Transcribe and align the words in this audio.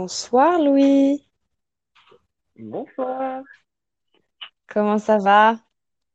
Bonsoir 0.00 0.58
Louis, 0.58 1.22
Bonsoir, 2.56 3.42
comment 4.66 4.98
ça 4.98 5.18
va? 5.18 5.60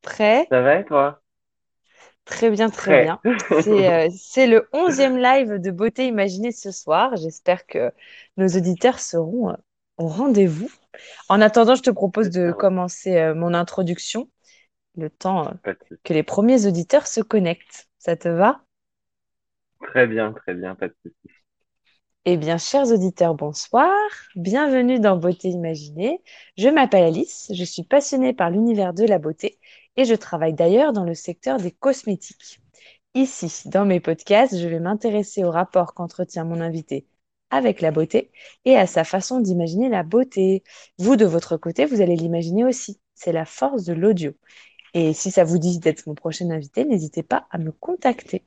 Prêt? 0.02 0.50
ça 0.50 0.62
va 0.62 0.80
et 0.80 0.86
toi? 0.86 1.22
Très 2.26 2.50
bien, 2.50 2.70
très 2.70 2.98
Prêt. 2.98 2.98
bien. 2.98 3.22
C'est 3.52 3.90
euh, 3.92 4.10
c'est 4.18 4.48
le 4.48 4.68
onzième 4.74 5.18
live 5.18 5.56
de 5.60 5.72
Beauté 5.72 6.08
Imaginée 6.08 6.52
ce 6.52 6.72
soir. 6.72 7.16
J'espère 7.18 7.66
que 7.68 7.92
nos 8.38 8.48
auditeurs 8.48 9.00
seront 9.00 9.50
euh, 9.52 9.54
au 9.98 10.08
rendez-vous. 10.08 10.70
En 11.30 11.42
attendant, 11.42 11.76
je 11.76 11.84
te 11.84 11.90
propose 11.92 12.30
de 12.32 12.52
commencer 12.52 13.18
euh, 13.18 13.36
mon 13.36 13.54
introduction, 13.54 14.30
le 14.98 15.10
temps 15.10 15.54
que 16.04 16.14
les 16.14 16.24
premiers 16.24 16.68
auditeurs 16.68 17.08
se 17.08 17.22
connectent. 17.22 17.90
Ça 18.00 18.16
te 18.18 18.30
va? 18.30 18.62
Très 19.80 20.06
bien, 20.08 20.34
très 20.34 20.54
bien, 20.54 20.76
pas 20.76 20.90
de 20.90 20.96
souci. 21.02 21.30
Eh 22.28 22.38
bien, 22.38 22.58
chers 22.58 22.92
auditeurs, 22.92 23.36
bonsoir. 23.36 23.94
Bienvenue 24.36 25.00
dans 25.00 25.16
Beauté 25.16 25.50
Imaginée. 25.50 26.22
Je 26.58 26.70
m'appelle 26.70 27.04
Alice, 27.04 27.52
je 27.54 27.64
suis 27.64 27.84
passionnée 27.84 28.34
par 28.34 28.50
l'univers 28.50 28.94
de 28.96 29.06
la 29.06 29.20
beauté 29.20 29.60
et 29.96 30.06
je 30.06 30.16
travaille 30.16 30.54
d'ailleurs 30.56 30.92
dans 30.92 31.04
le 31.04 31.14
secteur 31.14 31.58
des 31.58 31.72
cosmétiques. 31.72 32.60
Ici, 33.14 33.70
dans 33.70 33.86
mes 33.86 34.00
podcasts, 34.00 34.58
je 34.58 34.68
vais 34.68 34.80
m'intéresser 34.80 35.44
au 35.44 35.52
rapport 35.52 35.94
qu'entretient 35.94 36.46
mon 36.46 36.62
invité 36.62 37.08
avec 37.52 37.80
la 37.82 37.92
beauté 37.92 38.32
et 38.66 38.76
à 38.76 38.88
sa 38.88 39.04
façon 39.04 39.40
d'imaginer 39.40 39.90
la 39.90 40.04
beauté. 40.04 40.64
Vous, 40.98 41.16
de 41.18 41.26
votre 41.26 41.58
côté, 41.58 41.86
vous 41.86 42.02
allez 42.02 42.16
l'imaginer 42.16 42.66
aussi. 42.66 43.00
C'est 43.14 43.34
la 43.34 43.46
force 43.46 43.84
de 43.86 43.94
l'audio. 43.94 44.34
Et 44.96 45.14
si 45.14 45.32
ça 45.32 45.44
vous 45.44 45.60
dit 45.60 45.80
d'être 45.80 46.08
mon 46.08 46.16
prochain 46.16 46.50
invité, 46.50 46.86
n'hésitez 46.86 47.24
pas 47.24 47.48
à 47.52 47.60
me 47.60 47.72
contacter. 47.72 48.46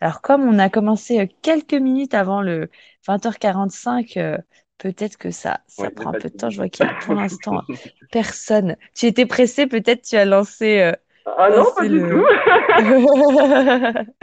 Alors, 0.00 0.20
comme 0.22 0.42
on 0.42 0.58
a 0.58 0.70
commencé 0.70 1.20
euh, 1.20 1.26
quelques 1.42 1.74
minutes 1.74 2.14
avant 2.14 2.42
le 2.42 2.70
20h45, 3.06 4.16
euh, 4.16 4.38
peut-être 4.78 5.16
que 5.18 5.30
ça, 5.30 5.60
ça 5.68 5.88
Ouais, 5.88 5.90
prend 5.90 6.10
un 6.10 6.14
peu 6.14 6.28
de 6.30 6.34
temps. 6.34 6.50
Je 6.50 6.56
vois 6.58 6.68
qu'il 6.68 6.86
y 6.86 6.88
a 6.88 6.94
pour 6.94 7.14
l'instant 7.14 7.62
personne. 8.10 8.76
Tu 8.94 9.06
étais 9.06 9.26
pressé, 9.26 9.66
peut-être 9.66 10.02
tu 10.02 10.16
as 10.16 10.24
lancé, 10.24 10.80
euh, 10.80 10.92
Ah 11.24 11.50
non, 11.50 11.72
pas 11.74 11.84
lancé 11.84 11.88
du 11.88 12.04
tout. 12.04 12.22
le... 12.22 12.30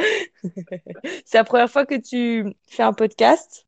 C'est 1.25 1.37
la 1.37 1.43
première 1.43 1.69
fois 1.69 1.85
que 1.85 1.95
tu 1.95 2.55
fais 2.67 2.83
un 2.83 2.93
podcast? 2.93 3.67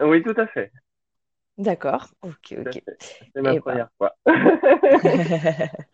Oui, 0.00 0.22
tout 0.22 0.34
à 0.36 0.46
fait, 0.46 0.72
D'accord, 1.58 2.08
ok, 2.22 2.54
ok. 2.60 2.82
C'est 3.34 3.42
ma 3.42 3.54
Eh 3.54 3.60
ben, 3.60 3.62
première 3.64 3.88
fois. 3.98 4.16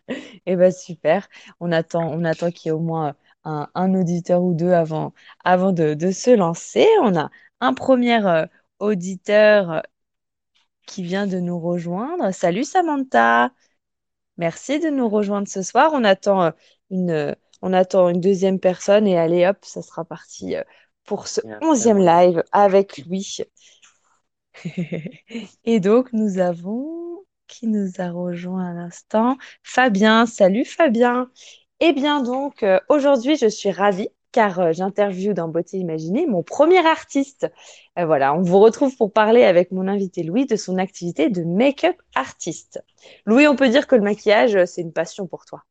eh 0.45 0.55
ben 0.55 0.71
super. 0.71 1.27
On 1.59 1.71
attend, 1.71 2.09
on 2.11 2.23
attend 2.25 2.51
qu'il 2.51 2.67
y 2.67 2.69
ait 2.69 2.71
au 2.71 2.79
moins 2.79 3.15
un, 3.43 3.69
un 3.75 3.93
auditeur 3.95 4.43
ou 4.43 4.53
deux 4.53 4.71
avant, 4.71 5.13
avant 5.43 5.71
de, 5.71 5.93
de 5.93 6.11
se 6.11 6.31
lancer. 6.31 6.87
On 7.01 7.15
a 7.17 7.29
un 7.59 7.73
premier 7.73 8.25
euh, 8.25 8.45
auditeur 8.79 9.71
euh, 9.71 9.81
qui 10.87 11.03
vient 11.03 11.27
de 11.27 11.39
nous 11.39 11.59
rejoindre. 11.59 12.31
Salut 12.33 12.63
Samantha, 12.63 13.51
merci 14.37 14.79
de 14.79 14.89
nous 14.89 15.09
rejoindre 15.09 15.47
ce 15.47 15.61
soir. 15.63 15.91
On 15.93 16.03
attend 16.03 16.43
euh, 16.43 16.51
une, 16.91 17.35
on 17.61 17.73
attend 17.73 18.09
une 18.09 18.21
deuxième 18.21 18.59
personne 18.59 19.07
et 19.07 19.17
allez 19.17 19.47
hop, 19.47 19.57
ça 19.63 19.81
sera 19.81 20.05
parti 20.05 20.55
pour 21.05 21.27
ce 21.27 21.41
onzième 21.61 21.99
live 21.99 22.43
avec 22.51 22.97
lui. 22.99 23.39
Et 25.65 25.79
donc, 25.79 26.11
nous 26.13 26.39
avons 26.39 27.25
qui 27.47 27.67
nous 27.67 27.89
a 27.99 28.11
rejoint 28.11 28.71
à 28.71 28.73
l'instant? 28.73 29.37
Fabien. 29.63 30.25
Salut 30.25 30.65
Fabien. 30.65 31.29
Eh 31.83 31.93
bien 31.93 32.21
donc, 32.21 32.61
euh, 32.61 32.79
aujourd'hui, 32.89 33.35
je 33.37 33.47
suis 33.47 33.71
ravie 33.71 34.09
car 34.31 34.59
euh, 34.59 34.71
j'interviewe 34.71 35.33
dans 35.33 35.47
Beauté 35.47 35.77
Imaginée 35.77 36.27
mon 36.27 36.43
premier 36.43 36.85
artiste. 36.85 37.51
Euh, 37.97 38.05
voilà, 38.05 38.35
on 38.35 38.43
vous 38.43 38.59
retrouve 38.59 38.95
pour 38.95 39.11
parler 39.11 39.43
avec 39.43 39.71
mon 39.71 39.87
invité 39.87 40.21
Louis 40.21 40.45
de 40.45 40.55
son 40.55 40.77
activité 40.77 41.31
de 41.31 41.43
make-up 41.43 41.95
artiste. 42.13 42.83
Louis, 43.25 43.47
on 43.47 43.55
peut 43.55 43.67
dire 43.67 43.87
que 43.87 43.95
le 43.95 44.03
maquillage, 44.03 44.63
c'est 44.65 44.81
une 44.81 44.93
passion 44.93 45.25
pour 45.25 45.45
toi. 45.45 45.63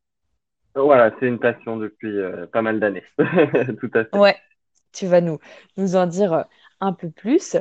Voilà, 0.75 1.15
c'est 1.17 1.27
une 1.27 1.39
passion 1.39 1.77
depuis 1.77 2.13
pas 2.51 2.61
mal 2.61 2.81
d'années. 2.81 3.03
Tout 3.17 3.91
à 3.93 4.03
fait. 4.03 4.17
Ouais, 4.17 4.35
tu 4.91 5.05
vas 5.07 5.21
nous, 5.21 5.39
nous 5.77 5.95
en 5.95 6.07
dire 6.07 6.43
un 6.81 6.93
peu 6.93 7.09
plus. 7.11 7.55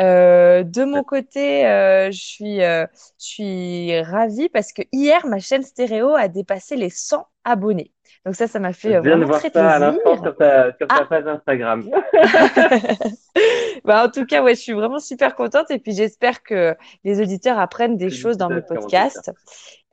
Euh, 0.00 0.64
de 0.64 0.84
mon 0.84 1.04
côté, 1.04 1.66
euh, 1.66 2.10
je 2.10 2.20
suis, 2.20 2.62
euh, 2.62 2.86
je 3.20 3.24
suis 3.26 4.00
ravie 4.02 4.48
parce 4.48 4.72
que 4.72 4.82
hier, 4.92 5.26
ma 5.26 5.38
chaîne 5.38 5.62
stéréo 5.62 6.14
a 6.14 6.28
dépassé 6.28 6.76
les 6.76 6.90
100 6.90 7.26
abonnés. 7.44 7.92
Donc 8.26 8.34
ça, 8.36 8.48
ça 8.48 8.58
m'a 8.60 8.72
Je 8.84 8.88
fait 8.88 8.96
euh, 8.96 9.00
viens 9.02 9.18
de 9.18 9.24
vraiment 9.24 9.26
voir 9.26 9.40
très 9.40 9.50
ça 9.54 9.68
à 9.72 9.78
plaisir. 9.78 9.80
l'instant 9.80 10.16
sur 10.22 10.36
ta, 10.36 10.72
sur 10.78 10.90
ta 10.92 11.02
Ah, 11.02 11.04
page 11.04 11.26
Instagram. 11.26 11.90
bah, 13.84 14.04
en 14.06 14.10
tout 14.10 14.26
cas, 14.26 14.42
ouais, 14.42 14.54
je 14.54 14.60
suis 14.60 14.72
vraiment 14.72 14.98
super 15.00 15.34
contente 15.34 15.70
et 15.70 15.78
puis 15.78 15.92
j'espère 15.94 16.42
que 16.42 16.76
les 17.04 17.20
auditeurs 17.20 17.58
apprennent 17.58 17.96
des 17.96 18.10
choses 18.10 18.36
dans 18.36 18.50
mes 18.50 18.62
podcasts. 18.62 19.30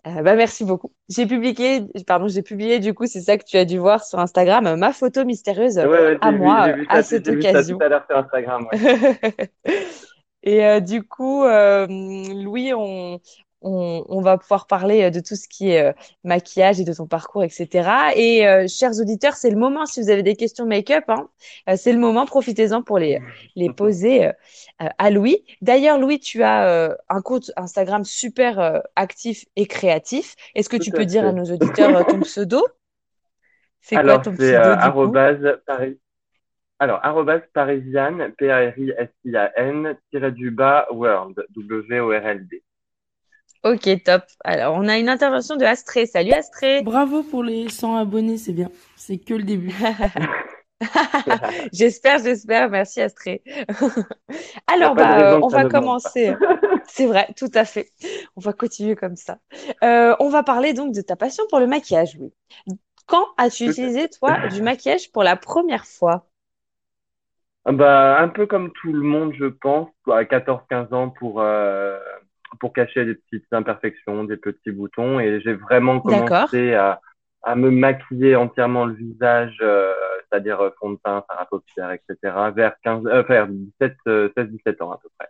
Euh, 0.08 0.22
bah, 0.22 0.36
merci 0.36 0.64
beaucoup. 0.64 0.92
J'ai 1.10 1.26
publié, 1.26 1.82
pardon, 2.08 2.28
j'ai 2.28 2.42
publié 2.42 2.80
du 2.80 2.94
coup, 2.94 3.06
c'est 3.06 3.22
ça 3.22 3.38
que 3.38 3.44
tu 3.44 3.58
as 3.58 3.66
dû 3.66 3.78
voir 3.78 4.04
sur 4.04 4.20
Instagram, 4.20 4.76
ma 4.78 4.94
photo 4.94 5.26
mystérieuse 5.26 5.78
Ouais, 5.78 5.88
ouais, 5.88 6.18
à 6.22 6.32
vu, 6.32 6.38
moi 6.38 6.72
vu 6.72 6.86
à 6.90 7.04
ça, 7.04 7.04
cette 7.04 7.28
vu 7.28 7.42
ça 7.42 7.64
tout 7.66 7.78
occasion. 7.78 7.78
à 7.82 7.90
l'heure 7.90 8.06
sur 8.10 8.18
Instagram, 8.18 8.68
ouais. 8.72 8.80
Et 10.44 10.66
euh, 10.66 10.80
du 10.80 11.04
coup, 11.04 11.44
euh, 11.44 11.86
Louis, 11.88 12.74
on, 12.74 13.20
on, 13.62 14.06
on 14.08 14.22
va 14.22 14.38
pouvoir 14.38 14.68
parler 14.68 15.04
euh, 15.04 15.10
de 15.10 15.20
tout 15.20 15.36
ce 15.36 15.48
qui 15.48 15.72
est 15.72 15.84
euh, 15.84 15.94
maquillage 16.24 16.80
et 16.80 16.84
de 16.84 16.94
ton 16.94 17.08
parcours, 17.08 17.44
etc. 17.44 18.12
Et 18.16 18.48
euh, 18.48 18.68
chers 18.68 19.00
auditeurs, 19.00 19.34
c'est 19.34 19.50
le 19.50 19.58
moment, 19.58 19.86
si 19.86 20.02
vous 20.02 20.10
avez 20.10 20.24
des 20.24 20.36
questions 20.36 20.66
make-up, 20.66 21.04
hein, 21.08 21.30
euh, 21.70 21.76
c'est 21.78 21.92
le 21.92 22.00
moment, 22.00 22.26
profitez-en 22.26 22.82
pour 22.82 23.00
les, 23.00 23.20
les 23.56 23.70
poser 23.74 24.32
à 24.80 25.10
Louis. 25.10 25.44
D'ailleurs, 25.62 26.00
Louis, 26.00 26.20
tu 26.20 26.44
as 26.44 26.98
un 27.10 27.22
compte 27.22 27.52
Instagram 27.56 28.04
super 28.04 28.82
actif 28.96 29.46
et 29.56 29.66
créatif. 29.66 30.36
Est-ce 30.56 30.70
que 30.70 30.78
Tout 30.78 30.84
tu 30.84 30.92
peux 30.92 31.06
dire 31.06 31.26
à 31.26 31.32
nos 31.32 31.46
auditeurs 31.46 32.06
ton 32.06 32.20
pseudo? 32.22 32.66
C'est 33.82 33.96
quoi 33.96 34.20
ton 34.20 34.34
pseudo 34.34 35.60
Paris. 35.66 36.00
Alors, 36.80 37.02
parisiane, 37.54 38.32
P-A-R-I-S-I-A-N, 38.38 39.98
tiré 40.12 40.32
du 40.32 40.52
bas, 40.52 40.88
world, 40.92 41.46
W-O-R-L-D. 41.56 42.64
Ok, 43.64 43.90
top. 44.06 44.24
Alors, 44.46 44.76
on 44.76 44.88
a 44.88 44.98
une 44.98 45.10
intervention 45.10 45.58
de 45.58 45.66
Astrée. 45.66 46.06
Salut 46.06 46.32
Astrée. 46.32 46.82
Bravo 46.82 47.24
pour 47.24 47.44
les 47.44 47.68
100 47.68 47.98
abonnés, 47.98 48.38
c'est 48.38 48.54
bien. 48.54 48.70
C'est 48.96 49.18
que 49.18 49.34
le 49.34 49.44
début. 49.44 49.74
J'espère, 51.74 52.20
j'espère. 52.20 52.70
Merci 52.70 53.02
Astrée. 53.02 53.42
Il 53.46 53.54
n'y 53.58 53.66
a 53.68 54.06
Alors, 54.68 54.96
bah, 54.96 55.34
euh, 55.34 55.40
on 55.44 55.50
va 55.50 55.66
commencer. 55.66 56.34
C'est 56.88 57.06
vrai, 57.06 57.28
tout 57.38 57.52
à 57.54 57.66
fait. 57.66 57.92
On 58.36 58.42
va 58.42 58.54
continuer 58.54 58.96
comme 58.96 59.16
ça. 59.16 59.40
Euh, 59.84 60.16
on 60.20 60.30
va 60.30 60.42
parler 60.42 60.74
donc 60.74 60.94
de 60.94 61.02
ta 61.02 61.16
passion 61.16 61.44
pour 61.50 61.60
le 61.60 61.68
maquillage, 61.68 62.18
oui. 62.20 62.34
Quand 63.06 63.28
as-tu 63.38 63.66
utilisé, 63.70 64.08
toi, 64.10 64.48
du 64.48 64.62
maquillage 64.62 65.12
pour 65.12 65.24
la 65.24 65.36
première 65.36 65.86
fois? 65.86 66.28
Ah 67.66 67.72
Bah, 67.74 68.20
un 68.20 68.30
peu 68.30 68.48
comme 68.48 68.72
tout 68.72 68.94
le 68.94 69.02
monde, 69.02 69.34
je 69.38 69.46
pense, 69.46 69.90
à 70.08 70.24
14-15 70.24 70.94
ans 70.94 71.10
pour, 71.10 71.42
euh, 71.42 72.00
pour 72.60 72.74
cacher 72.74 73.06
des 73.06 73.16
petites 73.16 73.46
imperfections, 73.52 74.24
des 74.24 74.38
petits 74.38 74.72
boutons. 74.72 75.20
Et 75.20 75.42
j'ai 75.42 75.54
vraiment 75.54 76.00
commencé 76.02 76.74
à, 76.74 77.02
à 77.44 77.56
me 77.56 77.72
maquiller 77.72 78.36
entièrement 78.36 78.86
le 78.86 78.94
visage, 78.94 79.58
euh, 79.62 79.94
c'est-à-dire 80.30 80.60
euh, 80.62 80.70
fond 80.80 80.92
de 80.92 81.00
teint, 81.04 81.24
fard 81.28 81.42
à 81.42 81.46
paupières, 81.46 81.92
etc., 81.92 82.52
vers 82.56 82.76
15, 82.84 83.06
euh, 83.06 83.24
vers 83.24 83.48
17, 83.48 83.96
euh, 84.08 84.30
16-17 84.36 84.82
ans 84.82 84.92
à 84.92 84.98
peu 84.98 85.10
près. 85.18 85.30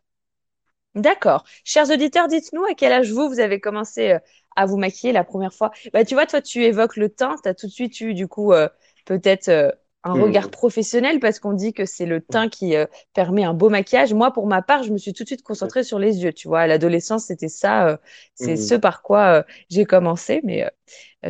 D'accord. 0.95 1.45
Chers 1.63 1.89
auditeurs, 1.91 2.27
dites-nous 2.27 2.63
à 2.65 2.73
quel 2.73 2.91
âge 2.91 3.11
vous, 3.11 3.29
vous 3.29 3.39
avez 3.39 3.59
commencé 3.59 4.17
à 4.55 4.65
vous 4.65 4.77
maquiller 4.77 5.13
la 5.13 5.23
première 5.23 5.53
fois? 5.53 5.71
Bah, 5.93 6.03
tu 6.03 6.15
vois, 6.15 6.25
toi, 6.25 6.41
tu 6.41 6.63
évoques 6.63 6.97
le 6.97 7.09
teint, 7.09 7.35
tu 7.41 7.47
as 7.47 7.53
tout 7.53 7.67
de 7.67 7.71
suite 7.71 8.01
eu, 8.01 8.13
du 8.15 8.27
coup, 8.27 8.53
euh, 8.53 8.67
peut-être 9.05 9.77
un 10.03 10.13
regard 10.15 10.49
Hmm. 10.49 10.51
professionnel 10.51 11.19
parce 11.19 11.39
qu'on 11.39 11.53
dit 11.53 11.73
que 11.73 11.85
c'est 11.85 12.05
le 12.05 12.21
teint 12.21 12.49
qui 12.49 12.75
euh, 12.75 12.85
permet 13.13 13.43
un 13.43 13.53
beau 13.53 13.69
maquillage. 13.69 14.13
Moi, 14.13 14.31
pour 14.33 14.47
ma 14.47 14.61
part, 14.61 14.83
je 14.83 14.91
me 14.93 14.97
suis 14.97 15.13
tout 15.13 15.23
de 15.23 15.27
suite 15.27 15.43
concentrée 15.43 15.83
sur 15.83 15.99
les 15.99 16.23
yeux. 16.23 16.33
Tu 16.33 16.47
vois, 16.47 16.61
à 16.61 16.67
l'adolescence, 16.67 17.25
c'était 17.25 17.49
ça, 17.49 17.87
euh, 17.89 17.97
c'est 18.33 18.57
ce 18.57 18.73
Hmm. 18.73 18.77
par 18.77 19.01
quoi 19.01 19.39
euh, 19.39 19.43
j'ai 19.69 19.85
commencé. 19.85 20.41
Mais 20.43 20.69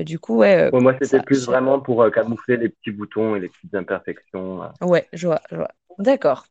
du 0.05 0.19
coup, 0.19 0.37
ouais, 0.37 0.71
Ouais, 0.71 0.81
moi, 0.81 0.95
c'était 0.99 1.19
plus 1.21 1.43
vraiment 1.45 1.79
pour 1.79 2.09
camoufler 2.11 2.57
les 2.57 2.69
petits 2.69 2.91
boutons 2.91 3.35
et 3.35 3.39
les 3.39 3.49
petites 3.49 3.75
imperfections. 3.75 4.61
ouais, 4.81 5.07
je 5.13 5.27
vois, 5.27 5.41
je 5.51 5.55
vois. 5.55 5.71
D'accord. 5.99 6.45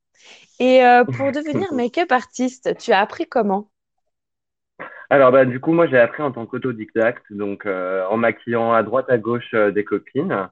Et 0.60 0.82
pour 1.12 1.32
devenir 1.32 1.72
make-up 1.74 2.12
artiste, 2.12 2.76
tu 2.78 2.92
as 2.92 3.00
appris 3.00 3.26
comment? 3.28 3.70
Alors, 5.10 5.32
bah, 5.32 5.44
du 5.44 5.60
coup, 5.60 5.72
moi, 5.72 5.86
j'ai 5.86 5.98
appris 5.98 6.22
en 6.22 6.32
tant 6.32 6.46
qu'autodidacte, 6.46 7.24
donc 7.30 7.66
euh, 7.66 8.04
en 8.10 8.16
maquillant 8.16 8.72
à 8.72 8.82
droite, 8.82 9.06
à 9.08 9.18
gauche 9.18 9.54
euh, 9.54 9.70
des 9.70 9.84
copines 9.84 10.48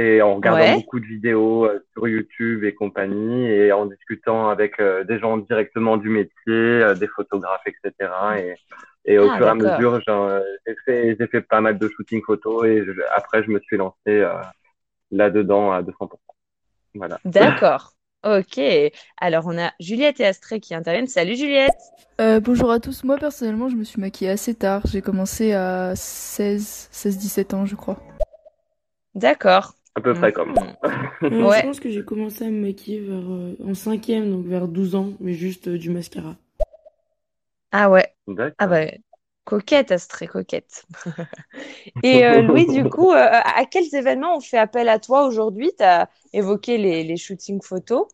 et 0.00 0.22
en 0.22 0.36
regardant 0.36 0.60
Ouais. 0.60 0.74
beaucoup 0.76 1.00
de 1.00 1.04
vidéos 1.06 1.66
euh, 1.66 1.84
sur 1.92 2.06
YouTube 2.08 2.62
et 2.64 2.72
compagnie 2.74 3.46
et 3.46 3.72
en 3.72 3.84
discutant 3.86 4.48
avec 4.48 4.78
euh, 4.80 5.02
des 5.04 5.18
gens 5.18 5.36
directement 5.38 5.96
du 5.96 6.08
métier, 6.08 6.32
euh, 6.48 6.94
des 6.94 7.08
photographes, 7.08 7.66
etc. 7.66 7.92
Et, 8.38 8.54
et 9.12 9.18
au 9.18 9.28
Ah, 9.28 9.36
fur 9.36 9.46
et 9.46 9.50
à 9.50 9.54
mesure, 9.54 10.00
j'ai 10.66 10.76
fait, 10.84 11.16
j'ai 11.18 11.26
fait 11.26 11.40
pas 11.42 11.60
mal 11.60 11.78
de 11.78 11.88
shooting 11.88 12.22
photo 12.22 12.64
et 12.64 12.84
je- 12.86 12.92
après, 13.16 13.42
je 13.42 13.50
me 13.50 13.58
suis 13.60 13.76
lancé 13.76 13.96
euh, 14.06 14.32
là-dedans 15.10 15.72
à 15.72 15.82
200%. 15.82 16.18
Voilà. 16.94 17.18
D'accord. 17.24 17.92
Ok. 18.24 18.60
Alors, 19.20 19.44
on 19.46 19.58
a 19.58 19.72
Juliette 19.80 20.20
et 20.20 20.26
Astrée 20.26 20.60
qui 20.60 20.74
interviennent. 20.74 21.06
Salut 21.08 21.36
Juliette. 21.36 21.70
Euh, 22.20 22.40
bonjour 22.40 22.70
à 22.70 22.78
tous. 22.80 23.02
Moi, 23.04 23.16
personnellement, 23.16 23.68
je 23.68 23.76
me 23.76 23.84
suis 23.84 24.00
maquillée 24.00 24.30
assez 24.30 24.54
tard. 24.54 24.82
J'ai 24.86 25.02
commencé 25.02 25.52
à 25.54 25.94
16, 25.96 26.88
16-17 26.92 27.54
ans, 27.54 27.64
je 27.66 27.76
crois. 27.76 27.98
D'accord. 29.14 29.74
À 29.98 30.00
peu 30.00 30.14
près 30.14 30.32
comme 30.32 30.54
moi. 30.54 30.64
Ouais. 31.22 31.58
Je 31.60 31.66
pense 31.66 31.80
que 31.80 31.90
j'ai 31.90 32.04
commencé 32.04 32.44
à 32.44 32.50
me 32.50 32.66
maquiller 32.68 33.00
vers, 33.00 33.28
euh, 33.28 33.56
en 33.64 33.74
cinquième, 33.74 34.30
donc 34.30 34.46
vers 34.46 34.68
12 34.68 34.94
ans, 34.94 35.12
mais 35.18 35.32
juste 35.32 35.66
euh, 35.66 35.76
du 35.76 35.90
mascara. 35.90 36.36
Ah 37.72 37.90
ouais. 37.90 38.14
Ah 38.58 38.68
bah, 38.68 38.82
coquette, 39.44 39.90
Astrée, 39.90 40.28
coquette. 40.28 40.84
Et 42.04 42.24
euh, 42.24 42.42
Louis, 42.42 42.66
du 42.66 42.84
coup, 42.84 43.10
euh, 43.10 43.16
à 43.16 43.64
quels 43.64 43.92
événements 43.92 44.36
on 44.36 44.40
fait 44.40 44.58
appel 44.58 44.88
à 44.88 45.00
toi 45.00 45.26
aujourd'hui? 45.26 45.72
Tu 45.76 45.82
as 45.82 46.08
évoqué 46.32 46.78
les, 46.78 47.02
les 47.02 47.16
shootings 47.16 47.60
photos. 47.60 48.06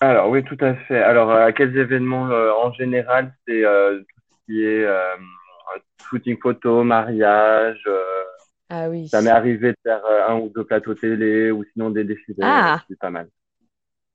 Alors 0.00 0.28
oui, 0.28 0.44
tout 0.44 0.58
à 0.60 0.74
fait. 0.74 1.02
Alors 1.02 1.32
à 1.32 1.52
quels 1.52 1.76
événements 1.76 2.30
euh, 2.30 2.52
en 2.52 2.72
général, 2.72 3.34
c'est 3.46 3.64
euh, 3.64 4.00
tout 4.00 4.22
ce 4.30 4.46
qui 4.46 4.64
est 4.64 4.84
euh, 4.84 5.16
shooting 6.08 6.38
photo, 6.40 6.84
mariage. 6.84 7.82
Ah 8.70 8.88
oui. 8.88 9.08
ça 9.08 9.22
m'est 9.22 9.30
arrivé 9.30 9.72
de 9.72 9.76
faire 9.82 10.04
euh, 10.04 10.28
un 10.28 10.38
ou 10.40 10.48
deux 10.50 10.64
plateaux 10.64 10.94
télé 10.94 11.50
ou 11.50 11.64
sinon 11.72 11.90
des 11.90 12.04
défilés. 12.04 12.36
Ah. 12.42 12.82
C'est 12.88 12.98
pas 12.98 13.10
mal. 13.10 13.28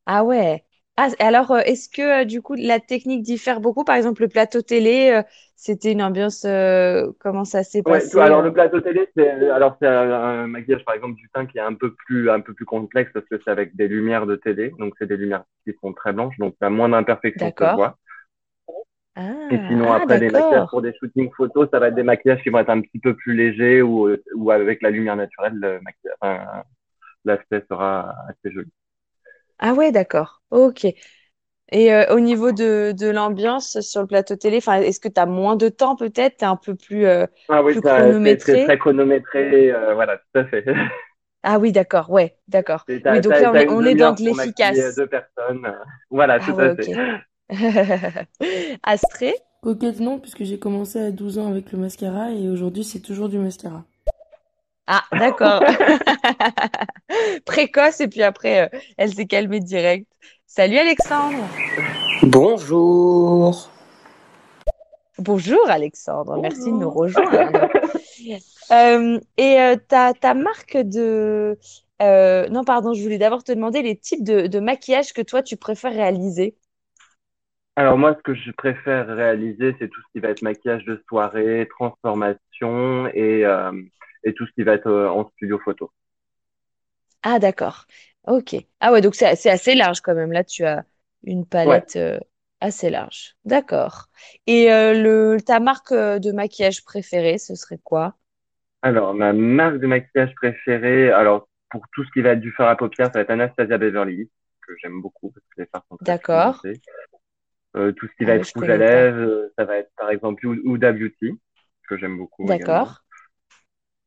Ah 0.05 0.23
ouais. 0.23 0.63
Ah, 0.95 1.09
alors, 1.19 1.51
euh, 1.51 1.59
est-ce 1.61 1.89
que 1.89 2.21
euh, 2.21 2.25
du 2.25 2.41
coup 2.41 2.53
la 2.55 2.79
technique 2.79 3.23
diffère 3.23 3.59
beaucoup? 3.61 3.83
Par 3.83 3.95
exemple, 3.95 4.21
le 4.21 4.27
plateau 4.27 4.61
télé, 4.61 5.21
c'était 5.55 5.91
une 5.91 6.03
ambiance, 6.03 6.45
euh, 6.45 7.11
comment 7.19 7.45
ça 7.45 7.63
s'est 7.63 7.81
Ouais, 7.81 7.93
passé? 7.93 8.19
alors 8.19 8.41
le 8.43 8.53
plateau 8.53 8.79
télé, 8.79 9.09
c'est 9.15 9.49
alors 9.49 9.75
c'est 9.81 9.87
un, 9.87 10.45
maquillage 10.47 10.85
par 10.85 10.93
exemple 10.93 11.15
du 11.15 11.29
teint 11.33 11.45
qui 11.45 11.57
est 11.57 11.61
un 11.61 11.73
peu 11.73 11.93
plus 11.95 12.29
un 12.29 12.41
peu 12.41 12.53
plus 12.53 12.65
complexe 12.65 13.11
parce 13.13 13.25
que 13.25 13.41
c'est 13.43 13.49
avec 13.51 13.75
des 13.75 13.87
lumières 13.87 14.25
de 14.25 14.35
télé, 14.35 14.71
donc 14.77 14.93
c'est 14.99 15.07
des 15.07 15.17
lumières 15.17 15.43
qui 15.65 15.73
sont 15.81 15.93
très 15.93 16.13
blanches, 16.13 16.37
donc 16.37 16.55
il 16.61 16.63
y 16.63 16.67
a 16.67 16.69
moins 16.69 16.89
d'imperfections 16.89 17.51
que 17.51 17.73
vois. 17.73 17.97
Ah, 19.15 19.23
Et 19.49 19.61
sinon 19.67 19.91
ah, 19.91 19.93
après 19.93 20.17
les 20.17 20.29
maquillages 20.29 20.65
pour 20.69 20.81
des 20.81 20.93
shootings 20.99 21.31
photos, 21.35 21.69
ça 21.71 21.79
va 21.79 21.89
être 21.89 21.95
des 21.95 22.03
maquillages 22.03 22.41
qui 22.43 22.49
vont 22.49 22.59
être 22.59 22.69
un 22.69 22.81
petit 22.81 22.99
peu 22.99 23.15
plus 23.15 23.35
légers 23.35 23.81
ou 23.81 24.09
ou 24.35 24.51
avec 24.51 24.81
la 24.81 24.89
lumière 24.89 25.15
naturelle, 25.15 25.53
le 25.55 25.79
maquillage, 25.81 26.15
enfin, 26.21 26.63
l'aspect 27.25 27.63
sera 27.69 28.15
assez 28.29 28.51
joli. 28.53 28.71
Ah 29.59 29.73
ouais, 29.73 29.91
d'accord. 29.91 30.41
Ok. 30.51 30.85
Et 31.71 31.93
euh, 31.93 32.13
au 32.15 32.19
niveau 32.19 32.51
de, 32.51 32.93
de 32.97 33.07
l'ambiance 33.09 33.81
sur 33.81 34.01
le 34.01 34.07
plateau 34.07 34.35
télé, 34.37 34.57
est-ce 34.57 34.99
que 34.99 35.09
tu 35.09 35.19
as 35.21 35.25
moins 35.25 35.55
de 35.57 35.69
temps 35.69 35.95
peut-être? 35.95 36.37
T'es 36.37 36.45
un 36.45 36.57
peu 36.57 36.75
plus, 36.75 37.05
euh, 37.07 37.27
Ah 37.49 37.63
oui, 37.63 37.73
plus 37.73 37.81
c'est 37.81 37.83
chronométré? 37.83 38.61
très 38.61 38.77
chronométré, 38.77 39.71
euh, 39.71 39.93
voilà, 39.93 40.17
tout 40.17 40.39
à 40.39 40.45
fait. 40.45 40.65
Ah 41.41 41.57
oui, 41.59 41.71
d'accord. 41.71 42.09
Ouais, 42.09 42.37
d'accord. 42.49 42.85
Oui, 43.07 43.21
donc 43.21 43.39
là, 43.39 43.51
on 43.51 43.57
est, 43.57 43.65
on 43.69 43.85
est 43.85 43.95
dans 43.95 44.11
de 44.13 44.21
l'efficace. 44.23 44.97
deux 44.97 45.07
personnes. 45.07 45.73
Voilà, 46.09 46.39
Ah 46.39 46.41
tout 46.41 46.55
ouais, 46.55 46.69
à 46.69 46.71
fait. 46.71 46.89
Astrée? 48.83 49.35
Coquette, 49.61 49.99
non, 49.99 50.19
puisque 50.19 50.43
j'ai 50.43 50.59
commencé 50.59 50.99
à 50.99 51.11
12 51.11 51.39
ans 51.39 51.47
avec 51.49 51.71
le 51.71 51.77
mascara 51.77 52.31
et 52.31 52.49
aujourd'hui, 52.49 52.83
c'est 52.83 52.99
toujours 52.99 53.29
du 53.29 53.37
mascara. 53.37 53.85
Ah, 54.87 55.03
d'accord. 55.13 55.63
Précoce 57.45 58.01
et 58.01 58.07
puis 58.09 58.23
après, 58.23 58.63
euh, 58.65 58.79
elle 58.97 59.13
s'est 59.13 59.25
calmée 59.25 59.61
direct. 59.61 60.07
Salut 60.45 60.77
Alexandre. 60.77 61.47
Bonjour. 62.23 63.69
Bonjour 65.19 65.69
Alexandre, 65.69 66.37
merci 66.41 66.71
de 66.71 66.77
nous 66.77 66.89
rejoindre. 66.91 67.69
Euh, 68.71 69.19
et 69.35 69.59
euh, 69.59 69.75
ta, 69.75 70.13
ta 70.13 70.33
marque 70.33 70.77
de... 70.77 71.59
euh, 72.01 72.47
non, 72.47 72.63
pardon, 72.63 72.93
je 72.93 73.03
voulais 73.03 73.17
d'abord 73.17 73.43
te 73.43 73.51
demander 73.51 73.81
les 73.81 73.97
types 73.97 74.23
de, 74.23 74.47
de 74.47 74.59
maquillage 74.61 75.11
que 75.11 75.21
toi, 75.21 75.43
tu 75.43 75.57
préfères 75.57 75.91
réaliser. 75.91 76.55
Alors 77.75 77.97
moi, 77.99 78.15
ce 78.15 78.21
que 78.23 78.33
je 78.35 78.51
préfère 78.51 79.07
réaliser, 79.07 79.75
c'est 79.79 79.87
tout 79.89 80.01
ce 80.01 80.07
qui 80.13 80.19
va 80.19 80.29
être 80.29 80.41
maquillage 80.41 80.85
de 80.85 81.03
soirée, 81.07 81.67
transformation 81.69 83.07
et, 83.13 83.45
euh, 83.45 83.71
et 84.23 84.33
tout 84.33 84.45
ce 84.47 84.51
qui 84.53 84.63
va 84.63 84.73
être 84.73 84.87
euh, 84.87 85.09
en 85.09 85.29
studio 85.31 85.59
photo. 85.59 85.91
Ah, 87.21 87.39
d'accord. 87.39 87.85
Ok. 88.27 88.55
Ah 88.79 88.91
ouais, 88.91 89.01
donc 89.01 89.15
c'est 89.15 89.35
c'est 89.35 89.49
assez 89.49 89.75
large 89.75 90.01
quand 90.01 90.15
même. 90.15 90.31
Là, 90.31 90.43
tu 90.43 90.63
as 90.65 90.85
une 91.23 91.45
palette 91.45 91.95
euh, 91.95 92.19
assez 92.59 92.89
large. 92.89 93.35
D'accord. 93.45 94.07
Et 94.47 94.71
euh, 94.71 94.93
le, 94.93 95.41
ta 95.41 95.59
marque 95.59 95.91
euh, 95.91 96.19
de 96.19 96.31
maquillage 96.31 96.83
préférée, 96.83 97.37
ce 97.37 97.55
serait 97.55 97.79
quoi? 97.83 98.15
Alors, 98.81 99.13
ma 99.13 99.33
marque 99.33 99.77
de 99.77 99.87
maquillage 99.87 100.35
préférée, 100.35 101.11
alors 101.11 101.47
pour 101.69 101.85
tout 101.93 102.03
ce 102.03 102.11
qui 102.11 102.21
va 102.21 102.31
être 102.31 102.39
du 102.39 102.51
fard 102.51 102.69
à 102.69 102.75
paupières, 102.75 103.07
ça 103.07 103.13
va 103.13 103.21
être 103.21 103.29
Anastasia 103.31 103.77
Beverly 103.77 104.13
Hills, 104.15 104.29
que 104.67 104.73
j'aime 104.81 105.01
beaucoup 105.01 105.31
parce 105.31 105.45
que 105.55 105.61
les 105.61 105.67
fards 105.67 105.85
sont 105.89 105.97
très 105.97 106.11
D'accord. 106.11 106.61
pigmentés. 106.61 106.81
Euh, 107.75 107.91
tout 107.93 108.07
ce 108.07 108.13
qui 108.17 108.25
Ah 108.25 108.25
va 108.25 108.35
être 108.35 108.51
rouge 108.53 108.69
à 108.69 108.77
lèvres, 108.77 109.17
euh, 109.19 109.53
ça 109.57 109.65
va 109.65 109.77
être 109.77 109.91
par 109.97 110.09
exemple 110.11 110.45
Hu- 110.45 110.61
Huda 110.65 110.91
Beauty, 110.93 111.39
que 111.89 111.97
j'aime 111.97 112.17
beaucoup. 112.17 112.51
D'accord. 112.51 113.01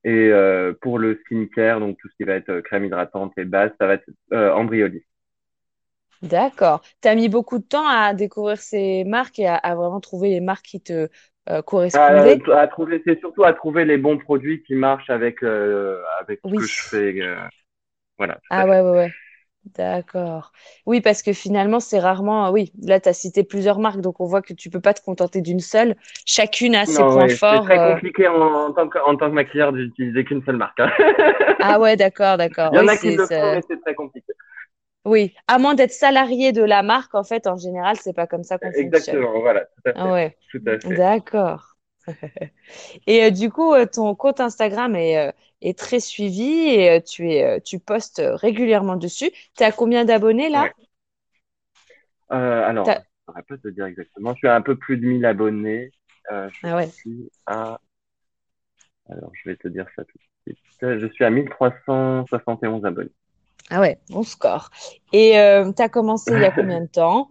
Et 0.04 0.28
euh, 0.32 0.72
pour 0.80 0.98
le 0.98 1.16
skincare, 1.26 1.80
donc 1.80 1.98
tout 1.98 2.08
ce 2.08 2.16
qui 2.16 2.24
va 2.24 2.34
être 2.34 2.60
crème 2.60 2.84
hydratante 2.86 3.32
et 3.36 3.44
base, 3.44 3.72
ça 3.80 3.86
va 3.86 3.94
être 3.94 4.08
euh, 4.32 4.52
Embryolisse. 4.54 5.04
D'accord. 6.22 6.82
Tu 7.02 7.08
as 7.08 7.14
mis 7.14 7.28
beaucoup 7.28 7.58
de 7.58 7.64
temps 7.64 7.86
à 7.86 8.14
découvrir 8.14 8.58
ces 8.60 9.04
marques 9.04 9.38
et 9.38 9.46
à, 9.46 9.56
à 9.56 9.74
vraiment 9.74 10.00
trouver 10.00 10.30
les 10.30 10.40
marques 10.40 10.64
qui 10.66 10.80
te 10.80 11.08
euh, 11.48 11.62
À, 11.92 12.06
correspondaient. 12.12 12.42
à 12.52 12.68
trouver, 12.68 13.02
c'est 13.06 13.18
surtout 13.20 13.44
à 13.44 13.52
trouver 13.54 13.84
les 13.84 13.96
bons 13.96 14.18
produits 14.18 14.62
qui 14.64 14.74
marchent 14.74 15.08
avec 15.10 15.42
avec 15.42 16.40
ce 16.40 16.44
Oui. 16.44 16.64
que 16.64 16.68
je 16.68 16.78
fais. 16.90 17.14
voilà, 18.18 18.40
Ah 18.50 18.66
ouais, 18.66 18.80
ouais, 18.80 18.90
ouais. 18.90 19.16
D'accord. 19.74 20.52
Oui, 20.86 21.00
parce 21.00 21.22
que 21.22 21.32
finalement, 21.32 21.80
c'est 21.80 21.98
rarement... 21.98 22.50
Oui, 22.50 22.72
là, 22.82 23.00
tu 23.00 23.08
as 23.08 23.12
cité 23.12 23.42
plusieurs 23.44 23.78
marques, 23.80 24.00
donc 24.00 24.20
on 24.20 24.26
voit 24.26 24.40
que 24.42 24.54
tu 24.54 24.70
peux 24.70 24.80
pas 24.80 24.94
te 24.94 25.02
contenter 25.02 25.40
d'une 25.40 25.60
seule. 25.60 25.96
Chacune 26.24 26.74
a 26.76 26.86
ses 26.86 27.04
Non, 27.04 27.04
points 27.04 27.26
oui, 27.26 27.36
c'est 27.50 27.58
forts. 27.58 27.64
très 27.64 27.80
euh. 27.80 27.80
compliqué 27.80 28.28
en, 28.28 28.40
en 28.40 28.72
tant 28.72 28.88
que 28.88 28.98
en 28.98 29.16
tant 29.16 29.28
que 29.28 29.34
maquilleur 29.34 29.72
d'utiliser 29.72 30.24
qu'une 30.24 30.42
seule 30.44 30.56
marque. 30.56 30.78
hein. 30.80 30.90
Ah 31.60 31.78
ouais, 31.80 31.96
d'accord, 31.96 32.38
d'accord. 32.38 32.72
Il 32.72 32.76
y 32.76 32.78
en 32.78 32.86
Oui, 32.86 32.88
a 32.88 32.96
qui 32.96 33.10
le 33.10 33.26
font, 33.36 33.50
mais 33.50 33.60
c'est 33.68 33.80
très 33.80 33.94
compliqué. 33.96 34.32
Oui, 35.06 35.34
à 35.46 35.58
moins 35.58 35.74
d'être 35.74 35.92
salarié 35.92 36.52
de 36.52 36.62
la 36.62 36.82
marque, 36.82 37.14
en 37.14 37.22
fait, 37.24 37.46
en 37.46 37.56
général, 37.56 37.96
c'est 37.96 38.12
pas 38.12 38.26
comme 38.26 38.42
ça 38.42 38.58
qu'on 38.58 38.72
fonctionne. 38.72 39.24
Exactement, 39.24 39.40
voilà, 39.40 39.64
tout 39.64 39.88
à 39.90 39.94
Ah 39.94 40.12
fait, 40.12 40.12
ouais, 40.12 40.38
tout 40.50 40.62
à 40.66 40.78
fait. 40.80 41.08
d'accord. 41.12 41.75
Et 43.06 43.24
euh, 43.24 43.30
du 43.30 43.50
coup, 43.50 43.72
euh, 43.74 43.86
ton 43.86 44.14
compte 44.14 44.40
Instagram 44.40 44.94
est, 44.96 45.18
euh, 45.28 45.32
est 45.62 45.78
très 45.78 46.00
suivi 46.00 46.44
et 46.44 46.90
euh, 46.90 47.00
tu 47.00 47.30
es, 47.32 47.44
euh, 47.44 47.60
tu 47.64 47.78
postes 47.78 48.22
régulièrement 48.24 48.96
dessus. 48.96 49.30
Tu 49.56 49.64
as 49.64 49.72
combien 49.72 50.04
d'abonnés 50.04 50.48
là? 50.48 50.68
Ouais. 50.68 50.72
Euh, 52.32 52.62
alors, 52.64 52.96
je 53.28 53.32
ne 53.38 53.42
pas 53.42 53.58
te 53.58 53.68
dire 53.68 53.86
exactement. 53.86 54.32
Je 54.34 54.38
suis 54.38 54.48
à 54.48 54.56
un 54.56 54.62
peu 54.62 54.76
plus 54.76 54.98
de 54.98 55.06
1000 55.06 55.24
abonnés. 55.24 55.90
Euh, 56.32 56.48
je 56.50 56.60
Ah 56.62 56.74
ouais. 56.76 56.92
suis 57.02 57.30
à, 57.46 57.80
alors 59.08 59.30
je 59.34 59.48
vais 59.50 59.56
te 59.56 59.68
dire 59.68 59.86
ça 59.96 60.04
tout 60.04 60.18
de 60.18 60.52
suite. 60.54 60.58
Je 60.80 61.06
suis 61.12 61.24
à 61.24 61.30
1371 61.30 62.84
abonnés. 62.84 63.10
Ah 63.70 63.80
ouais, 63.80 63.98
bon 64.10 64.22
score. 64.22 64.70
Et 65.12 65.32
tu 65.76 65.82
as 65.82 65.88
commencé 65.88 66.34
il 66.34 66.40
y 66.40 66.44
a 66.44 66.50
combien 66.52 66.80
de 66.80 66.86
temps? 66.86 67.30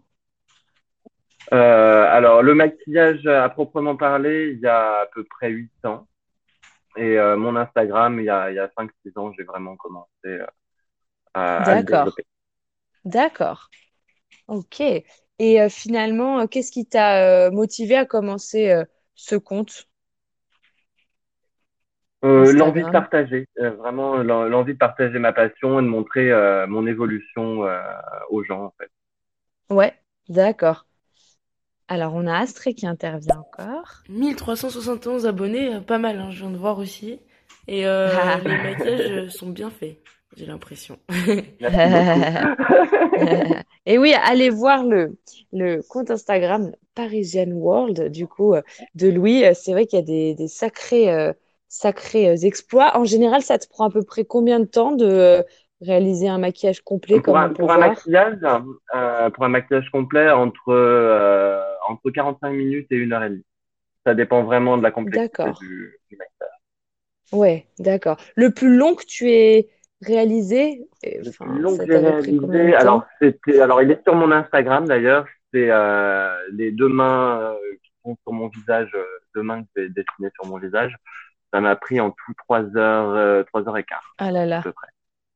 Euh, 1.54 2.06
alors, 2.12 2.42
le 2.44 2.56
maquillage 2.56 3.26
à 3.28 3.50
proprement 3.50 3.96
parler, 3.96 4.52
il 4.54 4.60
y 4.60 4.68
a 4.68 5.02
à 5.02 5.06
peu 5.14 5.24
près 5.24 5.50
8 5.50 5.72
ans. 5.86 6.08
Et 6.98 7.20
euh, 7.20 7.38
mon 7.38 7.56
Instagram, 7.58 8.20
il 8.20 8.26
y 8.26 8.30
a, 8.30 8.52
il 8.52 8.56
y 8.56 8.60
a 8.60 8.70
5-6 8.78 9.18
ans, 9.18 9.32
j'ai 9.38 9.44
vraiment 9.46 9.78
commencé 9.78 10.10
euh, 10.28 10.46
à, 11.36 11.64
à 11.70 11.76
le 11.76 11.84
D'accord, 11.84 11.84
développer. 11.86 12.26
d'accord. 13.06 13.70
Ok. 14.48 14.82
Et 15.40 15.70
finalement, 15.70 16.48
qu'est-ce 16.48 16.72
qui 16.72 16.88
t'a 16.88 17.52
motivé 17.52 17.98
à 17.98 18.06
commencer 18.06 18.84
ce 19.16 19.36
compte? 19.36 19.90
L'envie 22.24 22.84
de 22.84 22.90
partager, 22.90 23.48
vraiment 23.58 24.18
l'en- 24.18 24.46
l'envie 24.50 24.74
de 24.74 24.78
partager 24.80 25.18
ma 25.20 25.32
passion 25.32 25.80
et 25.80 25.84
de 25.84 25.88
montrer 25.88 26.32
mon 26.68 26.88
évolution 26.88 27.62
aux 28.30 28.44
gens, 28.44 28.64
en 28.66 28.74
fait. 28.80 28.90
Ouais, 29.70 29.94
d'accord. 30.28 30.88
Alors, 31.88 32.14
on 32.16 32.26
a 32.28 32.38
Astrée 32.38 32.74
qui 32.74 32.88
intervient 32.88 33.40
encore. 33.40 34.04
1371 34.10 35.26
abonnés, 35.26 35.76
euh, 35.76 35.80
pas 35.82 35.98
mal, 35.98 36.20
hein, 36.20 36.30
je 36.32 36.40
viens 36.42 36.52
de 36.52 36.58
voir 36.58 36.78
aussi. 36.80 37.20
Et 37.68 37.86
euh, 37.88 38.10
Ah. 38.18 38.40
les 38.44 38.58
maquillages 38.58 39.12
euh, 39.12 39.30
sont 39.30 39.50
bien 39.50 39.70
faits, 39.72 39.98
j'ai 40.36 40.46
l'impression. 40.46 40.98
Et 43.86 43.98
oui, 43.98 44.14
allez 44.14 44.50
voir 44.50 44.84
le, 44.84 45.18
le 45.52 45.82
compte 45.82 46.12
Instagram 46.12 46.72
Parisian 46.96 47.48
World, 47.52 48.10
du 48.12 48.28
coup, 48.28 48.56
de 48.96 49.10
Louis. 49.10 49.44
C'est 49.56 49.72
vrai 49.74 49.86
qu'il 49.86 50.00
y 50.00 50.02
a 50.02 50.06
des, 50.06 50.36
des 50.36 50.48
sacrés, 50.48 51.12
euh, 51.12 51.34
sacrés 51.68 52.34
exploits. 52.46 52.98
En 52.98 53.06
général, 53.06 53.42
ça 53.42 53.58
te 53.60 53.68
prend 53.68 53.88
à 53.88 53.92
peu 53.92 54.04
près 54.04 54.26
combien 54.26 54.60
de 54.60 54.66
temps 54.66 54.92
de 54.92 55.06
euh, 55.06 55.44
réaliser 55.82 56.28
un 56.28 56.40
maquillage 56.40 56.82
complet, 56.82 57.16
Pour 57.16 57.22
comme 57.22 57.36
un, 57.38 57.46
on 57.50 57.54
peut 57.54 57.60
pour 57.60 57.72
un 57.72 57.76
voir? 57.78 57.78
maquillage, 57.78 58.38
euh, 58.96 59.30
pour 59.30 59.44
un 59.46 59.50
maquillage 59.50 59.90
complet, 59.92 60.30
entre, 60.32 60.70
euh, 60.70 61.62
entre 61.88 62.12
45 62.12 62.52
minutes 62.52 62.88
et 62.92 62.96
une 62.96 63.14
heure 63.14 63.24
et 63.24 63.30
demie. 63.30 63.46
Ça 64.06 64.14
dépend 64.14 64.44
vraiment 64.44 64.78
de 64.78 64.84
la 64.84 64.92
complexité 64.92 65.44
du, 65.60 66.00
du 66.10 66.18
maquillage. 66.18 66.52
Ouais, 67.32 67.68
d'accord. 67.80 68.18
Le 68.36 68.52
plus 68.52 68.76
long 68.76 68.96
que 68.96 69.06
tu 69.06 69.30
aies 69.32 69.70
réalisé? 70.02 70.88
Et, 71.04 71.20
Le 71.24 71.30
Enfin, 71.30 71.46
plus 71.46 71.60
long 71.60 71.78
que 71.78 71.86
j'ai 71.86 71.98
réalisé, 71.98 72.76
alors 72.76 73.04
c'était, 73.22 73.60
alors 73.60 73.82
il 73.82 73.92
est 73.92 74.02
sur 74.04 74.16
mon 74.16 74.32
Instagram 74.32 74.86
d'ailleurs, 74.88 75.26
c'est 75.54 75.72
euh, 75.72 76.36
les 76.52 76.72
deux 76.72 76.90
mains 76.90 77.40
euh, 77.40 77.56
qui 77.84 77.92
sont 78.04 78.18
sur 78.24 78.34
mon 78.34 78.48
visage, 78.50 78.92
euh, 78.94 79.04
deux 79.34 79.42
mains 79.42 79.64
que 79.64 79.70
j'ai 79.76 79.90
dessinées 79.90 80.30
sur 80.36 80.46
mon 80.46 80.58
visage. 80.60 80.96
Ça 81.54 81.62
m'a 81.62 81.76
pris 81.76 82.00
en 82.00 82.12
tout 82.12 82.34
trois 82.38 82.64
heures, 82.78 83.10
euh, 83.12 83.44
trois 83.44 83.68
heures 83.68 83.78
et 83.78 83.84
quart 83.84 84.14
Ah 84.18 84.32
là 84.32 84.42
à 84.42 84.46
là. 84.46 84.62
peu 84.62 84.72
près. 84.74 84.88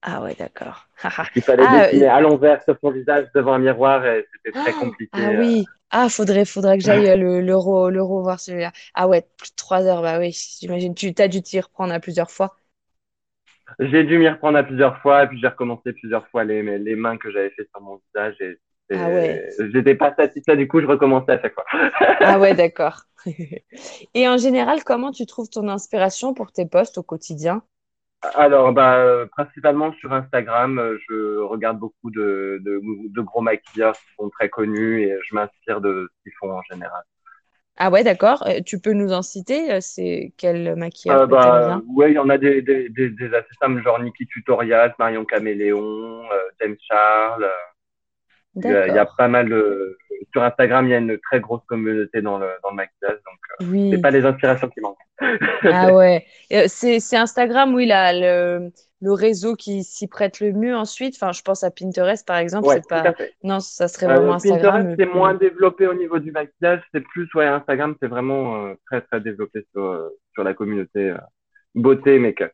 Ah 0.01 0.21
ouais, 0.23 0.35
d'accord. 0.35 0.87
Il 1.33 1.43
fallait 1.43 1.67
Ah, 1.67 1.67
dessiner 1.67 2.05
euh, 2.05 2.07
à 2.07 2.21
l'envers 2.21 2.61
sur 2.63 2.77
son 2.81 2.91
visage 2.91 3.27
devant 3.33 3.53
un 3.53 3.59
miroir 3.59 4.05
et 4.05 4.27
c'était 4.31 4.55
très 4.57 4.75
ah 4.75 4.75
compliqué. 4.75 5.21
ah 5.21 5.31
euh. 5.33 5.33
oui. 5.33 5.71
Ah, 5.91 6.07
faudrait, 6.09 6.45
faudrait 6.45 6.77
que 6.77 6.83
j'aille 6.83 7.07
euh, 7.07 7.15
le, 7.15 7.41
le, 7.41 7.53
re- 7.55 7.89
le 7.89 8.03
revoir 8.03 8.39
celui-là. 8.39 8.71
Ah 8.93 9.07
ouais, 9.07 9.23
plus 9.37 9.49
de 9.51 9.55
trois 9.55 9.83
heures, 9.85 10.01
bah 10.03 10.19
oui, 10.19 10.31
j'imagine. 10.59 10.93
Tu 10.95 11.13
t'as 11.13 11.27
dû 11.27 11.41
t'y 11.41 11.59
reprendre 11.59 11.93
à 11.93 11.99
plusieurs 11.99 12.29
fois. 12.31 12.55
J'ai 13.79 14.03
dû 14.03 14.17
m'y 14.17 14.27
reprendre 14.29 14.57
à 14.57 14.63
plusieurs 14.63 14.97
fois, 15.01 15.23
et 15.23 15.27
puis 15.27 15.39
j'ai 15.39 15.47
recommencé 15.47 15.93
plusieurs 15.93 16.27
fois 16.29 16.43
les, 16.43 16.61
les 16.79 16.95
mains 16.95 17.17
que 17.17 17.31
j'avais 17.31 17.51
fait 17.51 17.67
sur 17.71 17.81
mon 17.81 18.01
visage 18.07 18.35
et 18.41 18.59
Ah 18.91 19.09
ouais. 19.09 19.43
j'étais 19.73 19.95
pas 19.95 20.13
satisfait, 20.15 20.57
du 20.57 20.67
coup 20.67 20.81
je 20.81 20.87
recommençais 20.87 21.33
à 21.33 21.41
chaque 21.41 21.53
fois. 21.53 21.65
Ah 22.21 22.39
ouais, 22.39 22.53
d'accord. 22.55 23.03
Et 24.13 24.27
en 24.27 24.37
général, 24.37 24.83
comment 24.83 25.11
tu 25.11 25.25
trouves 25.25 25.49
ton 25.49 25.67
inspiration 25.69 26.33
pour 26.33 26.51
tes 26.51 26.65
posts 26.65 26.97
au 26.97 27.03
quotidien? 27.03 27.63
Alors, 28.21 28.73
bah, 28.73 29.25
principalement 29.31 29.93
sur 29.93 30.11
Instagram, 30.13 30.77
euh, 30.79 30.97
je 31.07 31.39
regarde 31.39 31.79
beaucoup 31.79 32.11
de, 32.11 32.59
de, 32.65 32.81
de 33.09 33.21
gros 33.21 33.41
maquilleurs 33.41 33.95
qui 33.95 34.13
sont 34.17 34.29
très 34.29 34.49
connus 34.49 35.03
et 35.03 35.17
je 35.23 35.35
m'inspire 35.35 35.79
de 35.79 36.09
ce 36.11 36.23
qu'ils 36.23 36.33
font 36.39 36.51
en 36.51 36.61
général. 36.69 37.03
Ah 37.77 37.89
ouais, 37.89 38.03
d'accord. 38.03 38.45
Euh, 38.47 38.59
Tu 38.65 38.79
peux 38.79 38.93
nous 38.93 39.13
en 39.13 39.21
citer? 39.21 39.71
euh, 39.71 39.79
C'est 39.81 40.33
quel 40.37 40.75
maquilleur 40.75 41.21
Euh, 41.21 41.25
bah, 41.27 41.81
ouais, 41.95 42.11
il 42.11 42.15
y 42.15 42.19
en 42.19 42.29
a 42.29 42.37
des, 42.37 42.61
des, 42.61 42.89
des, 42.89 43.09
des 43.09 43.33
assez 43.33 43.53
simples, 43.59 43.81
genre 43.81 43.99
Nikki 43.99 44.27
Tutorial, 44.27 44.93
Marion 44.99 45.25
Caméléon, 45.25 46.23
euh, 46.31 46.49
James 46.59 46.75
Charles. 46.87 47.49
Il 48.55 48.63
y 48.69 48.73
a, 48.73 49.05
pas 49.17 49.27
mal 49.27 49.47
de... 49.49 49.97
Sur 50.33 50.43
Instagram, 50.43 50.85
il 50.87 50.91
y 50.91 50.93
a 50.93 50.97
une 50.97 51.17
très 51.19 51.39
grosse 51.39 51.61
communauté 51.67 52.21
dans 52.21 52.37
le, 52.37 52.47
dans 52.63 52.71
le 52.71 52.75
maquillage, 52.75 53.17
donc 53.25 53.39
euh, 53.51 53.55
c'est 53.59 53.65
Oui. 53.95 53.97
pas 54.01 54.11
les 54.11 54.25
inspirations 54.25 54.67
qui 54.69 54.81
manquent. 54.81 54.97
Ah 55.63 55.93
ouais. 55.95 56.25
Euh, 56.51 56.63
C'est, 56.67 56.99
c'est 56.99 57.15
Instagram, 57.15 57.73
oui, 57.73 57.85
là, 57.85 58.11
le, 58.13 58.69
le 59.01 59.11
réseau 59.13 59.55
qui 59.55 59.83
s'y 59.83 60.07
prête 60.07 60.39
le 60.41 60.51
mieux 60.51 60.75
ensuite. 60.75 61.15
Enfin, 61.15 61.31
je 61.31 61.41
pense 61.41 61.63
à 61.63 61.71
Pinterest, 61.71 62.27
par 62.27 62.37
exemple. 62.37 62.67
Ouais, 62.67 62.75
C'est 62.75 62.89
pas... 62.89 63.13
Non, 63.43 63.59
ça 63.59 63.87
serait 63.87 64.07
Euh, 64.07 64.15
vraiment 64.15 64.33
Instagram. 64.33 64.73
Pinterest, 64.73 64.95
c'est 64.99 65.05
moins 65.17 65.33
développé 65.35 65.87
au 65.87 65.93
niveau 65.93 66.19
du 66.19 66.31
maquillage, 66.31 66.81
c'est 66.93 67.01
plus, 67.01 67.27
ouais, 67.35 67.45
Instagram, 67.45 67.95
c'est 68.01 68.07
vraiment 68.09 68.65
euh, 68.65 68.73
très, 68.87 69.01
très 69.01 69.21
développé 69.21 69.65
sur, 69.71 70.09
sur 70.33 70.43
la 70.43 70.53
communauté 70.53 71.11
euh, 71.11 71.17
beauté 71.75 72.15
et 72.15 72.19
make-up. 72.19 72.51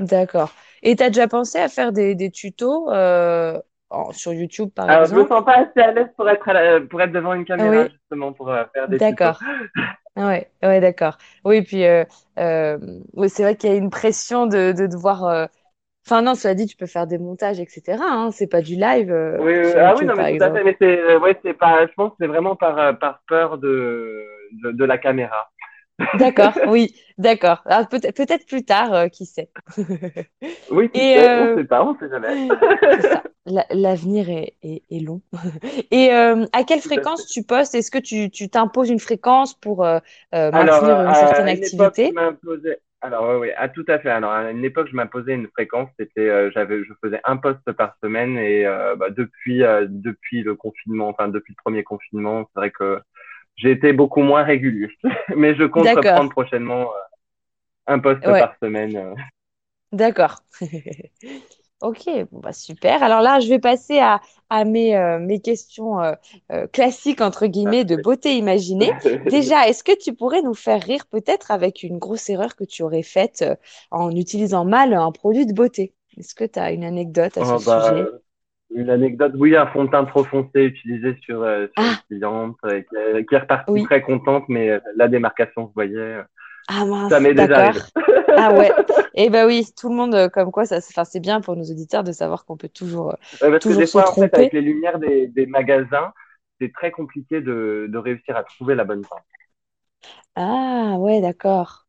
D'accord. 0.00 0.52
Et 0.82 0.96
t'as 0.96 1.08
déjà 1.08 1.28
pensé 1.28 1.58
à 1.58 1.68
faire 1.68 1.92
des, 1.92 2.14
des 2.14 2.30
tutos 2.30 2.90
euh, 2.90 3.60
en- 3.90 4.12
sur 4.12 4.32
YouTube, 4.32 4.70
par 4.74 4.88
Alors, 4.88 5.08
je 5.10 5.14
me 5.14 5.24
exemple? 5.24 5.28
sens 5.28 5.44
pas 5.44 5.58
assez 5.58 5.80
à 5.80 5.92
l'aise 5.92 6.08
pour 6.16 6.28
être, 6.28 6.48
à 6.48 6.52
la- 6.52 6.80
pour 6.80 7.00
être 7.02 7.12
devant 7.12 7.34
une 7.34 7.44
caméra, 7.44 7.86
Oui. 7.86 7.92
justement, 7.92 8.32
pour 8.32 8.50
euh, 8.50 8.64
faire 8.74 8.88
des. 8.88 8.98
D'accord. 8.98 9.40
Ah 10.16 10.28
Ouais, 10.28 10.52
ouais, 10.62 10.80
d'accord. 10.80 11.18
Oui, 11.44 11.62
puis 11.62 11.84
euh, 11.86 12.04
euh, 12.38 12.78
oui, 13.14 13.30
c'est 13.30 13.42
vrai 13.44 13.56
qu'il 13.56 13.70
y 13.70 13.72
a 13.74 13.76
une 13.76 13.90
pression 13.90 14.46
de, 14.46 14.72
de 14.72 14.86
devoir. 14.86 15.24
euh, 15.26 15.46
Enfin, 16.06 16.22
non, 16.22 16.34
cela 16.36 16.54
dit, 16.54 16.66
tu 16.66 16.76
peux 16.76 16.86
faire 16.86 17.06
des 17.08 17.18
montages, 17.18 17.60
etc. 17.60 18.04
Hein, 18.06 18.30
c'est 18.32 18.48
pas 18.48 18.62
du 18.62 18.76
live 18.76 19.12
Oui, 19.36 19.52
oui, 19.54 19.72
ah 19.78 19.94
oui, 19.96 20.04
non, 20.04 20.16
mais 20.16 20.26
tout 20.26 20.42
à 20.42 20.50
fait, 20.50 20.64
exemple. 20.64 20.64
mais 20.64 20.76
c'est, 20.80 21.16
ouais, 21.16 21.38
c'est 21.42 21.54
pas, 21.54 21.86
je 21.86 21.92
pense 21.94 22.10
que 22.10 22.16
c'est 22.20 22.26
vraiment 22.26 22.56
par, 22.56 22.98
par 22.98 23.22
peur 23.28 23.58
de, 23.58 24.24
de, 24.64 24.72
de 24.72 24.84
la 24.84 24.98
caméra. 24.98 25.50
D'accord, 26.18 26.52
oui, 26.68 26.94
d'accord. 27.18 27.62
Ah, 27.66 27.84
peut-être, 27.84 28.16
peut-être 28.16 28.46
plus 28.46 28.64
tard, 28.64 28.92
euh, 28.92 29.08
qui 29.08 29.26
sait. 29.26 29.50
Oui, 30.70 30.90
qui 30.90 31.00
Et 31.00 31.14
sait, 31.14 31.28
euh, 31.28 31.54
on 31.54 31.56
sait 31.56 31.64
pas, 31.64 31.84
on 31.84 31.98
sait 31.98 32.08
jamais. 32.08 32.48
L'avenir 33.70 34.28
est, 34.28 34.54
est, 34.62 34.82
est 34.90 35.00
long. 35.00 35.22
Et 35.90 36.12
euh, 36.12 36.44
à 36.52 36.64
quelle 36.64 36.80
fréquence 36.80 37.26
tu 37.26 37.42
postes? 37.42 37.74
Est-ce 37.74 37.90
que 37.90 37.98
tu, 37.98 38.30
t'imposes 38.48 38.90
une 38.90 39.00
fréquence 39.00 39.54
pour 39.54 39.84
Alors, 39.84 40.02
maintenir 40.32 41.00
une 41.00 41.14
certaine 41.14 41.48
à 41.48 41.52
une 41.52 41.64
activité? 41.64 42.12
Alors, 43.00 43.40
oui, 43.40 43.50
à 43.56 43.68
tout 43.68 43.84
à 43.88 43.98
fait. 43.98 44.10
Alors, 44.10 44.32
à 44.32 44.50
une 44.50 44.64
époque, 44.64 44.88
je 44.90 44.96
m'imposais 44.96 45.32
une 45.32 45.48
fréquence. 45.48 45.88
C'était, 45.98 46.50
j'avais, 46.52 46.84
je 46.84 46.92
faisais 47.02 47.20
un 47.24 47.36
poste 47.38 47.72
par 47.72 47.96
semaine 48.02 48.36
et 48.36 48.64
bah, 48.96 49.10
depuis, 49.10 49.60
depuis 49.88 50.42
le 50.42 50.54
confinement, 50.54 51.08
enfin 51.08 51.28
depuis 51.28 51.54
le 51.56 51.62
premier 51.62 51.84
confinement, 51.84 52.48
c'est 52.52 52.60
vrai 52.60 52.70
que 52.70 53.00
j'ai 53.58 53.72
été 53.72 53.92
beaucoup 53.92 54.22
moins 54.22 54.42
régulier. 54.44 54.88
Mais 55.36 55.54
je 55.54 55.64
compte 55.64 55.86
reprendre 55.94 56.30
prochainement 56.30 56.82
euh, 56.82 56.98
un 57.88 57.98
poste 57.98 58.26
ouais. 58.26 58.40
par 58.40 58.54
semaine. 58.62 58.96
euh. 58.96 59.14
D'accord. 59.92 60.42
Ok, 61.80 62.06
bon 62.32 62.40
bah 62.40 62.52
super. 62.52 63.04
Alors 63.04 63.20
là, 63.20 63.38
je 63.38 63.48
vais 63.48 63.60
passer 63.60 64.00
à, 64.00 64.20
à 64.50 64.64
mes, 64.64 64.96
euh, 64.96 65.20
mes 65.20 65.40
questions 65.40 66.00
euh, 66.00 66.12
euh, 66.50 66.66
classiques, 66.66 67.20
entre 67.20 67.46
guillemets, 67.46 67.84
de 67.84 67.94
beauté 67.94 68.36
imaginée. 68.36 68.90
Déjà, 69.30 69.68
est-ce 69.68 69.84
que 69.84 69.96
tu 69.96 70.12
pourrais 70.12 70.42
nous 70.42 70.54
faire 70.54 70.82
rire 70.82 71.06
peut-être 71.06 71.52
avec 71.52 71.84
une 71.84 71.98
grosse 71.98 72.28
erreur 72.30 72.56
que 72.56 72.64
tu 72.64 72.82
aurais 72.82 73.04
faite 73.04 73.44
en 73.92 74.10
utilisant 74.10 74.64
mal 74.64 74.92
un 74.92 75.12
produit 75.12 75.46
de 75.46 75.52
beauté? 75.52 75.94
Est-ce 76.16 76.34
que 76.34 76.44
tu 76.44 76.58
as 76.58 76.72
une 76.72 76.82
anecdote 76.82 77.38
à 77.38 77.44
ce 77.44 77.54
Oh, 77.54 77.58
bah, 77.64 77.90
sujet? 77.90 78.10
Une 78.70 78.90
anecdote, 78.90 79.32
oui, 79.36 79.56
un 79.56 79.66
fond 79.68 79.84
de 79.84 79.90
teint 79.90 80.04
trop 80.04 80.24
foncé 80.24 80.64
utilisé 80.64 81.16
sur, 81.22 81.42
euh, 81.42 81.66
sur 81.74 81.86
une 81.86 81.96
Ah, 81.96 82.04
cliente 82.08 82.56
euh, 82.64 82.82
qui, 82.82 82.96
est- 82.96 83.26
qui 83.26 83.34
est 83.34 83.38
repartie 83.38 83.68
oui. 83.68 83.82
très 83.82 84.02
contente, 84.02 84.44
mais 84.48 84.70
euh, 84.70 84.80
la 84.96 85.08
démarcation 85.08 85.68
se 85.68 85.74
voyait. 85.74 86.18
Ah 86.66 86.84
Ça 87.08 87.20
mince, 87.20 87.20
m'est 87.20 87.34
déjà 87.34 87.58
arrivé. 87.58 87.80
Ah 88.34 88.52
ouais. 88.52 88.78
Eh 89.14 89.30
ben 89.30 89.46
oui, 89.46 89.66
tout 89.76 89.88
le 89.88 89.96
monde, 89.96 90.30
comme 90.30 90.52
quoi, 90.52 90.64
ça, 90.66 90.80
c'est- 90.80 91.20
bien 91.20 91.40
pour 91.40 91.56
nos 91.56 91.64
auditeurs 91.64 92.04
de 92.04 92.12
savoir 92.12 92.44
qu'on 92.44 92.56
peut 92.56 92.68
toujours, 92.68 93.16
Ouais, 93.40 93.50
parce 93.50 93.64
que 93.66 93.74
des 93.74 93.86
se 93.86 93.86
fois, 93.86 94.10
en 94.10 94.16
fait, 94.18 94.34
avec 94.34 94.52
les 94.52 94.60
lumières 94.62 94.98
des, 94.98 95.26
des 95.28 95.46
magasins, 95.46 96.12
c'est 96.60 96.72
très 96.72 96.90
compliqué 96.90 97.40
de, 97.40 97.86
de 97.88 97.98
réussir 97.98 98.36
à 98.36 98.44
trouver 98.44 98.74
la 98.74 98.84
bonne 98.84 99.06
teinte. 99.06 99.22
Ah 100.36 100.96
ouais, 100.98 101.20
d'accord. 101.20 101.87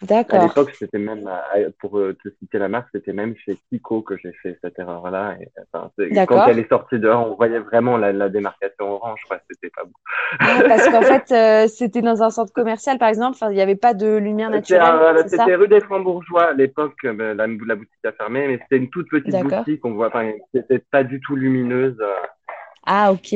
À 0.00 0.06
D'accord. 0.06 0.42
l'époque, 0.42 0.70
c'était 0.78 0.98
même, 0.98 1.28
euh, 1.56 1.70
pour 1.80 1.98
euh, 1.98 2.16
te 2.22 2.28
citer 2.38 2.58
la 2.58 2.68
marque, 2.68 2.88
c'était 2.94 3.12
même 3.12 3.34
chez 3.36 3.58
Kiko 3.68 4.02
que 4.02 4.16
j'ai 4.16 4.32
fait 4.32 4.56
cette 4.62 4.78
erreur-là. 4.78 5.34
Enfin, 5.72 5.90
quand 6.26 6.46
elle 6.46 6.60
est 6.60 6.68
sortie 6.68 7.00
dehors, 7.00 7.28
on 7.28 7.34
voyait 7.34 7.58
vraiment 7.58 7.96
la, 7.96 8.12
la 8.12 8.28
démarcation 8.28 8.92
orange, 8.92 9.20
quoi. 9.28 9.38
C'était 9.50 9.70
pas 9.74 9.82
beau. 9.82 9.92
Ah, 10.38 10.62
parce 10.68 10.88
qu'en 10.88 11.02
fait, 11.02 11.32
euh, 11.32 11.66
c'était 11.66 12.00
dans 12.00 12.22
un 12.22 12.30
centre 12.30 12.52
commercial, 12.52 12.98
par 12.98 13.08
exemple. 13.08 13.36
Enfin, 13.40 13.50
il 13.50 13.56
n'y 13.56 13.60
avait 13.60 13.74
pas 13.74 13.92
de 13.92 14.16
lumière 14.16 14.50
naturelle? 14.50 15.24
C'était 15.26 15.56
rue 15.56 15.66
des 15.66 15.80
Francs-Bourgeois 15.80 16.50
à 16.50 16.52
l'époque, 16.52 16.94
la, 17.02 17.34
la 17.34 17.46
boutique 17.48 18.04
a 18.04 18.12
fermé, 18.12 18.46
mais 18.46 18.58
c'était 18.62 18.76
une 18.76 18.90
toute 18.90 19.08
petite 19.10 19.34
boutique, 19.42 19.84
on 19.84 19.94
voit, 19.94 20.08
enfin, 20.08 20.30
qui 20.52 20.58
était 20.58 20.78
pas 20.78 21.02
du 21.02 21.20
tout 21.20 21.34
lumineuse. 21.34 22.00
Ah, 22.86 23.10
ok. 23.10 23.34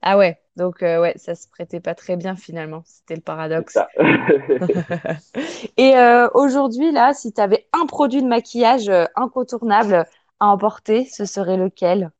Ah 0.00 0.16
ouais. 0.16 0.38
Donc, 0.56 0.82
euh, 0.82 1.00
ouais, 1.00 1.14
ça 1.16 1.34
se 1.34 1.48
prêtait 1.48 1.80
pas 1.80 1.94
très 1.94 2.16
bien 2.16 2.36
finalement. 2.36 2.82
C'était 2.86 3.16
le 3.16 3.20
paradoxe. 3.20 3.76
Et 5.76 5.96
euh, 5.96 6.28
aujourd'hui, 6.34 6.92
là, 6.92 7.12
si 7.12 7.32
tu 7.32 7.40
avais 7.40 7.66
un 7.72 7.86
produit 7.86 8.22
de 8.22 8.28
maquillage 8.28 8.88
euh, 8.88 9.04
incontournable 9.16 10.06
à 10.38 10.46
emporter, 10.46 11.06
ce 11.06 11.24
serait 11.24 11.56
lequel? 11.56 12.10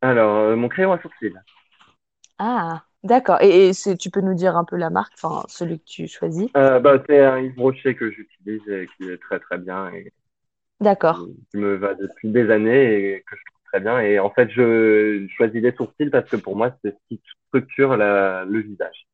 Alors, 0.00 0.36
euh, 0.36 0.56
mon 0.56 0.68
crayon 0.68 0.92
à 0.92 1.00
sourcils. 1.00 1.34
Ah, 2.38 2.84
d'accord. 3.04 3.42
Et, 3.42 3.72
tu 3.98 4.10
peux 4.10 4.22
nous 4.22 4.34
dire 4.34 4.56
un 4.56 4.64
peu 4.64 4.76
la 4.76 4.88
marque, 4.88 5.12
enfin, 5.22 5.44
celui 5.48 5.78
que 5.78 5.84
tu 5.84 6.08
choisis? 6.08 6.50
Bah, 6.54 7.02
c'est 7.06 7.20
un 7.20 7.38
Yves 7.38 7.60
Rocher 7.60 7.94
que 7.94 8.10
j'utilise 8.10 8.66
et 8.66 8.88
qui 8.96 9.10
est 9.10 9.20
très 9.20 9.40
très 9.40 9.58
bien 9.58 9.90
et 9.92 10.10
D'accord. 10.80 11.26
qui 11.50 11.58
me 11.58 11.74
va 11.74 11.94
depuis 11.94 12.30
des 12.30 12.50
années 12.50 13.10
et 13.10 13.20
que 13.20 13.36
je 13.36 13.42
trouve 13.44 13.59
très 13.72 13.80
bien. 13.80 14.00
Et 14.00 14.18
en 14.18 14.30
fait, 14.30 14.50
je 14.50 15.26
choisis 15.36 15.62
les 15.62 15.72
sourcils 15.72 16.10
parce 16.10 16.28
que 16.28 16.36
pour 16.36 16.56
moi, 16.56 16.76
c'est 16.84 16.90
ce 16.92 16.96
qui 17.08 17.20
structure 17.48 17.96
la, 17.96 18.44
le 18.44 18.60
visage. 18.60 19.06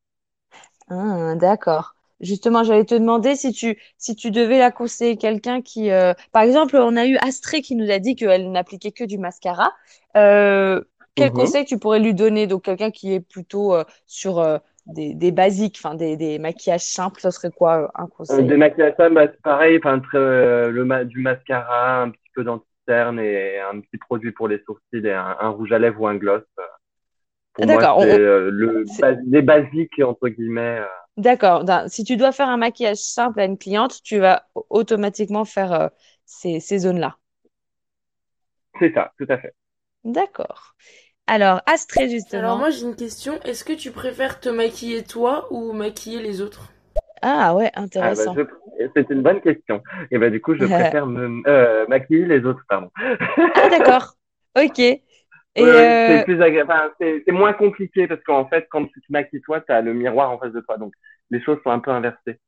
Ah, 0.88 1.34
d'accord. 1.36 1.94
Justement, 2.20 2.62
j'allais 2.64 2.84
te 2.84 2.94
demander 2.94 3.34
si 3.36 3.52
tu, 3.52 3.78
si 3.98 4.16
tu 4.16 4.30
devais 4.30 4.58
la 4.58 4.70
conseiller 4.70 5.16
quelqu'un 5.18 5.60
qui, 5.60 5.90
euh, 5.90 6.14
par 6.32 6.42
exemple, 6.42 6.76
on 6.76 6.96
a 6.96 7.06
eu 7.06 7.16
Astrée 7.18 7.60
qui 7.60 7.76
nous 7.76 7.90
a 7.90 7.98
dit 7.98 8.16
qu'elle 8.16 8.50
n'appliquait 8.52 8.92
que 8.92 9.04
du 9.04 9.18
mascara. 9.18 9.72
Euh, 10.16 10.82
quel 11.14 11.32
Mhm. 11.32 11.32
conseil 11.32 11.64
tu 11.66 11.78
pourrais 11.78 12.00
lui 12.00 12.14
donner? 12.14 12.46
Donc, 12.46 12.64
quelqu'un 12.64 12.90
qui 12.90 13.12
est 13.12 13.20
plutôt 13.20 13.74
euh, 13.74 13.84
sur 14.06 14.60
des, 14.86 15.14
des 15.14 15.32
basiques, 15.32 15.78
enfin 15.78 15.94
des, 15.94 16.16
des 16.16 16.38
maquillages 16.38 16.84
simples, 16.86 17.20
ce 17.20 17.30
serait 17.30 17.50
quoi 17.50 17.90
un 17.94 18.06
conseil? 18.06 18.48
des 18.48 18.56
maquillages, 18.56 18.94
bah, 19.12 19.26
c'est 19.26 19.40
pareil, 19.42 19.78
enfin, 19.78 20.00
le 20.12 20.84
ma 20.84 21.04
du 21.04 21.20
mascara, 21.20 22.02
un 22.02 22.10
petit 22.10 22.30
peu 22.34 22.44
et 22.88 23.60
un 23.60 23.80
petit 23.80 23.98
produit 23.98 24.32
pour 24.32 24.48
les 24.48 24.62
sourcils 24.64 25.06
et 25.06 25.12
un, 25.12 25.36
un 25.40 25.48
rouge 25.50 25.72
à 25.72 25.78
lèvres 25.78 26.00
ou 26.02 26.06
un 26.06 26.16
gloss. 26.16 26.42
Euh, 26.58 26.62
Pour 27.54 27.66
moi, 27.66 27.82
D'accord. 27.82 27.98
on- 27.98 28.02
c'est 28.02 28.12
on- 28.14 28.18
euh, 28.18 28.50
le 28.50 28.84
les 29.26 29.42
basiques 29.42 30.00
entre 30.00 30.28
guillemets. 30.28 30.80
euh, 30.80 30.86
D'accord. 31.18 31.64
Si 31.88 32.04
tu 32.04 32.16
dois 32.16 32.32
faire 32.32 32.48
un 32.48 32.56
maquillage 32.58 32.96
simple 32.98 33.40
à 33.40 33.44
une 33.44 33.58
cliente, 33.58 34.02
tu 34.02 34.18
vas 34.18 34.46
automatiquement 34.70 35.44
faire 35.44 35.72
euh, 35.72 35.88
ces, 36.26 36.60
ces 36.60 36.78
zones-là. 36.80 37.18
c'est 38.78 38.92
ça, 38.94 39.12
tout 39.18 39.26
à 39.28 39.38
fait. 39.38 39.54
D'accord. 40.04 40.74
Alors, 41.26 41.60
Astrée, 41.66 42.08
Alors 42.32 42.56
justement. 42.56 42.56
moi 42.56 42.70
j'ai 42.70 42.82
une 42.86 42.94
question, 42.94 43.42
est-ce 43.42 43.64
que 43.64 43.72
tu 43.72 43.90
préfères 43.90 44.38
te 44.38 44.48
maquiller 44.48 45.02
toi 45.02 45.48
ou 45.52 45.72
maquiller 45.72 46.22
les 46.22 46.40
autres? 46.40 46.70
Ah 47.22 47.54
ouais, 47.54 47.70
Ah, 48.00 48.14
bah, 48.14 48.24
intéressant. 48.24 48.40
C'est 48.94 49.10
une 49.10 49.22
bonne 49.22 49.40
question. 49.40 49.82
Et 50.10 50.18
bah, 50.18 50.28
du 50.30 50.40
coup, 50.40 50.54
je 50.54 50.66
préfère 50.66 51.06
me 51.06 51.42
euh, 51.48 51.86
maquiller 51.88 52.26
les 52.26 52.44
autres, 52.44 52.62
pardon. 52.68 52.90
Ah 53.54 53.68
d'accord. 53.68 54.16
Ok. 54.56 54.80
C'est 55.56 55.62
euh, 55.62 56.24
plus 56.24 56.38
agré- 56.40 56.62
enfin, 56.64 56.90
c'est 57.00 57.22
c'est 57.24 57.32
moins 57.32 57.52
compliqué 57.52 58.06
parce 58.06 58.22
qu'en 58.24 58.46
fait, 58.48 58.66
quand 58.70 58.84
tu 58.86 59.00
te 59.00 59.06
maquilles 59.10 59.40
toi, 59.40 59.60
tu 59.60 59.72
as 59.72 59.80
le 59.80 59.94
miroir 59.94 60.30
en 60.30 60.38
face 60.38 60.52
de 60.52 60.60
toi. 60.60 60.76
Donc, 60.78 60.92
les 61.30 61.42
choses 61.42 61.58
sont 61.64 61.70
un 61.70 61.78
peu 61.80 61.90
inversées. 61.90 62.38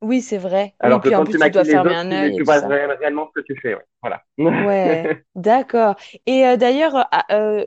oui, 0.00 0.20
c'est 0.22 0.38
vrai. 0.38 0.74
Oui, 0.82 0.98
Alors 0.98 1.00
que 1.02 1.08
puis 1.08 1.14
en 1.14 1.24
plus 1.24 1.32
tu 1.34 1.38
tu 1.38 1.50
dois 1.50 1.64
fermer 1.64 1.94
autres, 1.94 1.96
un 1.96 2.10
œil 2.12 2.36
tu 2.36 2.44
vois 2.44 2.60
ça. 2.60 2.68
réellement 2.68 3.28
ce 3.34 3.40
que 3.40 3.46
tu 3.46 3.58
fais. 3.60 3.74
Ouais. 3.74 3.82
Voilà. 4.02 4.22
Ouais, 4.58 5.10
d'accord. 5.34 5.96
Et 6.26 6.46
euh, 6.46 6.56
d'ailleurs, 6.56 6.94
euh, 6.96 7.02
ah, 7.10 7.24
euh, 7.32 7.64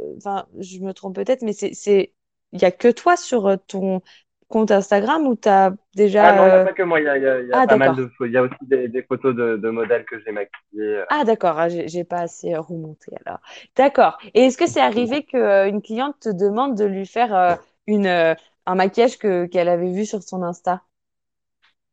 je 0.59 0.79
me 0.79 0.93
trompe 0.93 1.15
peut-être, 1.15 1.41
mais 1.41 1.53
c'est, 1.53 1.73
c'est, 1.73 2.13
il 2.51 2.61
y 2.61 2.65
a 2.65 2.71
que 2.71 2.89
toi 2.89 3.17
sur 3.17 3.57
ton 3.67 4.01
compte 4.49 4.71
Instagram 4.71 5.27
ou 5.27 5.35
t'as 5.35 5.71
Ah 6.17 6.31
non, 6.33 6.45
il 6.47 6.49
n'y 6.51 6.55
a 6.55 6.59
déjà. 6.59 6.65
euh, 6.65 6.67
pas 6.67 6.73
que 6.73 6.83
moi. 6.83 6.99
Il 6.99 7.05
y 7.05 7.07
a, 7.09 7.17
y 7.17 7.25
a, 7.27 7.41
y 7.41 7.53
a 7.53 7.61
Ah 7.61 7.67
pas 7.67 7.75
mal 7.75 7.95
de. 7.95 8.09
Il 8.21 8.31
y 8.31 8.37
a 8.37 8.43
aussi 8.43 8.55
des, 8.61 8.87
des 8.87 9.03
photos 9.03 9.35
de, 9.35 9.57
de 9.57 9.69
modèles 9.69 10.05
que 10.05 10.19
j'ai 10.19 10.31
maquillés. 10.31 11.03
Ah 11.09 11.23
d'accord. 11.23 11.59
Ah, 11.59 11.69
j'ai 11.69 12.03
pas 12.03 12.21
assez 12.21 12.53
euh, 12.53 12.61
remonté 12.61 13.11
alors. 13.25 13.39
D'accord. 13.75 14.17
Et 14.33 14.45
est-ce 14.45 14.57
que 14.57 14.67
c'est 14.67 14.81
arrivé 14.81 15.23
que 15.23 15.37
euh, 15.37 15.67
une 15.69 15.81
cliente 15.81 16.19
te 16.19 16.29
demande 16.29 16.75
de 16.77 16.85
lui 16.85 17.05
faire 17.05 17.33
euh, 17.35 17.55
une 17.87 18.07
euh, 18.07 18.33
un 18.65 18.75
maquillage 18.75 19.17
que 19.19 19.45
qu'elle 19.45 19.69
avait 19.69 19.91
vu 19.91 20.05
sur 20.05 20.23
son 20.23 20.41
Insta? 20.43 20.81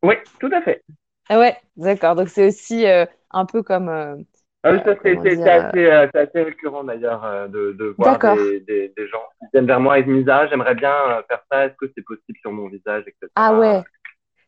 Oui, 0.03 0.15
tout 0.39 0.49
à 0.53 0.61
fait. 0.61 0.83
Ah 1.29 1.39
ouais, 1.39 1.57
d'accord. 1.77 2.15
Donc 2.15 2.29
c'est 2.29 2.47
aussi 2.47 2.85
euh, 2.85 3.05
un 3.31 3.45
peu 3.45 3.63
comme 3.63 3.89
euh, 3.89 4.15
Ah 4.63 4.77
ça, 4.85 4.95
c'est 5.03 5.19
c'est- 5.23 5.35
dire. 5.35 5.45
euh, 5.45 5.69
assez, 5.69 5.85
euh, 5.85 6.07
c'est 6.13 6.19
assez 6.21 6.41
récurrent 6.43 6.83
d'ailleurs 6.85 7.23
euh, 7.25 7.47
de, 7.47 7.73
de 7.73 7.85
voir 7.97 8.19
des, 8.21 8.61
des, 8.61 8.93
des 8.95 9.07
gens 9.07 9.21
qui 9.39 9.45
viennent 9.53 9.65
vers 9.67 9.79
moi 9.79 9.99
et 9.99 10.05
me 10.05 10.19
disent 10.19 10.29
Ah, 10.29 10.47
j'aimerais 10.47 10.75
bien 10.75 10.93
faire 11.27 11.43
ça, 11.51 11.65
est-ce 11.65 11.75
que 11.75 11.91
c'est 11.95 12.03
possible 12.03 12.37
sur 12.39 12.51
mon 12.51 12.69
visage, 12.69 13.03
etc. 13.07 13.31
Ah 13.35 13.53
ouais. 13.59 13.83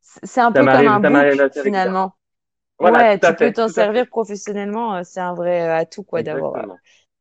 C'est 0.02 0.42
un 0.42 0.52
Ça 0.52 0.62
peu 0.62 0.68
comme 0.68 0.88
un 0.88 1.00
book 1.00 1.52
finalement. 1.64 2.14
Voilà, 2.80 3.00
Ouais, 3.00 3.20
tu 3.20 3.34
peux 3.36 3.52
t'en 3.54 3.68
servir 3.68 4.08
professionnellement. 4.08 5.04
C'est 5.04 5.20
un 5.22 5.34
vrai 5.34 5.62
atout 5.62 6.04
quoi 6.04 6.24
d'avoir 6.24 6.66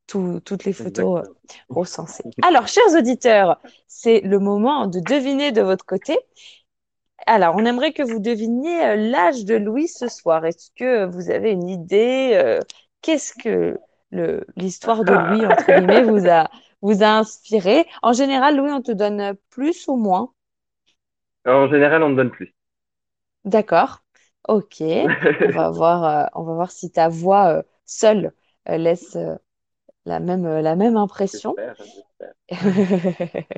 tout- 0.07 0.39
toutes 0.45 0.65
les 0.65 0.73
photos 0.73 1.23
recensées. 1.69 2.23
Alors, 2.43 2.67
chers 2.67 2.93
auditeurs, 2.97 3.59
c'est 3.87 4.21
le 4.21 4.39
moment 4.39 4.87
de 4.87 4.99
deviner 4.99 5.51
de 5.51 5.61
votre 5.61 5.85
côté. 5.85 6.17
Alors, 7.27 7.55
on 7.57 7.65
aimerait 7.65 7.93
que 7.93 8.03
vous 8.03 8.19
deviniez 8.19 8.95
l'âge 8.97 9.45
de 9.45 9.55
Louis 9.55 9.87
ce 9.87 10.07
soir. 10.07 10.45
Est-ce 10.45 10.69
que 10.75 11.05
vous 11.05 11.31
avez 11.31 11.51
une 11.51 11.69
idée 11.69 12.31
euh, 12.35 12.59
qu'est-ce 13.05 13.33
que 13.33 13.79
l'histoire 14.57 15.05
de 15.05 15.13
Louis, 15.13 15.45
entre 15.45 15.71
guillemets, 15.71 16.03
vous 16.03 16.27
a, 16.29 16.49
vous 16.81 17.03
a 17.03 17.07
inspiré? 17.19 17.85
En 18.03 18.13
général, 18.13 18.57
Louis, 18.57 18.71
on 18.71 18.81
te 18.81 18.91
donne 18.91 19.35
plus 19.49 19.87
ou 19.87 19.97
moins? 19.97 20.31
En 21.47 21.67
général, 21.69 22.03
on 22.03 22.09
me 22.09 22.15
donne 22.17 22.29
plus. 22.29 22.53
D'accord. 23.45 24.03
Ok. 24.47 24.81
On 25.39 25.49
va 25.51 25.69
voir, 25.71 26.03
euh, 26.03 26.25
on 26.35 26.43
va 26.43 26.53
voir 26.53 26.71
si 26.71 26.91
ta 26.91 27.09
voix 27.09 27.57
euh, 27.59 27.63
seule 27.85 28.33
euh, 28.69 28.77
laisse 28.77 29.15
euh, 29.15 29.35
la 30.05 30.19
même, 30.21 30.45
euh, 30.45 30.61
la 30.61 30.75
même 30.77 30.97
impression. 30.97 31.59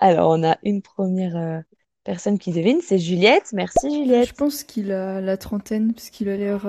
Alors, 0.00 0.30
on 0.30 0.42
a 0.44 0.58
une 0.62 0.82
première 0.82 1.36
euh, 1.36 1.60
personne 2.04 2.38
qui 2.38 2.52
devine, 2.52 2.80
c'est 2.82 2.98
Juliette. 2.98 3.52
Merci, 3.52 3.90
Je 4.20 4.32
Juliette. 4.32 4.34
pense 4.34 4.64
qu'il 4.64 4.92
a 4.92 5.20
la 5.20 5.36
trentaine, 5.36 5.94
parce 5.94 6.10
qu'il 6.10 6.28
a 6.28 6.36
l'air 6.36 6.66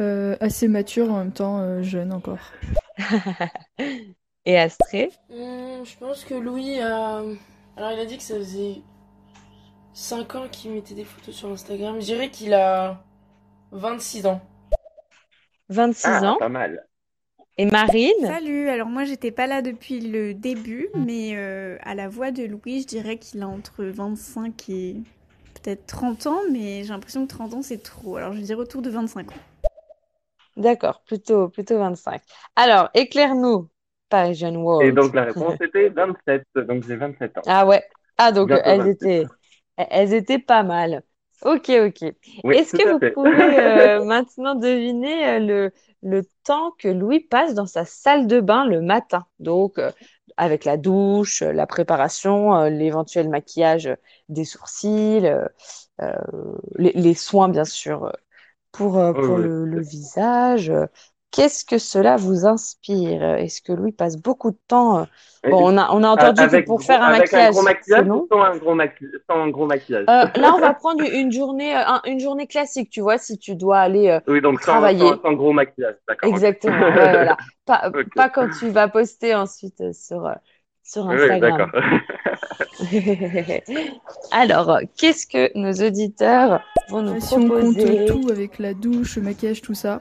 euh, 0.00 0.36
assez 0.40 0.68
mature, 0.68 1.10
en 1.12 1.18
même 1.18 1.32
temps 1.32 1.60
euh, 1.60 1.82
jeune 1.82 2.12
encore. 2.12 2.38
Et 4.46 4.58
Astrée. 4.58 5.10
Hum, 5.30 5.84
je 5.84 5.96
pense 5.98 6.24
que 6.24 6.34
Louis 6.34 6.80
a. 6.80 7.22
Alors, 7.76 7.92
il 7.92 7.98
a 8.00 8.04
dit 8.04 8.16
que 8.18 8.22
ça 8.22 8.36
faisait 8.36 8.82
5 9.94 10.34
ans 10.34 10.48
qu'il 10.50 10.72
mettait 10.72 10.94
des 10.94 11.04
photos 11.04 11.34
sur 11.34 11.50
Instagram. 11.50 11.96
Je 12.00 12.04
dirais 12.06 12.30
qu'il 12.30 12.52
a 12.54 13.02
26 13.72 14.26
ans. 14.26 14.40
26 15.68 16.06
Ah, 16.08 16.32
ans. 16.32 16.36
pas 16.38 16.48
mal. 16.48 16.86
Et 17.56 17.66
Marine. 17.66 18.12
Salut, 18.20 18.68
alors 18.68 18.88
moi 18.88 19.04
j'étais 19.04 19.30
pas 19.30 19.46
là 19.46 19.62
depuis 19.62 20.00
le 20.00 20.34
début, 20.34 20.88
mais 20.96 21.36
euh, 21.36 21.78
à 21.82 21.94
la 21.94 22.08
voix 22.08 22.32
de 22.32 22.42
Louis, 22.44 22.82
je 22.82 22.86
dirais 22.86 23.16
qu'il 23.16 23.42
a 23.42 23.48
entre 23.48 23.84
25 23.84 24.68
et 24.70 24.96
peut-être 25.54 25.86
30 25.86 26.26
ans, 26.26 26.40
mais 26.50 26.82
j'ai 26.82 26.88
l'impression 26.90 27.22
que 27.26 27.30
30 27.30 27.54
ans 27.54 27.62
c'est 27.62 27.82
trop, 27.82 28.16
alors 28.16 28.32
je 28.32 28.40
dirais 28.40 28.60
autour 28.60 28.82
de 28.82 28.90
25 28.90 29.30
ans. 29.32 29.40
D'accord, 30.56 31.02
plutôt, 31.04 31.48
plutôt 31.48 31.78
25. 31.78 32.22
Alors, 32.56 32.90
éclaire-nous, 32.94 33.70
Parisian 34.08 34.54
Et 34.78 34.92
World. 34.92 34.92
donc, 34.92 35.14
la 35.16 35.24
réponse 35.24 35.56
était 35.60 35.88
27. 35.88 36.46
Donc, 36.54 36.84
j'ai 36.86 36.94
27 36.96 37.36
ans. 37.38 37.46
Ah 37.46 37.66
ouais. 37.66 37.84
Ah, 38.18 38.32
donc 38.32 38.50
Bientôt 38.50 38.64
elles 38.64 38.86
28. 38.86 38.88
étaient, 38.88 39.32
elles 39.76 40.14
étaient 40.14 40.38
pas 40.38 40.62
mal. 40.62 41.02
Ok, 41.42 41.68
ok. 41.70 42.14
Oui, 42.44 42.56
Est-ce 42.56 42.74
que 42.74 42.88
vous 42.88 43.00
fait. 43.00 43.14
pouvez 43.14 43.60
euh, 43.60 44.00
maintenant 44.04 44.54
deviner 44.54 45.28
euh, 45.28 45.38
le, 45.40 45.72
le 46.02 46.22
temps 46.44 46.70
que 46.78 46.88
Louis 46.88 47.20
passe 47.20 47.54
dans 47.54 47.66
sa 47.66 47.84
salle 47.84 48.26
de 48.26 48.40
bain 48.40 48.64
le 48.66 48.80
matin? 48.80 49.26
Donc, 49.40 49.78
euh, 49.78 49.90
avec 50.36 50.64
la 50.64 50.76
douche, 50.76 51.42
la 51.42 51.66
préparation, 51.66 52.64
l'éventuel 52.64 53.28
maquillage 53.28 53.90
des 54.28 54.44
sourcils, 54.44 55.20
les, 56.76 56.92
les 56.92 57.14
soins, 57.14 57.48
bien 57.48 57.64
sûr, 57.64 58.12
pour, 58.74 58.98
euh, 58.98 59.14
Oui, 59.14 59.20
pour 59.22 59.38
oui, 59.38 59.48
le, 59.64 59.64
visage. 59.82 60.72
Qu'est-ce 61.30 61.64
que 61.64 61.78
cela 61.78 62.16
vous 62.16 62.46
inspire? 62.46 63.22
Est-ce 63.24 63.62
que 63.62 63.72
Louis 63.72 63.92
passe 63.92 64.16
beaucoup 64.16 64.50
de 64.52 64.58
temps? 64.68 65.00
euh, 65.02 65.04
Bon, 65.48 65.74
on 65.74 65.78
a, 65.78 65.90
on 65.92 66.02
a 66.04 66.08
entendu 66.10 66.48
que 66.48 66.56
pour 66.56 66.82
gros- 66.82 66.84
faire 66.84 67.02
un 67.02 67.08
avec 67.08 67.34
un 67.34 67.44
maquillage, 67.44 67.54
gros 67.54 67.62
c'est 67.62 67.62
maquillage 67.62 68.08
ou 68.08 68.22
sans 68.30 68.40
un 68.42 68.56
gros, 68.56 68.74
maqui- 68.74 69.06
sans 69.28 69.42
un 69.42 69.50
gros 69.50 69.66
maquillage? 69.66 70.08
Euh, 70.10 70.26
là, 70.36 70.54
on 70.54 70.58
va 70.60 70.74
prendre 70.74 71.02
une 71.04 71.32
journée, 71.32 71.74
un- 71.74 72.02
une 72.04 72.20
journée 72.20 72.46
classique, 72.46 72.90
tu 72.90 73.00
vois, 73.00 73.16
si 73.18 73.38
tu 73.38 73.56
dois 73.56 73.78
aller 73.80 74.08
euh, 74.08 74.20
Oui, 74.26 74.40
donc 74.40 74.60
travailler. 74.60 75.00
sans, 75.00 75.20
sans 75.22 75.32
gros 75.34 75.52
maquillage. 75.52 75.96
D'accord. 76.08 76.30
Exactement, 76.30 76.94
ouais, 76.96 77.14
voilà. 77.16 77.36
Pas, 77.66 78.30
quand 78.30 78.48
tu 78.48 78.70
vas 78.70 78.88
poster 78.88 79.34
ensuite 79.34 79.92
sur, 79.92 80.30
sur 80.82 81.08
Oui, 81.10 81.38
Instagram. 81.38 81.38
d'accord. 81.38 81.70
Alors, 84.30 84.80
qu'est-ce 84.96 85.26
que 85.26 85.56
nos 85.56 85.72
auditeurs 85.86 86.62
vont 86.88 87.02
nous 87.02 87.20
Si 87.20 87.34
on 87.34 87.48
compte 87.48 87.76
proposer? 87.76 88.06
tout 88.06 88.28
avec 88.30 88.58
la 88.58 88.74
douche, 88.74 89.16
le 89.16 89.22
maquillage, 89.22 89.62
tout 89.62 89.74
ça, 89.74 90.00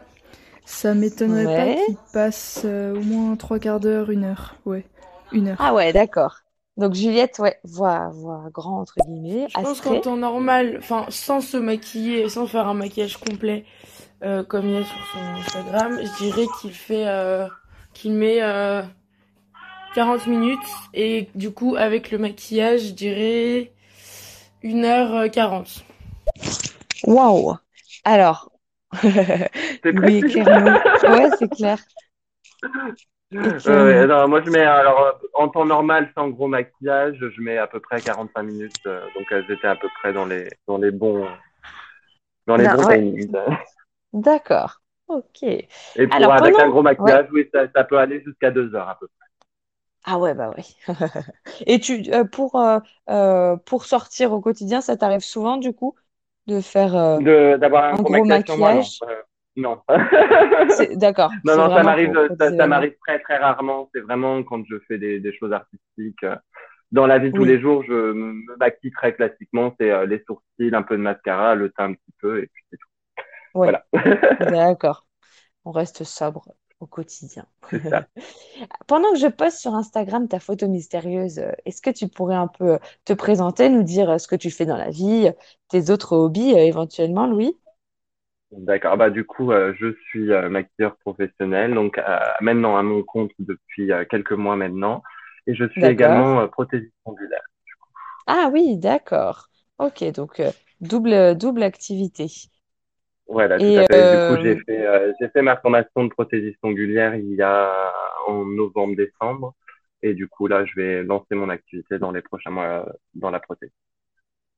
ça 0.65 0.93
m'étonnerait 0.93 1.45
Ouais. 1.45 1.75
pas 1.75 1.85
qu'il 1.85 1.97
passe 2.11 2.61
euh, 2.65 2.95
au 2.95 3.01
moins 3.01 3.35
trois 3.35 3.59
quarts 3.59 3.79
d'heure, 3.79 4.09
une 4.09 4.23
heure. 4.23 4.55
Ouais, 4.65 4.85
une 5.31 5.49
heure. 5.49 5.57
Ah 5.59 5.73
ouais, 5.73 5.93
d'accord. 5.93 6.37
Donc 6.75 6.93
Juliette, 6.95 7.37
ouais, 7.37 7.59
voix, 7.63 8.09
voix 8.13 8.45
grand 8.51 8.81
entre 8.81 8.95
guillemets. 9.05 9.45
Je 9.49 9.53
pense 9.61 9.79
qu'en 9.81 10.01
temps 10.01 10.17
normal, 10.17 10.77
enfin, 10.79 11.05
sans 11.09 11.39
se 11.39 11.57
maquiller, 11.57 12.27
sans 12.29 12.47
faire 12.47 12.67
un 12.67 12.73
maquillage 12.73 13.17
complet, 13.17 13.63
euh, 14.23 14.43
comme 14.43 14.65
il 14.65 14.73
y 14.73 14.77
a 14.77 14.83
sur 14.83 14.97
son 15.13 15.19
Instagram, 15.39 15.99
je 16.01 16.25
dirais 16.25 16.47
qu'il 16.59 16.73
fait, 16.73 17.07
euh, 17.07 17.47
qu'il 17.93 18.13
met 18.13 18.41
euh, 18.41 18.81
40 19.95 20.27
minutes. 20.27 20.60
Et 20.93 21.29
du 21.36 21.51
coup, 21.51 21.75
avec 21.77 22.12
le 22.12 22.17
maquillage, 22.17 22.82
je 22.88 22.91
dirais 22.93 23.71
1h40. 24.63 25.84
waouh. 27.06 27.56
Alors, 28.06 28.51
précis. 28.91 30.17
éclaire-nous. 30.17 31.10
Ouais, 31.10 31.29
c'est 31.39 31.49
clair. 31.51 31.77
Non, 33.32 34.27
moi 34.27 34.41
je 34.45 34.49
mets 34.51 34.62
alors 34.62 34.99
euh, 35.01 35.12
en 35.34 35.47
temps 35.49 35.65
normal 35.65 36.12
sans 36.15 36.29
gros 36.29 36.47
maquillage, 36.47 37.15
je 37.19 37.41
mets 37.41 37.58
à 37.58 37.65
peu 37.65 37.79
près 37.79 37.99
45 37.99 38.43
minutes, 38.43 38.73
euh, 38.86 39.01
donc 39.15 39.25
elles 39.32 39.49
étaient 39.49 39.67
à 39.67 39.75
peu 39.75 39.88
près 39.99 40.13
dans 40.13 40.25
les 40.25 40.47
dans 40.67 40.77
les 40.77 40.91
bons 40.91 41.25
dans 42.45 42.56
les 42.58 42.67
Non, 42.67 42.75
bons 42.75 42.86
ouais. 42.88 43.15
D'accord. 44.13 44.82
Ok. 45.08 45.41
Et 45.43 45.67
pour 46.08 46.15
Alors, 46.15 46.34
avec 46.34 46.53
pendant- 46.53 46.65
un 46.65 46.69
gros 46.69 46.84
maquillage, 46.84 47.25
oui, 47.34 47.49
ça, 47.51 47.62
ça 47.75 47.84
peut 47.84 47.97
aller 47.97 48.21
jusqu'à 48.23 48.51
deux 48.51 48.73
heures 48.75 48.89
à 48.89 48.99
peu 48.99 49.08
près. 49.08 49.22
Ah 50.03 50.19
ouais, 50.19 50.33
bah 50.33 50.51
oui. 50.57 50.75
Et 51.67 51.79
tu, 51.79 52.03
euh, 52.13 52.25
pour, 52.25 52.55
euh, 52.57 52.79
euh, 53.09 53.55
pour 53.57 53.85
sortir 53.85 54.33
au 54.33 54.41
quotidien, 54.41 54.81
ça 54.81 54.97
t'arrive 54.97 55.21
souvent 55.21 55.57
du 55.57 55.73
coup 55.73 55.95
de 56.47 56.59
faire 56.61 56.95
euh, 56.95 57.19
De 57.19 57.57
d'avoir 57.57 57.85
un 57.85 57.95
un 57.95 58.03
gros 58.03 58.09
gros 58.09 58.25
maquillage 58.25 58.43
sur 58.45 58.57
moi, 58.57 58.73
non. 58.73 58.91
maquillage? 58.91 59.03
Euh, 59.03 59.21
non. 59.55 59.81
C'est- 60.67 60.95
D'accord. 60.97 61.35
Non, 61.43 61.55
C'est 61.55 61.57
non, 61.57 61.73
ça 61.73 61.83
vraiment 61.83 61.83
m'arrive, 61.83 62.13
pour, 62.15 62.19
ça, 62.39 62.67
m'arrive 62.67 62.95
très 63.05 63.19
très 63.19 63.37
rarement. 63.37 63.89
C'est 63.93 64.01
vraiment 64.01 64.43
quand 64.43 64.63
je 64.69 64.77
fais 64.87 64.97
des, 64.97 65.19
des 65.19 65.33
choses 65.37 65.51
artistiques. 65.53 66.23
euh, 66.23 66.35
Dans 66.91 67.07
la 67.07 67.19
vie 67.19 67.29
de 67.31 67.35
tous 67.35 67.43
Oui. 67.43 67.45
les 67.45 67.59
jours, 67.61 67.83
je 67.85 67.93
me 67.93 68.57
maquille 68.57 68.91
très 68.91 69.13
classiquement. 69.15 69.75
C'est 69.79 69.91
euh, 69.91 70.05
les 70.05 70.23
sourcils, 70.27 70.73
un 70.75 70.83
peu 70.83 70.97
de 70.97 71.01
mascara, 71.03 71.55
le 71.55 71.71
teint 71.71 71.85
un 71.91 71.93
petit 71.93 72.13
peu, 72.21 72.39
et 72.43 72.47
puis 72.47 72.63
c'est 72.71 72.77
tout. 72.77 72.87
Ouais. 73.53 73.73
Voilà. 73.73 73.85
D'accord. 74.39 75.07
On 75.65 75.71
reste 75.71 76.03
sobre 76.05 76.45
au 76.84 76.86
quotidien. 76.86 77.46
Ça. 77.89 78.08
Pendant 78.88 79.12
que 79.12 79.17
je 79.17 79.28
poste 79.28 79.58
sur 79.60 79.74
Instagram 79.74 80.28
ta 80.28 80.39
photo 80.39 80.67
mystérieuse, 80.67 81.39
euh, 81.39 81.52
est-ce 81.65 81.82
que 81.82 81.89
tu 81.89 82.08
pourrais 82.08 82.36
un 82.36 82.48
peu 82.48 82.74
euh, 82.74 82.78
te 83.06 83.13
présenter, 83.13 83.69
nous 83.69 83.84
dire 83.84 84.10
euh, 84.12 84.17
ce 84.17 84.28
que 84.28 84.36
tu 84.36 84.52
fais 84.52 84.65
dans 84.65 84.78
la 84.78 84.89
vie, 84.89 85.32
tes 85.69 85.89
autres 85.89 86.15
hobbies 86.15 86.52
éventuellement, 86.52 87.26
Louis? 87.26 87.58
D'accord. 88.58 88.98
Bah 88.98 89.10
du 89.10 89.26
coup, 89.26 89.52
euh, 89.52 89.74
je 89.80 89.93
suis 90.08 90.32
euh, 90.32 90.50
maquilleur 90.50 90.96
professionnel, 90.98 91.74
donc 91.74 91.98
euh, 91.98 92.19
maintenant 92.41 92.78
à 92.78 92.84
mon 92.84 93.02
compte 93.04 93.32
depuis 93.39 93.91
quelques 94.10 94.34
mois 94.34 94.56
maintenant, 94.56 95.02
et 95.48 95.56
je 95.56 95.65
suis 95.69 95.84
également 95.84 96.48
prothésiste 96.48 96.93
ondulaire. 97.06 97.43
Ah 98.28 98.50
oui, 98.54 98.78
d'accord. 98.78 99.50
Ok, 99.80 100.04
donc 100.12 100.41
double, 100.82 101.36
double 101.36 101.63
activité. 101.63 102.28
Voilà, 103.27 103.62
tout 103.62 103.73
Et 103.73 103.79
à 103.79 103.86
fait. 103.86 104.03
Du 104.03 104.19
coup, 104.19 104.36
euh, 104.36 104.38
j'ai 104.38 104.57
fait, 104.65 104.86
euh, 104.86 105.13
j'ai 105.19 105.29
fait 105.29 105.41
ma 105.41 105.57
formation 105.57 106.03
de 106.03 106.09
prothésiste 106.09 106.59
ongulaire 106.63 107.15
il 107.15 107.33
y 107.36 107.41
a 107.41 107.93
en 108.27 108.45
novembre-décembre. 108.45 109.55
Et 110.01 110.13
du 110.13 110.27
coup, 110.27 110.47
là, 110.47 110.65
je 110.65 110.73
vais 110.75 111.03
lancer 111.03 111.36
mon 111.36 111.49
activité 111.49 111.97
dans 111.99 112.12
les 112.12 112.21
prochains 112.21 112.51
mois 112.51 112.86
euh, 112.88 112.93
dans 113.15 113.29
la 113.31 113.39
prothèse. 113.39 113.71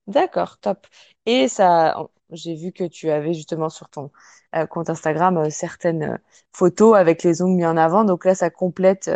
d'accord, 0.08 0.60
top. 0.60 0.88
Et 1.26 1.48
ça, 1.48 2.08
j'ai 2.32 2.56
vu 2.56 2.72
que 2.72 2.84
tu 2.84 3.10
avais 3.10 3.34
justement 3.34 3.70
sur 3.70 3.90
ton 3.90 4.12
euh, 4.56 4.66
compte 4.68 4.90
Instagram 4.90 5.50
certaines 5.52 6.20
photos 6.54 6.96
avec 6.96 7.24
les 7.24 7.42
ongles 7.42 7.56
mis 7.58 7.66
en 7.66 7.78
avant. 7.78 8.04
Donc 8.06 8.26
là, 8.26 8.36
ça 8.36 8.50
complète 8.50 9.12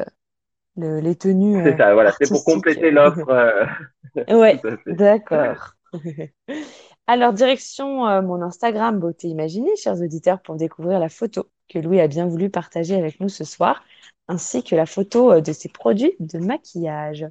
le- 0.77 0.99
les 1.01 1.15
tenues 1.17 1.63
C'est 1.63 1.75
ça, 1.77 1.93
voilà. 1.93 2.15
C'est 2.19 2.27
pour 2.29 2.43
compléter 2.43 2.91
l'offre. 2.91 3.27
Ouais, 4.29 4.67
d'accord. 4.89 5.75
Alors, 7.11 7.33
direction 7.33 8.07
euh, 8.07 8.21
mon 8.21 8.39
Instagram 8.43 8.99
Beauté 8.99 9.29
Imaginée, 9.29 9.75
chers 9.77 9.99
auditeurs, 9.99 10.39
pour 10.43 10.57
découvrir 10.57 10.99
la 10.99 11.09
photo 11.09 11.49
que 11.67 11.79
Louis 11.79 11.99
a 11.99 12.07
bien 12.07 12.27
voulu 12.27 12.51
partager 12.51 12.93
avec 12.95 13.19
nous 13.19 13.29
ce 13.29 13.43
soir, 13.43 13.83
ainsi 14.27 14.63
que 14.63 14.75
la 14.75 14.85
photo 14.85 15.31
euh, 15.31 15.41
de 15.41 15.51
ses 15.51 15.69
produits 15.69 16.13
de 16.19 16.37
maquillage. 16.37 17.25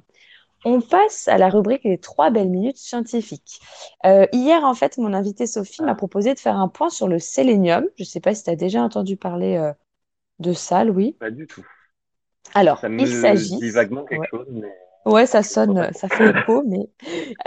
On 0.65 0.81
passe 0.81 1.29
à 1.29 1.37
la 1.37 1.47
rubrique 1.47 1.85
Les 1.85 1.97
trois 1.97 2.29
belles 2.29 2.49
minutes 2.49 2.75
scientifiques. 2.75 3.61
Euh, 4.05 4.25
hier, 4.33 4.65
en 4.65 4.73
fait, 4.73 4.97
mon 4.97 5.13
invitée 5.13 5.47
Sophie 5.47 5.81
m'a 5.81 5.95
proposé 5.95 6.33
de 6.33 6.39
faire 6.39 6.57
un 6.57 6.67
point 6.67 6.89
sur 6.89 7.07
le 7.07 7.17
sélénium. 7.17 7.85
Je 7.95 8.03
ne 8.03 8.05
sais 8.05 8.19
pas 8.19 8.35
si 8.35 8.43
tu 8.43 8.49
as 8.49 8.57
déjà 8.57 8.81
entendu 8.81 9.15
parler 9.15 9.71
de 10.39 10.51
ça, 10.51 10.83
Louis. 10.83 11.15
pas 11.17 11.31
du 11.31 11.47
tout. 11.47 11.65
Alors, 12.53 12.79
Ça 12.81 12.89
il 12.89 12.95
me 12.95 13.05
s'agit... 13.05 13.57
dit 13.57 13.69
vaguement 13.69 14.03
quelque 14.03 14.19
Ouais, 14.19 14.27
chose, 14.29 14.47
mais 14.51 14.73
ouais, 15.05 15.25
ça 15.25 15.43
sonne, 15.43 15.89
ça 15.93 16.09
fait 16.09 16.29
écho, 16.31 16.63
mais 16.65 16.89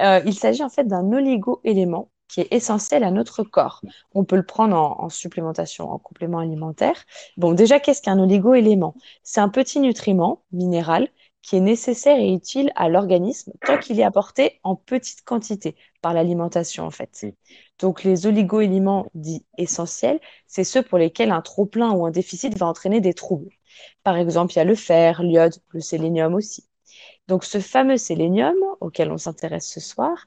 euh, 0.01 0.21
il 0.25 0.35
s'agit 0.35 0.62
en 0.64 0.71
fait 0.71 0.85
d'un 0.85 1.12
oligo-élément 1.12 2.09
qui 2.33 2.40
est 2.40 2.49
essentiel 2.53 3.05
à 3.05 3.11
notre 3.11 3.42
corps. 3.42 3.83
On 4.14 4.25
peut 4.25 4.37
le 4.37 4.47
prendre 4.47 4.77
en, 4.77 5.05
en 5.05 5.09
supplémentation, 5.11 5.90
en 5.90 5.99
complément 5.99 6.38
alimentaire. 6.38 7.05
Bon, 7.37 7.53
déjà, 7.53 7.79
qu'est-ce 7.79 8.01
qu'un 8.03 8.18
oligo-élément? 8.18 8.95
C'est 9.23 9.40
un 9.40 9.51
petit 9.51 9.81
nutriment 9.81 10.42
minéral 10.51 11.09
qui 11.42 11.57
est 11.57 11.61
nécessaire 11.61 12.18
et 12.18 12.33
utile 12.33 12.73
à 12.77 12.88
l'organisme 12.88 13.53
tant 13.66 13.77
qu'il 13.77 14.01
est 14.01 14.05
apporté 14.05 14.61
en 14.62 14.77
petite 14.77 15.25
quantité 15.25 15.77
par 16.01 16.14
l'alimentation, 16.14 16.87
en 16.87 16.90
fait. 16.90 17.27
Donc, 17.81 18.05
les 18.05 18.27
oligo-éléments 18.27 19.07
dits 19.14 19.45
essentiels, 19.59 20.21
c'est 20.47 20.64
ceux 20.64 20.83
pour 20.83 20.99
lesquels 20.99 21.33
un 21.33 21.42
trop-plein 21.42 21.90
ou 21.92 22.07
un 22.07 22.11
déficit 22.11 22.57
va 22.57 22.66
entraîner 22.66 23.01
des 23.01 23.12
troubles. 23.14 23.51
Par 24.05 24.16
exemple, 24.16 24.53
il 24.55 24.57
y 24.57 24.61
a 24.61 24.64
le 24.64 24.75
fer, 24.75 25.23
l'iode, 25.23 25.57
le 25.71 25.81
sélénium 25.81 26.35
aussi. 26.35 26.64
Donc, 27.28 27.44
ce 27.44 27.61
fameux 27.61 27.96
sélénium 27.96 28.54
auquel 28.80 29.11
on 29.11 29.18
s'intéresse 29.18 29.68
ce 29.68 29.80
soir, 29.80 30.26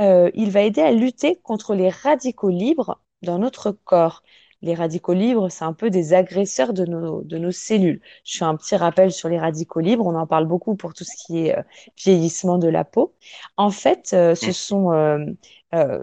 euh, 0.00 0.30
il 0.34 0.50
va 0.50 0.62
aider 0.62 0.82
à 0.82 0.92
lutter 0.92 1.36
contre 1.42 1.74
les 1.74 1.88
radicaux 1.88 2.50
libres 2.50 3.00
dans 3.22 3.38
notre 3.38 3.70
corps. 3.72 4.22
Les 4.62 4.74
radicaux 4.74 5.12
libres, 5.12 5.48
c'est 5.50 5.64
un 5.64 5.72
peu 5.74 5.90
des 5.90 6.14
agresseurs 6.14 6.72
de 6.72 6.86
nos, 6.86 7.22
de 7.22 7.36
nos 7.38 7.50
cellules. 7.50 8.00
Je 8.24 8.38
fais 8.38 8.44
un 8.44 8.56
petit 8.56 8.76
rappel 8.76 9.12
sur 9.12 9.28
les 9.28 9.38
radicaux 9.38 9.80
libres. 9.80 10.06
On 10.06 10.14
en 10.14 10.26
parle 10.26 10.46
beaucoup 10.46 10.74
pour 10.76 10.94
tout 10.94 11.04
ce 11.04 11.16
qui 11.26 11.46
est 11.48 11.58
euh, 11.58 11.62
vieillissement 12.02 12.58
de 12.58 12.68
la 12.68 12.84
peau. 12.84 13.14
En 13.56 13.70
fait, 13.70 14.10
euh, 14.14 14.34
ce 14.34 14.50
Mm. 14.50 14.52
sont 14.52 15.34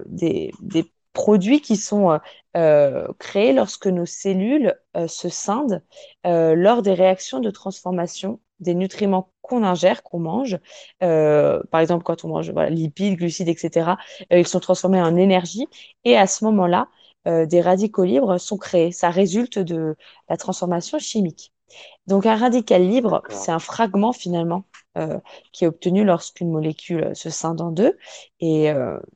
des, 0.08 0.52
des 0.62 0.92
produits 1.14 1.62
qui 1.62 1.78
sont 1.78 2.20
créés 3.20 3.54
lorsque 3.54 3.88
nos 3.88 4.06
cellules 4.06 4.76
se 5.08 5.30
scindent 5.30 5.82
lors 6.26 6.82
des 6.82 6.94
réactions 6.94 7.40
de 7.40 7.50
transformation 7.52 8.40
des 8.62 8.76
nutriments 8.76 9.32
qu'on 9.42 9.64
ingère, 9.64 10.04
qu'on 10.04 10.20
mange. 10.20 10.58
Euh, 11.04 11.62
par 11.72 11.82
exemple, 11.82 12.04
quand 12.04 12.24
on 12.24 12.30
mange 12.30 12.52
voilà, 12.52 12.70
lipides, 12.70 13.18
glucides, 13.18 13.50
etc., 13.50 13.92
euh, 14.32 14.40
ils 14.40 14.48
sont 14.48 14.60
transformés 14.60 15.02
en 15.02 15.16
énergie. 15.16 15.68
Et 16.06 16.18
à 16.18 16.28
ce 16.28 16.46
moment-là, 16.46 16.88
euh, 17.28 17.46
des 17.46 17.62
radicaux 17.62 18.04
libres 18.04 18.38
sont 18.38 18.58
créés. 18.58 18.92
Ça 18.92 19.10
résulte 19.10 19.60
de 19.60 19.96
la 20.30 20.38
transformation 20.38 21.00
chimique. 21.00 21.54
Donc, 22.08 22.26
un 22.26 22.36
radical 22.36 22.88
libre, 22.88 23.24
c'est 23.30 23.52
un 23.52 23.60
fragment 23.60 24.12
finalement 24.12 24.66
qui 25.54 25.64
est 25.64 25.68
obtenu 25.68 26.04
lorsqu'une 26.04 26.52
molécule 26.52 27.16
se 27.16 27.30
scinde 27.30 27.62
en 27.62 27.72
deux. 27.72 27.98
Et 28.42 28.70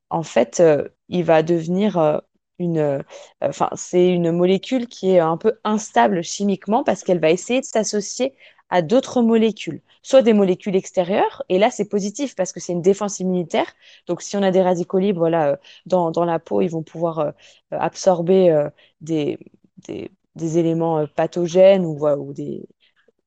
en 0.10 0.24
fait, 0.24 0.64
il 1.10 1.26
va 1.26 1.44
devenir 1.44 2.22
une, 2.60 2.78
euh, 2.78 3.52
c'est 3.76 4.08
une 4.08 4.32
molécule 4.32 4.88
qui 4.88 5.12
est 5.12 5.20
un 5.20 5.38
peu 5.38 5.60
instable 5.64 6.24
chimiquement 6.24 6.84
parce 6.84 7.04
qu'elle 7.04 7.20
va 7.20 7.30
essayer 7.32 7.62
de 7.62 7.66
s'associer 7.66 8.34
à 8.70 8.82
d'autres 8.82 9.22
molécules, 9.22 9.82
soit 10.02 10.22
des 10.22 10.34
molécules 10.34 10.76
extérieures. 10.76 11.44
Et 11.50 11.60
là, 11.60 11.72
c'est 11.72 11.88
positif 11.90 12.36
parce 12.36 12.52
que 12.52 12.60
c'est 12.60 12.74
une 12.74 12.82
défense 12.82 13.20
immunitaire. 13.20 13.74
Donc, 14.08 14.22
si 14.22 14.36
on 14.38 14.44
a 14.44 14.52
des 14.52 14.62
radicaux 14.62 15.00
libres, 15.00 15.26
euh, 15.34 15.56
dans, 15.86 16.12
dans 16.12 16.26
la 16.26 16.40
peau, 16.40 16.62
ils 16.62 16.70
vont 16.70 16.84
pouvoir 16.84 17.20
euh, 17.20 17.32
absorber 17.72 18.52
euh, 18.52 18.70
des, 19.02 19.40
des, 19.88 20.10
éléments 20.58 21.06
pathogènes 21.16 21.86
ou 21.86 22.34
des 22.34 22.68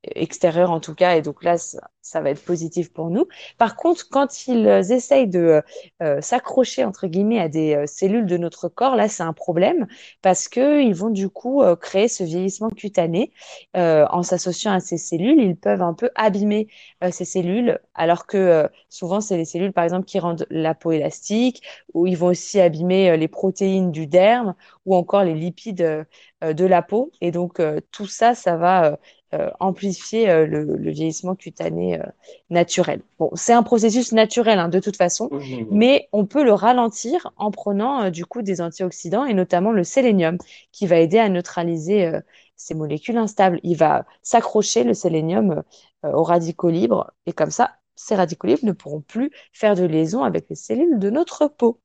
extérieurs 0.02 0.70
en 0.70 0.80
tout 0.80 0.94
cas, 0.94 1.16
et 1.16 1.22
donc 1.22 1.42
là, 1.42 1.56
ça, 1.58 2.20
va 2.20 2.30
être 2.30 2.44
positif 2.44 2.92
pour 2.92 3.10
nous. 3.10 3.26
Par 3.58 3.76
contre, 3.76 4.08
quand 4.10 4.46
ils 4.46 4.66
euh, 4.66 4.80
essayent 4.82 5.28
de 5.28 5.62
euh, 6.02 6.20
s'accrocher, 6.20 6.84
entre 6.84 7.06
guillemets, 7.06 7.40
à 7.40 7.48
des 7.48 7.74
euh, 7.74 7.86
cellules 7.86 8.26
de 8.26 8.36
notre 8.38 8.68
corps, 8.68 8.96
là, 8.96 9.08
c'est 9.08 9.22
un 9.22 9.32
problème 9.34 9.86
parce 10.22 10.48
que 10.48 10.82
ils 10.82 10.94
vont 10.94 11.10
du 11.10 11.28
coup 11.28 11.62
euh, 11.62 11.76
créer 11.76 12.08
ce 12.08 12.24
vieillissement 12.24 12.70
cutané. 12.70 13.32
Euh, 13.76 14.06
en 14.10 14.22
s'associant 14.22 14.72
à 14.72 14.80
ces 14.80 14.96
cellules, 14.96 15.40
ils 15.40 15.56
peuvent 15.56 15.82
un 15.82 15.94
peu 15.94 16.10
abîmer 16.14 16.68
euh, 17.04 17.10
ces 17.10 17.24
cellules, 17.24 17.78
alors 17.94 18.26
que 18.26 18.36
euh, 18.36 18.68
souvent, 18.88 19.20
c'est 19.20 19.36
les 19.36 19.44
cellules, 19.44 19.72
par 19.72 19.84
exemple, 19.84 20.06
qui 20.06 20.18
rendent 20.18 20.46
la 20.50 20.74
peau 20.74 20.92
élastique, 20.92 21.62
ou 21.94 22.06
ils 22.06 22.16
vont 22.16 22.28
aussi 22.28 22.60
abîmer 22.60 23.10
euh, 23.10 23.16
les 23.16 23.28
protéines 23.28 23.92
du 23.92 24.06
derme 24.06 24.54
ou 24.86 24.94
encore 24.96 25.24
les 25.24 25.34
lipides 25.34 26.06
euh, 26.44 26.52
de 26.52 26.64
la 26.64 26.82
peau. 26.82 27.12
Et 27.20 27.30
donc, 27.30 27.60
euh, 27.60 27.80
tout 27.92 28.06
ça, 28.06 28.34
ça 28.34 28.56
va 28.56 28.98
euh, 29.34 29.50
amplifier 29.60 30.30
euh, 30.30 30.46
le, 30.46 30.64
le 30.64 30.90
vieillissement 30.90 31.34
cutané 31.34 32.00
euh, 32.00 32.04
naturel. 32.48 33.02
Bon, 33.18 33.30
c'est 33.34 33.52
un 33.52 33.62
processus 33.62 34.12
naturel 34.12 34.58
hein, 34.58 34.70
de 34.70 34.80
toute 34.80 34.96
façon, 34.96 35.28
mais 35.70 36.08
on 36.12 36.24
peut 36.24 36.42
le 36.42 36.54
ralentir 36.54 37.30
en 37.36 37.50
prenant 37.50 38.08
du 38.08 38.24
coup 38.24 38.40
des 38.40 38.62
antioxydants 38.62 39.26
et 39.26 39.34
notamment 39.34 39.70
le 39.70 39.84
sélénium 39.84 40.38
qui 40.72 40.86
va 40.86 40.96
aider 40.96 41.18
à 41.18 41.28
neutraliser 41.28 42.10
ces 42.56 42.74
molécules 42.74 43.18
instables. 43.18 43.60
Il 43.64 43.76
va 43.76 44.06
s'accrocher 44.22 44.82
le 44.82 44.94
sélénium 44.94 45.62
aux 46.04 46.22
radicaux 46.22 46.70
libres 46.70 47.12
et 47.26 47.32
comme 47.32 47.50
ça, 47.50 47.72
ces 47.96 48.14
radicaux 48.14 48.46
libres 48.46 48.64
ne 48.64 48.72
pourront 48.72 49.02
plus 49.02 49.30
faire 49.52 49.74
de 49.74 49.84
liaison 49.84 50.22
avec 50.22 50.48
les 50.48 50.56
cellules 50.56 50.98
de 50.98 51.10
notre 51.10 51.48
peau. 51.48 51.80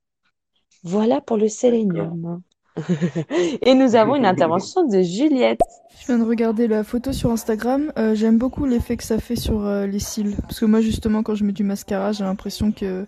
Voilà 0.82 1.20
pour 1.20 1.36
le 1.36 1.48
sélénium. 1.48 2.40
Et 3.62 3.74
nous 3.74 3.96
avons 3.96 4.16
une 4.16 4.26
intervention 4.26 4.86
de 4.86 5.00
Juliette. 5.02 5.60
Je 6.00 6.06
viens 6.06 6.18
de 6.18 6.24
regarder 6.28 6.66
la 6.66 6.84
photo 6.84 7.12
sur 7.12 7.30
Instagram. 7.30 7.92
Euh, 7.98 8.14
j'aime 8.14 8.36
beaucoup 8.38 8.66
l'effet 8.66 8.96
que 8.96 9.04
ça 9.04 9.18
fait 9.18 9.36
sur 9.36 9.64
euh, 9.64 9.86
les 9.86 10.00
cils. 10.00 10.36
Parce 10.42 10.60
que 10.60 10.64
moi, 10.66 10.80
justement, 10.80 11.22
quand 11.22 11.34
je 11.34 11.44
mets 11.44 11.52
du 11.52 11.64
mascara, 11.64 12.12
j'ai 12.12 12.24
l'impression 12.24 12.72
que 12.72 13.06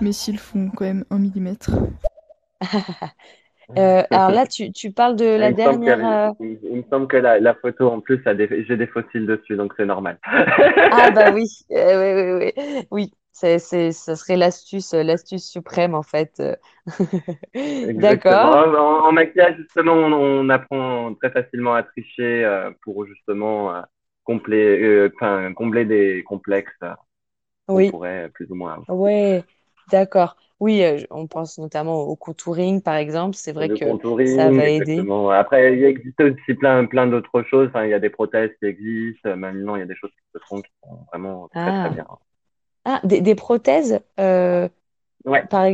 mes 0.00 0.12
cils 0.12 0.38
font 0.38 0.70
quand 0.74 0.84
même 0.84 1.04
un 1.10 1.18
millimètre. 1.18 1.70
Euh, 3.76 4.02
alors 4.10 4.30
là, 4.30 4.46
tu, 4.46 4.72
tu 4.72 4.92
parles 4.92 5.16
de 5.16 5.26
la 5.26 5.50
Il 5.50 5.54
dernière. 5.56 6.32
il, 6.40 6.58
il 6.62 6.76
me 6.78 6.84
semble 6.90 7.06
que 7.06 7.18
la, 7.18 7.38
la 7.38 7.54
photo 7.54 7.90
en 7.90 8.00
plus 8.00 8.20
a 8.26 8.32
des, 8.34 8.64
j'ai 8.66 8.76
des 8.78 8.86
fossiles 8.86 9.26
dessus, 9.26 9.56
donc 9.56 9.74
c'est 9.76 9.84
normal. 9.84 10.18
Ah 10.24 11.10
bah 11.10 11.32
oui, 11.34 11.44
euh, 11.72 12.40
oui, 12.40 12.48
oui, 12.48 12.52
oui. 12.56 12.86
Oui, 12.90 13.12
c'est, 13.40 13.58
c'est, 13.58 13.92
ça 13.92 14.16
serait 14.16 14.36
l'astuce, 14.36 14.94
euh, 14.94 15.02
l'astuce 15.02 15.48
suprême 15.48 15.94
en 15.94 16.02
fait. 16.02 16.40
euh. 16.40 16.56
D'accord. 17.94 18.64
En, 18.74 18.74
en 19.08 19.12
maquillage, 19.12 19.56
justement, 19.58 19.92
on, 19.94 20.12
on 20.12 20.48
apprend 20.48 21.14
très 21.14 21.30
facilement 21.30 21.74
à 21.74 21.82
tricher 21.82 22.44
euh, 22.44 22.70
pour 22.82 23.06
justement 23.06 23.74
euh, 23.74 23.82
combler, 24.24 24.82
euh, 25.22 25.52
combler 25.54 25.84
des 25.84 26.22
complexes 26.24 26.72
Oui, 27.68 27.90
pourrait 27.90 28.30
plus 28.34 28.50
ou 28.50 28.54
moins 28.54 28.84
ouais, 28.88 29.44
d'accord. 29.90 30.36
Oui, 30.60 30.82
on 31.10 31.26
pense 31.28 31.58
notamment 31.58 32.02
au 32.02 32.16
contouring 32.16 32.82
par 32.82 32.96
exemple. 32.96 33.36
C'est 33.36 33.52
vrai 33.52 33.70
Le 33.70 33.78
que 33.78 33.94
ça 34.24 34.50
va 34.50 34.68
aider. 34.68 35.10
Après, 35.30 35.76
il 35.76 35.84
existe 35.84 36.20
aussi 36.20 36.54
plein, 36.54 36.86
plein 36.86 37.06
d'autres 37.06 37.42
choses. 37.42 37.68
Enfin, 37.68 37.84
il 37.84 37.90
y 37.90 37.94
a 37.94 37.98
des 37.98 38.10
prothèses 38.10 38.50
qui 38.60 38.66
existent. 38.66 39.36
Maintenant, 39.36 39.76
il 39.76 39.80
y 39.80 39.82
a 39.82 39.86
des 39.86 39.96
choses 39.96 40.10
qui 40.12 40.22
se 40.34 40.38
font 40.48 40.62
qui 40.62 40.70
sont 40.84 41.04
vraiment 41.12 41.50
très, 41.56 41.72
très 41.72 41.90
Ah, 41.90 41.90
bien. 41.90 42.06
Ah 42.88 43.00
des, 43.04 43.20
des 43.22 43.34
prothèses, 43.36 44.00
euh, 44.20 44.68
Ouais. 45.24 45.48
par, 45.50 45.66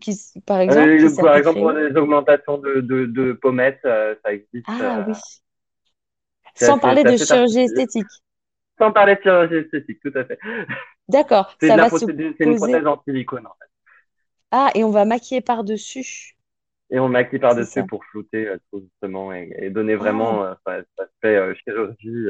qui, 0.00 0.16
par 0.46 0.60
exemple, 0.60 0.92
Euh, 0.94 1.10
par 1.20 1.34
à 1.34 1.38
exemple, 1.38 1.58
pour 1.58 1.72
les 1.72 1.96
augmentations 1.96 2.58
de, 2.58 2.80
de, 2.80 3.06
de 3.06 3.32
pommettes, 3.32 3.80
euh, 3.84 4.14
ça 4.24 4.32
existe. 4.32 4.66
Ah 4.66 5.04
oui. 5.06 5.14
Sans 6.54 6.78
assez, 6.78 6.78
parler 6.78 7.04
de 7.04 7.16
chirurgie 7.16 7.58
esthétique. 7.60 8.06
Sans 8.78 8.92
parler 8.92 9.14
de 9.16 9.20
chirurgie 9.22 9.54
esthétique, 9.56 10.00
tout 10.02 10.12
à 10.16 10.24
fait. 10.24 10.38
D'accord, 11.08 11.56
C'est 11.60 11.68
une 11.70 12.56
poser. 12.58 12.72
prothèse 12.72 12.86
en 12.86 13.02
silicone, 13.04 13.46
en 13.46 13.54
fait. 13.60 13.68
Ah, 14.52 14.70
et 14.76 14.84
on 14.84 14.90
va 14.92 15.04
maquiller 15.04 15.40
par-dessus. 15.40 16.36
Et 16.90 16.98
on 16.98 17.08
maquille 17.08 17.38
par-dessus 17.38 17.84
pour 17.84 18.04
flouter, 18.06 18.52
tout 18.70 18.80
justement, 18.82 19.32
et, 19.32 19.52
et 19.58 19.70
donner 19.70 19.94
Ah, 19.98 20.04
vraiment, 20.04 20.44
euh, 20.44 20.54
ça, 20.66 20.78
ça 20.96 21.04
se 21.06 21.12
fait 21.20 21.36
euh, 21.36 21.54
chirurgie. 21.64 22.26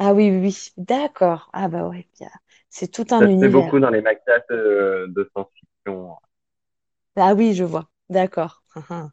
Euh, 0.00 0.04
ah 0.04 0.14
oui, 0.14 0.30
oui, 0.30 0.38
oui. 0.40 0.72
D'accord. 0.76 1.50
Ah 1.52 1.68
bah 1.68 1.88
ouais. 1.88 2.08
C'est 2.70 2.88
tout 2.90 3.06
un 3.10 3.20
ça 3.20 3.28
se 3.28 3.36
fait 3.38 3.48
univers. 3.48 3.48
beaucoup 3.48 3.78
dans 3.80 3.90
les 3.90 4.00
maquillages 4.02 4.42
de, 4.50 5.06
de 5.14 5.30
science-fiction. 5.32 6.16
Ah 7.16 7.34
oui, 7.34 7.54
je 7.54 7.64
vois. 7.64 7.88
D'accord. 8.10 8.62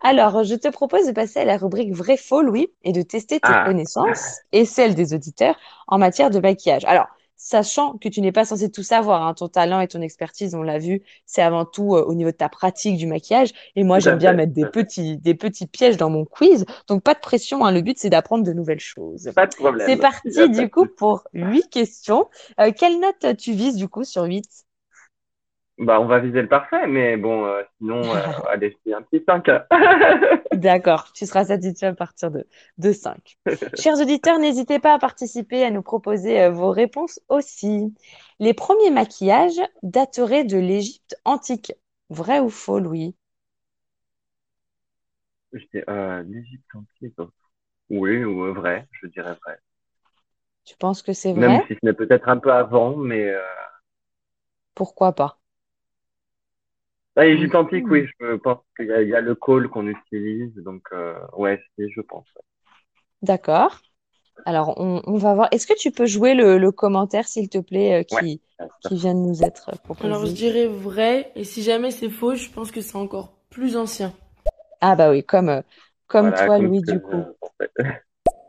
Alors, 0.00 0.44
je 0.44 0.54
te 0.54 0.68
propose 0.68 1.06
de 1.06 1.12
passer 1.12 1.40
à 1.40 1.44
la 1.44 1.56
rubrique 1.56 1.92
vrai-faux, 1.94 2.42
Louis, 2.42 2.68
et 2.82 2.92
de 2.92 3.02
tester 3.02 3.40
tes 3.40 3.54
Ah. 3.54 3.64
connaissances 3.64 4.40
et 4.52 4.64
celles 4.66 4.94
des 4.94 5.14
auditeurs 5.14 5.56
en 5.88 5.98
matière 5.98 6.30
de 6.30 6.38
maquillage. 6.40 6.84
Alors, 6.84 7.06
sachant 7.36 7.98
que 7.98 8.08
tu 8.08 8.20
n'es 8.20 8.32
pas 8.32 8.44
censé 8.44 8.70
tout 8.70 8.82
savoir, 8.82 9.26
hein, 9.26 9.34
ton 9.34 9.48
talent 9.48 9.80
et 9.80 9.88
ton 9.88 10.00
expertise, 10.00 10.54
on 10.54 10.62
l'a 10.62 10.78
vu, 10.78 11.02
c'est 11.26 11.42
avant 11.42 11.64
tout 11.64 11.94
euh, 11.94 12.04
au 12.04 12.14
niveau 12.14 12.30
de 12.30 12.36
ta 12.36 12.48
pratique 12.48 12.96
du 12.96 13.06
maquillage. 13.06 13.50
Et 13.76 13.84
moi, 13.84 13.98
j'aime 13.98 14.18
bien 14.18 14.32
mettre 14.32 14.52
des 14.52 14.66
petits, 14.66 15.18
des 15.18 15.34
petits 15.34 15.66
pièges 15.66 15.96
dans 15.96 16.10
mon 16.10 16.24
quiz. 16.24 16.64
Donc, 16.88 17.02
pas 17.02 17.14
de 17.14 17.20
pression, 17.20 17.64
hein, 17.64 17.72
le 17.72 17.80
but, 17.80 17.98
c'est 17.98 18.10
d'apprendre 18.10 18.44
de 18.44 18.52
nouvelles 18.52 18.80
choses. 18.80 19.30
Pas 19.34 19.46
de 19.46 19.54
problème. 19.54 19.86
C'est 19.86 19.96
parti, 19.96 20.48
du 20.50 20.70
coup, 20.70 20.86
pour 20.86 21.24
huit 21.32 21.68
questions. 21.70 22.28
Euh, 22.60 22.72
quelle 22.76 23.00
note 23.00 23.36
tu 23.36 23.52
vises, 23.52 23.76
du 23.76 23.88
coup, 23.88 24.04
sur 24.04 24.22
8? 24.24 24.44
Bah, 25.78 26.00
on 26.00 26.06
va 26.06 26.20
viser 26.20 26.40
le 26.42 26.48
parfait, 26.48 26.86
mais 26.86 27.16
bon, 27.16 27.46
euh, 27.46 27.62
sinon, 27.78 28.14
euh, 28.14 28.20
allez, 28.48 28.76
c'est 28.86 28.94
un 28.94 29.02
petit 29.02 29.24
5. 29.26 29.48
D'accord, 30.52 31.12
tu 31.12 31.26
seras 31.26 31.46
satisfait 31.46 31.86
à 31.86 31.94
partir 31.94 32.30
de, 32.30 32.46
de 32.78 32.92
5. 32.92 33.36
Chers 33.74 34.00
auditeurs, 34.00 34.38
n'hésitez 34.38 34.78
pas 34.78 34.94
à 34.94 34.98
participer, 35.00 35.64
à 35.64 35.70
nous 35.70 35.82
proposer 35.82 36.40
euh, 36.42 36.50
vos 36.50 36.70
réponses 36.70 37.18
aussi. 37.28 37.92
Les 38.38 38.54
premiers 38.54 38.90
maquillages 38.90 39.60
dateraient 39.82 40.44
de 40.44 40.56
l'Égypte 40.58 41.16
antique. 41.24 41.72
Vrai 42.10 42.38
ou 42.40 42.50
faux, 42.50 42.78
Louis? 42.78 43.16
Je 45.54 46.22
l'Égypte 46.26 46.74
antique. 46.74 47.16
Oui, 47.90 48.24
ou 48.24 48.52
vrai, 48.54 48.88
je 48.92 49.06
dirais 49.08 49.36
vrai. 49.44 49.58
Tu 50.66 50.76
penses 50.76 51.00
que 51.02 51.14
c'est 51.14 51.32
Même 51.34 51.58
vrai? 51.58 51.64
si 51.68 51.74
ce 51.74 51.78
n'est 51.82 51.92
peut-être 51.92 52.28
un 52.30 52.38
peu 52.38 52.50
avant, 52.50 52.96
mais. 52.96 53.34
Pourquoi 54.76 55.12
pas? 55.16 55.40
Ah, 57.16 57.26
Égypte 57.26 57.54
antique, 57.54 57.86
Mhm. 57.86 57.90
oui, 57.90 58.06
je 58.20 58.36
pense 58.36 58.58
qu'il 58.76 58.86
y 58.86 58.92
a, 58.92 59.02
il 59.02 59.08
y 59.08 59.14
a 59.14 59.20
le 59.20 59.34
col 59.34 59.68
qu'on 59.68 59.86
utilise, 59.86 60.54
donc 60.56 60.82
euh, 60.92 61.14
ouais, 61.36 61.60
si, 61.78 61.90
je 61.90 62.00
pense. 62.00 62.26
D'accord. 63.22 63.80
Alors, 64.46 64.80
on, 64.80 65.02
on 65.06 65.16
va 65.18 65.34
voir. 65.34 65.48
Est-ce 65.52 65.66
que 65.66 65.78
tu 65.78 65.90
peux 65.92 66.06
jouer 66.06 66.34
le, 66.34 66.58
le 66.58 66.72
commentaire, 66.72 67.28
s'il 67.28 67.48
te 67.50 67.58
plaît, 67.58 68.00
euh, 68.00 68.04
qui, 68.04 68.42
Ouais. 68.58 68.68
qui 68.80 68.96
vient 68.96 69.14
de 69.14 69.20
nous 69.20 69.42
être 69.42 69.72
Alors 69.98 70.24
je 70.24 70.30
proposé? 70.30 70.34
dirais 70.34 70.68
vrai, 70.68 71.32
et 71.34 71.42
si 71.42 71.64
jamais 71.64 71.90
c'est 71.90 72.08
faux, 72.08 72.36
je 72.36 72.48
pense 72.48 72.70
que 72.70 72.80
c'est 72.80 72.94
encore 72.94 73.32
plus 73.50 73.76
ancien. 73.76 74.12
Ah 74.80 74.94
bah 74.96 75.10
oui, 75.10 75.24
comme, 75.24 75.48
euh, 75.48 75.62
comme 76.06 76.32
Voilà, 76.32 76.34
toi, 76.34 76.58
comme 76.58 76.60
Louis, 76.60 76.82
du 76.84 77.00
coup. 77.00 77.28
je. 77.48 77.86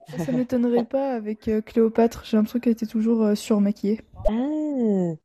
Ça 0.17 0.31
m'étonnerait 0.31 0.83
pas 0.83 1.13
avec 1.13 1.47
euh, 1.47 1.61
Cléopâtre. 1.61 2.23
J'ai 2.25 2.37
l'impression 2.37 2.59
qu'elle 2.59 2.73
était 2.73 2.87
toujours 2.87 3.23
euh, 3.23 3.35
surmaquillée. 3.35 4.01
Ah, 4.27 5.15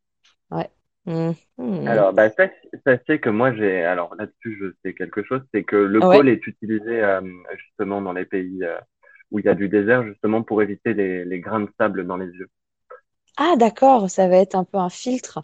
ouais. 0.50 0.70
Mhm. 1.04 1.36
Alors, 1.84 2.12
bah, 2.12 2.30
sache- 2.36 2.50
sachez 2.86 3.20
que 3.20 3.30
moi, 3.30 3.54
j'ai, 3.54 3.82
alors 3.84 4.14
là-dessus, 4.16 4.58
je 4.60 4.66
sais 4.84 4.94
quelque 4.94 5.22
chose, 5.24 5.42
c'est 5.52 5.64
que 5.64 5.76
le 5.76 6.02
Ouais. 6.02 6.22
col 6.22 6.28
est 6.28 6.46
utilisé 6.46 7.02
euh, 7.02 7.20
justement 7.58 8.02
dans 8.02 8.12
les 8.12 8.26
pays 8.26 8.62
euh, 8.64 8.78
où 9.30 9.38
il 9.38 9.46
y 9.46 9.48
a 9.48 9.54
du 9.54 9.68
désert, 9.68 10.04
justement 10.06 10.42
pour 10.42 10.62
éviter 10.62 10.92
les, 10.94 11.24
les 11.24 11.40
grains 11.40 11.60
de 11.60 11.70
sable 11.78 12.06
dans 12.06 12.16
les 12.18 12.26
yeux. 12.28 12.48
Ah, 13.36 13.56
d'accord, 13.56 14.08
ça 14.08 14.28
va 14.28 14.36
être 14.36 14.54
un 14.54 14.62
peu 14.62 14.78
un 14.78 14.88
filtre. 14.88 15.42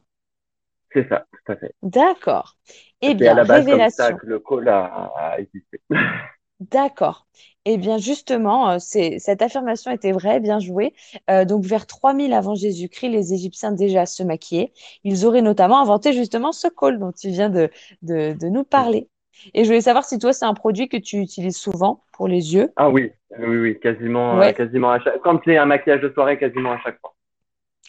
C'est 0.93 1.09
ça, 1.09 1.27
tout 1.31 1.53
à 1.53 1.57
fait. 1.57 1.75
D'accord. 1.83 2.57
Eh 3.01 3.15
C'est 3.19 3.29
à 3.29 3.35
bien, 3.35 3.35
la 3.35 3.45
base 3.45 3.67
comme 3.69 3.87
ça 3.99 4.13
que 4.15 4.27
le 4.27 4.39
col 4.41 4.69
a, 4.69 5.13
a 5.17 5.39
existé. 5.39 5.81
D'accord. 6.61 7.27
Eh 7.67 7.77
bien, 7.77 7.99
justement, 7.99 8.71
euh, 8.71 8.79
cette 8.79 9.43
affirmation 9.43 9.91
était 9.91 10.13
vraie, 10.13 10.41
bien 10.41 10.59
jouée. 10.59 10.95
Euh, 11.29 11.45
donc, 11.45 11.65
vers 11.65 11.87
3000 11.87 12.33
avant 12.33 12.55
Jésus-Christ, 12.55 13.11
les 13.11 13.35
Égyptiens 13.35 13.73
déjà 13.73 14.07
se 14.07 14.23
maquillaient. 14.23 14.73
Ils 15.05 15.27
auraient 15.27 15.43
notamment 15.43 15.81
inventé 15.81 16.13
justement 16.15 16.53
ce 16.53 16.69
col 16.69 16.99
dont 16.99 17.13
tu 17.13 17.29
viens 17.29 17.51
de, 17.51 17.71
de, 18.03 18.33
de 18.39 18.49
nous 18.49 18.65
parler. 18.65 19.09
Et 19.53 19.65
je 19.65 19.69
voulais 19.69 19.83
savoir 19.83 20.05
si 20.07 20.19
toi, 20.19 20.33
c'est 20.33 20.47
un 20.47 20.55
produit 20.55 20.89
que 20.89 20.97
tu 20.97 21.19
utilises 21.19 21.59
souvent 21.59 22.03
pour 22.13 22.27
les 22.27 22.55
yeux? 22.55 22.73
Ah 22.77 22.89
oui, 22.91 23.11
oui, 23.39 23.57
oui, 23.59 23.81
quasiment, 23.81 24.39
Ouais. 24.39 24.49
euh, 24.49 24.53
quasiment 24.53 24.93
à 24.93 25.01
chaque, 25.01 25.21
quand 25.21 25.41
c'est 25.45 25.57
un 25.59 25.67
maquillage 25.67 26.01
de 26.01 26.11
soirée, 26.11 26.39
quasiment 26.39 26.73
à 26.73 26.79
chaque 26.81 26.99
fois. 27.01 27.15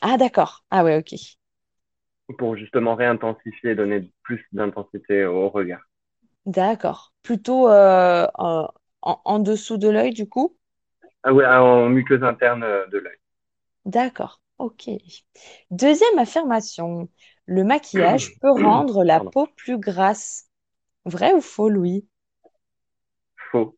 Ah, 0.01 0.17
d'accord. 0.17 0.65
Ah 0.71 0.83
ouais, 0.83 0.97
ok. 0.97 1.13
Pour 2.37 2.55
justement 2.55 2.95
réintensifier, 2.95 3.75
donner 3.75 4.09
plus 4.23 4.45
d'intensité 4.53 5.25
au 5.25 5.49
regard. 5.49 5.81
D'accord. 6.47 7.13
Plutôt 7.23 7.69
euh, 7.69 8.25
en, 9.01 9.39
dessous 9.39 9.77
de 9.77 9.89
l'œil, 9.89 10.13
du 10.13 10.27
coup? 10.27 10.57
Ah 11.23 11.33
oui, 11.33 11.45
en 11.45 11.89
muqueuse 11.89 12.23
interne 12.23 12.63
euh, 12.63 12.87
de 12.87 12.99
l'œil. 12.99 13.17
D'accord, 13.85 14.41
ok. 14.57 14.89
Deuxième 15.71 16.17
affirmation, 16.17 17.09
le 17.45 17.63
maquillage 17.65 18.37
peut 18.41 18.51
rendre 18.51 19.03
la 19.03 19.19
Pardon. 19.19 19.31
peau 19.31 19.47
plus 19.57 19.77
grasse. 19.77 20.45
Vrai 21.05 21.33
ou 21.33 21.41
faux, 21.41 21.69
Louis? 21.69 22.07
Faux. 23.51 23.77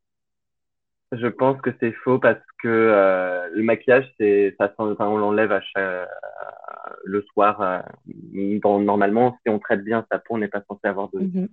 Je 1.11 1.27
pense 1.27 1.59
que 1.61 1.71
c'est 1.79 1.91
faux 1.91 2.19
parce 2.19 2.39
que 2.61 2.67
euh, 2.67 3.49
le 3.51 3.63
maquillage, 3.63 4.07
c'est, 4.19 4.55
ça, 4.59 4.71
on 4.77 5.17
l'enlève 5.17 5.51
à 5.51 5.61
chaque, 5.61 6.07
le 7.05 7.21
soir. 7.33 7.61
euh, 7.61 7.79
dans- 8.63 8.79
normalement, 8.79 9.37
si 9.43 9.49
on 9.49 9.59
traite 9.59 9.83
bien 9.83 10.05
sa 10.11 10.19
peau, 10.19 10.35
on 10.35 10.37
n'est 10.39 10.47
pas 10.47 10.63
censé 10.67 10.87
avoir 10.87 11.09
de, 11.11 11.19
Mhm, 11.19 11.47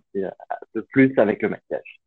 de 0.74 0.80
plus 0.80 1.16
avec 1.18 1.42
le 1.42 1.48
maquillage, 1.50 2.00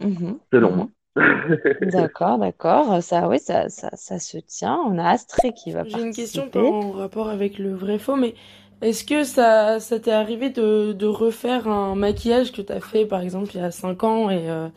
mhm, 0.00 0.40
selon 0.52 0.72
mhm. 0.72 0.76
moi. 0.76 0.90
D'accord, 1.82 2.38
d'accord. 2.38 3.02
Ça, 3.02 3.28
oui, 3.28 3.38
ça, 3.40 3.68
ça, 3.68 3.90
ça 3.96 4.18
se 4.18 4.38
tient. 4.38 4.76
On 4.86 4.98
a 4.98 5.10
Astrée 5.10 5.52
qui 5.54 5.72
va 5.72 5.84
J'ai 5.84 6.00
une 6.00 6.14
question 6.14 6.50
en 6.56 6.92
rapport 6.92 7.28
avec 7.28 7.58
le 7.58 7.74
vrai 7.74 7.98
faux, 7.98 8.16
mais 8.16 8.34
est-ce 8.80 9.04
que 9.04 9.24
ça, 9.24 9.80
ça 9.80 10.00
t'est 10.00 10.10
arrivé 10.12 10.50
de, 10.50 10.92
de 10.92 11.06
refaire 11.06 11.68
un 11.68 11.94
maquillage 11.94 12.52
que 12.52 12.62
t'as 12.62 12.80
fait 12.80 13.06
par 13.06 13.20
exemple 13.20 13.50
il 13.54 13.58
y 13.60 13.60
a 13.64 13.70
5 13.70 14.02
ans 14.04 14.30
et, 14.30 14.50
euh, 14.50 14.68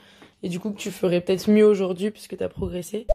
et 0.44 0.50
du 0.50 0.60
coup 0.60 0.72
que 0.72 0.78
tu 0.78 0.92
ferais 0.92 1.22
peut-être 1.22 1.50
mieux 1.50 1.66
aujourd'hui 1.66 2.12
puisque 2.12 2.38
t'as 2.38 2.50
progressé? 2.50 3.08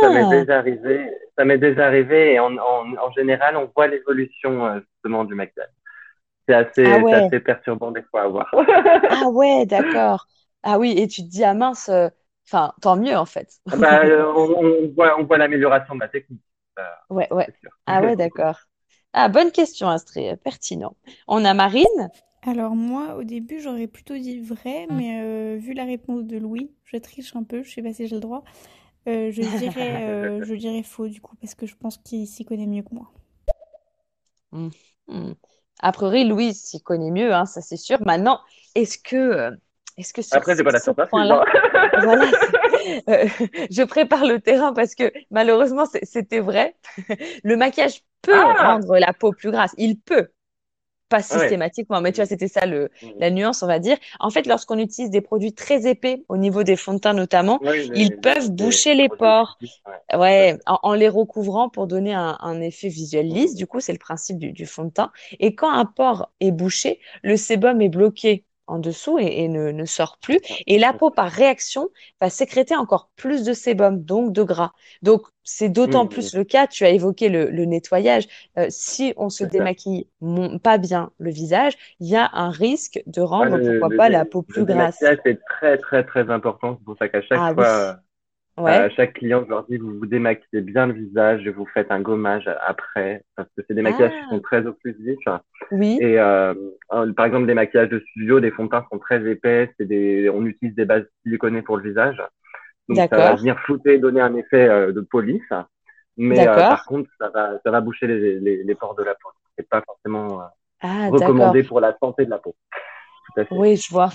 Ça 0.00 0.10
m'est 0.10 0.26
Ah, 0.30 0.44
déjà 0.44 0.58
arrivé. 0.58 1.10
Ça 1.38 1.44
m'est 1.44 1.58
déjà 1.58 1.86
arrivé 1.86 2.34
et 2.34 2.40
en, 2.40 2.56
en, 2.58 2.96
en 2.96 3.12
général, 3.12 3.56
on 3.56 3.70
voit 3.74 3.88
l'évolution 3.88 4.66
euh, 4.66 4.80
justement 4.94 5.24
du 5.24 5.34
maquillage. 5.34 5.70
C'est 6.48 6.54
assez, 6.54 6.84
ah 6.84 6.98
ouais, 6.98 7.30
assez 7.30 7.40
perturbant 7.40 7.92
des 7.92 8.02
fois 8.04 8.22
à 8.24 8.28
voir. 8.28 8.50
ah 9.08 9.28
ouais, 9.30 9.66
d'accord. 9.66 10.26
Ah 10.62 10.78
oui, 10.78 10.94
et 10.96 11.08
tu 11.08 11.22
te 11.22 11.28
dis, 11.28 11.44
ah 11.44 11.54
mince, 11.54 11.88
euh, 11.88 12.08
enfin, 12.46 12.74
tant 12.82 12.96
mieux 12.96 13.16
en 13.16 13.26
fait. 13.26 13.60
Bah, 13.72 14.02
euh, 14.04 14.24
on, 14.34 14.64
on 14.86 14.88
voit, 14.94 15.18
on 15.20 15.24
voit 15.24 15.38
l'amélioration 15.38 15.94
de 15.94 16.00
la 16.00 16.08
technique, 16.08 16.42
ça, 16.76 17.06
Ouais, 17.10 17.28
ouais. 17.32 17.48
Ah 17.86 18.02
ouais, 18.02 18.16
d'accord. 18.16 18.60
Ah, 19.12 19.28
bonne 19.28 19.52
question, 19.52 19.88
Astrée, 19.88 20.36
pertinent. 20.38 20.96
On 21.26 21.44
a 21.44 21.54
Marine. 21.54 22.10
Alors 22.48 22.74
moi, 22.74 23.14
au 23.16 23.22
début, 23.24 23.60
j'aurais 23.60 23.86
plutôt 23.86 24.16
dit 24.16 24.40
vrai, 24.40 24.86
mais 24.90 25.20
euh, 25.22 25.56
vu 25.58 25.72
la 25.74 25.84
réponse 25.84 26.24
de 26.24 26.36
Louis, 26.38 26.70
je 26.84 26.96
triche 26.96 27.36
un 27.36 27.42
peu, 27.44 27.62
je 27.62 27.70
sais 27.70 27.82
pas 27.82 27.92
si 27.92 28.06
j'ai 28.08 28.14
le 28.14 28.20
droit. 28.20 28.42
Euh, 29.08 29.30
je 29.32 29.42
dirais, 29.44 30.08
euh, 30.08 30.42
je 30.44 30.54
dirais 30.54 30.82
faux 30.82 31.08
du 31.08 31.20
coup, 31.20 31.36
parce 31.36 31.54
que 31.54 31.66
je 31.66 31.76
pense 31.76 31.98
qu'il 31.98 32.26
s'y 32.28 32.44
connaît 32.44 32.66
mieux 32.66 32.82
que 32.82 32.94
moi. 32.94 33.12
Hmm. 34.52 34.68
Hmm. 35.08 35.32
A 35.80 35.92
priori, 35.92 36.24
Louise 36.24 36.60
s'y 36.62 36.82
connaît 36.82 37.10
mieux, 37.10 37.32
hein, 37.34 37.46
ça 37.46 37.60
c'est 37.60 37.76
sûr. 37.76 37.98
Maintenant, 38.04 38.40
est-ce 38.74 38.98
que, 38.98 39.50
est-ce 39.96 40.12
que 40.12 40.22
sur 40.22 40.42
Après, 40.42 40.56
j'ai 40.56 40.64
pas 40.64 40.72
la 40.72 40.80
ce 40.86 40.90
science 40.90 40.98
infuse, 40.98 41.08
point-là, 41.08 41.42
hein. 41.42 41.44
voilà, 41.96 42.26
c'est- 42.32 42.58
euh, 43.08 43.28
je 43.70 43.82
prépare 43.84 44.26
le 44.26 44.40
terrain 44.40 44.72
parce 44.72 44.94
que 44.94 45.12
malheureusement, 45.30 45.86
c'est- 45.86 46.04
c'était 46.04 46.40
vrai. 46.40 46.76
Le 47.44 47.56
maquillage 47.56 48.02
peut 48.22 48.52
Ah! 48.52 48.54
rendre 48.58 48.98
la 48.98 49.12
peau 49.14 49.32
plus 49.32 49.50
grasse. 49.50 49.74
Il 49.78 49.98
peut, 50.00 50.28
pas 51.08 51.18
Ouais. 51.18 51.22
systématiquement, 51.22 52.00
mais 52.00 52.12
tu 52.12 52.16
vois, 52.16 52.26
c'était 52.26 52.48
ça 52.48 52.66
le, 52.66 52.90
la 53.18 53.30
nuance, 53.30 53.62
on 53.62 53.66
va 53.66 53.78
dire. 53.78 53.96
En 54.20 54.30
fait, 54.30 54.46
lorsqu'on 54.46 54.78
utilise 54.78 55.10
des 55.10 55.20
produits 55.20 55.54
très 55.54 55.86
épais, 55.88 56.24
au 56.28 56.36
niveau 56.36 56.62
des 56.62 56.76
fonds 56.76 56.94
de 56.94 56.98
teint 56.98 57.14
notamment, 57.14 57.60
Oui, 57.62 57.88
les- 57.88 58.00
ils 58.02 58.12
peuvent 58.20 58.50
boucher 58.50 58.94
les 58.94 59.08
pores. 59.08 59.58
ouais. 59.62 60.18
Ouais, 60.18 60.58
en, 60.66 60.78
en 60.82 60.94
les 60.94 61.08
recouvrant 61.08 61.68
pour 61.68 61.86
donner 61.86 62.14
un, 62.14 62.38
un 62.40 62.60
effet 62.62 62.88
visuel 62.88 63.28
lisse. 63.28 63.54
Du 63.54 63.66
coup, 63.66 63.80
c'est 63.80 63.92
le 63.92 63.98
principe 63.98 64.38
du, 64.38 64.52
du 64.52 64.66
fond 64.66 64.84
de 64.84 64.90
teint. 64.90 65.12
Et 65.38 65.54
quand 65.54 65.70
un 65.70 65.84
pore 65.84 66.32
est 66.40 66.50
bouché, 66.50 67.00
le 67.22 67.36
sébum 67.36 67.82
est 67.82 67.90
bloqué 67.90 68.44
en 68.68 68.78
dessous 68.78 69.18
et, 69.18 69.44
et 69.44 69.48
ne, 69.48 69.70
ne 69.72 69.84
sort 69.84 70.18
plus. 70.18 70.40
Et 70.66 70.78
la 70.78 70.92
peau, 70.92 71.10
par 71.10 71.30
réaction, 71.30 71.88
va 72.20 72.30
sécréter 72.30 72.76
encore 72.76 73.10
plus 73.16 73.44
de 73.44 73.52
sébum, 73.52 74.02
donc 74.04 74.32
de 74.32 74.42
gras. 74.42 74.72
Donc, 75.02 75.22
c'est 75.44 75.68
d'autant 75.70 76.06
plus 76.06 76.34
le 76.34 76.44
cas. 76.44 76.66
Tu 76.66 76.84
as 76.84 76.90
évoqué 76.90 77.28
le, 77.28 77.50
le 77.50 77.64
nettoyage. 77.64 78.26
Euh, 78.58 78.66
si 78.70 79.14
on 79.16 79.30
se 79.30 79.44
démaquille 79.44 80.08
mon- 80.20 80.58
pas 80.58 80.78
bien 80.78 81.10
le 81.18 81.30
visage, 81.30 81.74
il 82.00 82.08
y 82.08 82.16
a 82.16 82.30
un 82.32 82.50
risque 82.50 83.02
de 83.06 83.20
Ah, 83.38 83.48
rendre, 83.48 83.58
le, 83.58 83.58
pourquoi 83.58 83.90
le 83.90 83.96
pas, 83.96 84.08
la 84.08 84.24
peau 84.24 84.42
le 84.48 84.62
plus 84.62 84.64
grasse. 84.64 85.12
démaquillage, 85.12 85.18
c'est 85.24 85.40
très, 85.44 85.78
très, 85.78 86.04
très 86.04 86.30
important. 86.30 86.76
C'est 86.78 86.84
pour 86.84 86.96
ça 86.98 87.08
qu'à 87.08 87.22
chaque 87.22 87.44
Ah 87.44 87.54
fois, 87.54 88.00
Ouais. 88.60 88.72
à 88.72 88.90
chaque 88.90 89.14
client, 89.14 89.42
je 89.44 89.50
leur 89.50 89.64
dis, 89.64 89.76
vous 89.78 89.98
vous 89.98 90.06
démaquillez 90.06 90.60
bien 90.62 90.86
le 90.86 90.94
visage 90.94 91.46
et 91.46 91.50
vous 91.50 91.66
faites 91.66 91.90
un 91.90 92.00
gommage 92.00 92.48
après, 92.66 93.22
parce 93.36 93.48
que 93.56 93.62
c'est 93.66 93.74
des 93.74 93.82
maquillages 93.82 94.12
qui 94.12 94.18
Ah. 94.26 94.30
sont 94.30 94.40
très 94.40 94.66
occlusifs. 94.66 95.18
Oui. 95.70 95.98
Et 96.00 96.18
euh, 96.18 96.54
euh, 96.92 97.12
par 97.12 97.26
exemple, 97.26 97.46
des 97.46 97.54
maquillages 97.54 97.88
de 97.90 98.00
studio, 98.10 98.40
des 98.40 98.50
fonds 98.50 98.64
de 98.64 98.70
teint 98.70 98.84
sont 98.90 98.98
très 98.98 99.22
épais. 99.30 99.70
Des, 99.80 100.30
on 100.30 100.44
utilise 100.46 100.74
des 100.74 100.84
bases 100.84 101.06
siliconées 101.22 101.62
pour 101.62 101.76
le 101.76 101.82
visage. 101.88 102.22
Donc 102.88 102.96
ça 102.98 103.06
va 103.16 103.34
venir 103.34 103.58
flouter, 103.60 103.98
donner 103.98 104.20
un 104.20 104.34
effet 104.34 104.68
euh, 104.68 104.92
de 104.92 105.00
police. 105.02 105.42
Mais 106.16 106.48
euh, 106.48 106.54
par 106.54 106.84
contre, 106.86 107.08
ça 107.20 107.28
va, 107.28 107.52
ça 107.64 107.70
va 107.70 107.80
boucher 107.80 108.06
les, 108.06 108.40
les, 108.40 108.64
les 108.64 108.74
pores 108.74 108.94
de 108.96 109.04
la 109.04 109.14
peau. 109.14 109.28
C'est 109.56 109.68
pas 109.68 109.82
forcément 109.86 110.40
euh, 110.40 110.44
Ah, 110.82 111.08
recommandé 111.10 111.62
pour 111.62 111.80
la 111.80 111.96
santé 112.00 112.24
de 112.24 112.30
la 112.30 112.38
peau. 112.38 112.54
tout 113.34 113.40
à 113.40 113.44
fait. 113.44 113.54
Oui, 113.54 113.76
je 113.76 113.90
vois. 113.92 114.08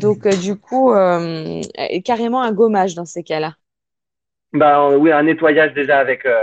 Donc, 0.00 0.26
euh, 0.26 0.30
du 0.42 0.56
coup, 0.56 0.92
euh, 0.92 1.60
carrément 2.04 2.42
un 2.42 2.52
gommage 2.52 2.94
dans 2.94 3.04
ces 3.04 3.22
cas-là. 3.22 3.54
Bah 4.56 4.90
oui, 4.96 5.12
un 5.12 5.22
nettoyage 5.24 5.74
déjà 5.74 5.98
avec 5.98 6.24
euh, 6.26 6.40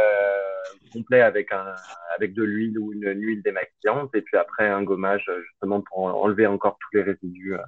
complet 0.92 1.22
avec 1.22 1.52
un 1.52 1.66
avec 2.16 2.34
de 2.34 2.44
l'huile 2.44 2.78
ou 2.80 2.94
une, 2.94 3.04
une 3.08 3.22
huile 3.22 3.42
démaquillante 3.44 4.14
et 4.16 4.22
puis 4.22 4.38
après 4.38 4.68
un 4.70 4.84
gommage 4.84 5.26
euh, 5.30 5.42
justement 5.52 5.82
pour 5.82 6.00
enlever 6.06 6.48
encore 6.48 6.78
tous 6.80 6.98
les 6.98 7.04
résidus. 7.04 7.56
euh. 7.56 7.60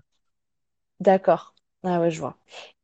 D'accord. 0.99 1.53
Ah 1.83 1.99
ouais, 1.99 2.09
je 2.09 2.19
vois. 2.19 2.37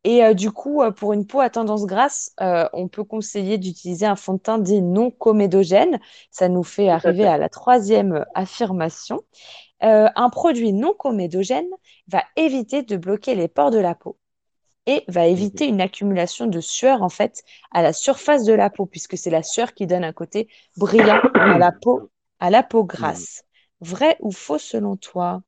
Et 0.03 0.23
euh, 0.23 0.33
du 0.33 0.51
coup, 0.51 0.81
euh, 0.83 0.91
pour 0.91 1.13
une 1.13 1.25
peau 1.25 1.39
à 1.39 1.49
tendance 1.49 1.85
grasse, 1.85 2.33
euh, 2.41 2.67
on 2.73 2.87
peut 2.87 3.03
conseiller 3.03 3.57
d'utiliser 3.57 4.05
un 4.05 4.15
fond 4.15 4.33
de 4.35 4.39
teint 4.39 4.59
dit 4.59 4.81
non 4.81 5.11
comédogène. 5.11 5.99
Ça 6.31 6.49
nous 6.49 6.63
fait 6.63 6.89
Tout 7.01 7.07
arriver 7.07 7.25
à 7.25 7.37
la 7.37 7.49
troisième 7.49 8.25
affirmation. 8.35 9.21
Euh, 9.83 10.09
un 10.15 10.29
produit 10.31 10.73
non 10.73 10.93
comédogène 10.95 11.69
va 12.09 12.23
éviter 12.37 12.83
de 12.83 12.97
bloquer 12.97 13.35
les 13.35 13.47
pores 13.49 13.71
de 13.71 13.79
la 13.79 13.95
peau 13.95 14.17
et 14.91 15.05
va 15.07 15.25
éviter 15.25 15.67
une 15.67 15.79
accumulation 15.79 16.47
de 16.47 16.59
sueur 16.59 17.01
en 17.01 17.07
fait 17.09 17.43
à 17.71 17.81
la 17.81 17.93
surface 17.93 18.43
de 18.43 18.53
la 18.53 18.69
peau, 18.69 18.85
puisque 18.85 19.17
c'est 19.17 19.29
la 19.29 19.41
sueur 19.41 19.73
qui 19.73 19.87
donne 19.87 20.03
un 20.03 20.11
côté 20.11 20.49
brillant 20.75 21.21
à 21.45 21.57
la 21.57 21.71
peau, 21.81 22.11
à 22.39 22.49
la 22.49 22.61
peau 22.61 22.83
grasse. 22.83 23.43
Vrai 23.79 24.17
ou 24.19 24.31
faux 24.31 24.57
selon 24.57 24.97
toi? 24.97 25.41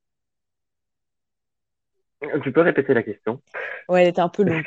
Tu 2.43 2.53
peux 2.53 2.61
répéter 2.61 2.93
la 2.93 3.03
question? 3.03 3.41
Ouais, 3.89 4.03
elle 4.03 4.07
était 4.09 4.21
un 4.21 4.29
peu 4.29 4.43
longue. 4.43 4.63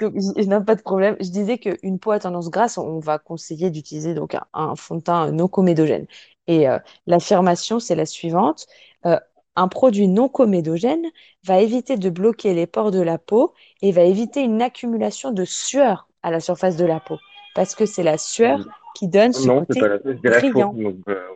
Donc, 0.00 0.12
je 0.14 0.46
n'ai 0.46 0.64
pas 0.64 0.74
de 0.74 0.82
problème. 0.82 1.16
Je 1.20 1.30
disais 1.30 1.56
qu'une 1.58 1.98
peau 1.98 2.10
à 2.10 2.18
tendance 2.18 2.50
grasse, 2.50 2.76
on 2.76 2.98
va 2.98 3.18
conseiller 3.18 3.70
d'utiliser 3.70 4.14
donc 4.14 4.34
un, 4.34 4.44
un 4.52 4.76
fond 4.76 4.96
de 4.96 5.00
teint 5.00 5.32
non 5.32 5.48
comédogène. 5.48 6.06
Et 6.46 6.68
euh, 6.68 6.78
l'affirmation, 7.06 7.80
c'est 7.80 7.94
la 7.94 8.04
suivante. 8.04 8.66
Euh, 9.06 9.18
un 9.56 9.68
produit 9.68 10.08
non 10.08 10.28
comédogène 10.28 11.06
va 11.44 11.60
éviter 11.60 11.96
de 11.96 12.10
bloquer 12.10 12.54
les 12.54 12.66
pores 12.66 12.90
de 12.90 13.00
la 13.00 13.18
peau 13.18 13.52
et 13.82 13.92
va 13.92 14.02
éviter 14.02 14.40
une 14.40 14.62
accumulation 14.62 15.30
de 15.30 15.44
sueur 15.44 16.08
à 16.22 16.30
la 16.30 16.40
surface 16.40 16.76
de 16.76 16.84
la 16.84 17.00
peau. 17.00 17.18
Parce 17.54 17.74
que 17.74 17.84
c'est 17.84 18.02
la 18.02 18.18
sueur 18.18 18.66
qui 18.94 19.08
donne 19.08 19.32
ce 19.32 19.46
Non, 19.46 19.60
c'est 19.60 19.78
côté 19.78 19.80
pas 19.80 19.88
la. 19.88 20.50
Donc, 20.52 20.96
euh, 21.08 21.28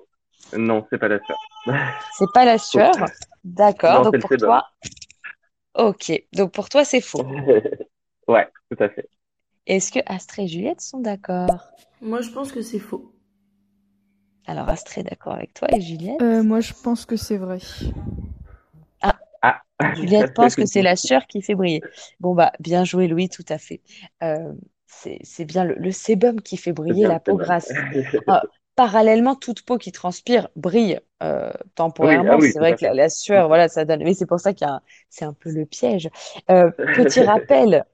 non, 0.56 0.86
c'est 0.90 0.98
pas 0.98 1.08
la 1.08 1.18
sueur. 1.24 1.38
C'est 2.16 2.32
pas 2.32 2.44
la 2.44 2.58
sueur. 2.58 2.94
D'accord. 3.42 4.04
Donc 4.04 4.20
pour 4.20 4.30
sébum. 4.30 4.48
toi, 4.48 4.64
ok. 5.74 6.12
Donc 6.32 6.52
pour 6.52 6.68
toi, 6.68 6.84
c'est 6.84 7.00
faux. 7.00 7.24
Ouais, 8.28 8.48
tout 8.68 8.82
à 8.82 8.88
fait. 8.88 9.08
Est-ce 9.66 9.92
que 9.92 10.00
Astrée 10.04 10.42
et 10.42 10.48
Juliette 10.48 10.80
sont 10.80 10.98
d'accord? 10.98 11.60
Moi, 12.00 12.22
je 12.22 12.30
pense 12.30 12.50
que 12.50 12.60
c'est 12.60 12.80
faux. 12.80 13.12
Alors, 14.46 14.68
Astrée 14.68 15.02
d'accord 15.02 15.34
avec 15.34 15.54
toi 15.54 15.68
et 15.74 15.80
Juliette? 15.80 16.20
Euh, 16.22 16.42
moi, 16.42 16.60
je 16.60 16.72
pense 16.82 17.04
que 17.04 17.16
c'est 17.16 17.36
vrai. 17.36 17.58
Ah. 19.02 19.18
Juliette 19.94 20.32
pense 20.34 20.56
que 20.56 20.66
c'est 20.66 20.82
la 20.82 20.96
sueur 20.96 21.26
qui 21.26 21.42
fait 21.42 21.54
briller. 21.54 21.82
Bon, 22.20 22.34
bah, 22.34 22.52
bien 22.60 22.84
joué, 22.84 23.08
Louis, 23.08 23.28
tout 23.28 23.44
à 23.48 23.58
fait. 23.58 23.80
Euh, 24.22 24.52
c'est, 24.86 25.18
c'est 25.22 25.44
bien 25.44 25.64
le, 25.64 25.74
le 25.74 25.90
sébum 25.92 26.40
qui 26.40 26.56
fait 26.56 26.72
briller 26.72 27.06
la 27.06 27.20
peau 27.20 27.36
grasse. 27.36 27.72
Ah, 28.26 28.42
parallèlement, 28.74 29.34
toute 29.36 29.62
peau 29.62 29.78
qui 29.78 29.92
transpire 29.92 30.48
brille 30.56 31.00
euh, 31.22 31.50
temporairement. 31.74 32.32
ah 32.32 32.36
oui, 32.38 32.52
c'est 32.52 32.58
vrai 32.58 32.74
que 32.74 32.86
la, 32.86 33.08
sueur, 33.08 33.48
voilà, 33.48 33.68
ça 33.68 33.84
donne. 33.84 34.02
Mais 34.02 34.14
c'est 34.14 34.26
pour 34.26 34.40
ça 34.40 34.52
qu'il 34.52 34.66
y 34.66 34.70
a 34.70 34.74
un- 34.74 34.82
c'est 35.10 35.24
un 35.24 35.32
peu 35.32 35.50
le 35.50 35.66
piège. 35.66 36.08
Euh, 36.50 36.70
petit 36.92 37.20
rappel, 37.22 37.84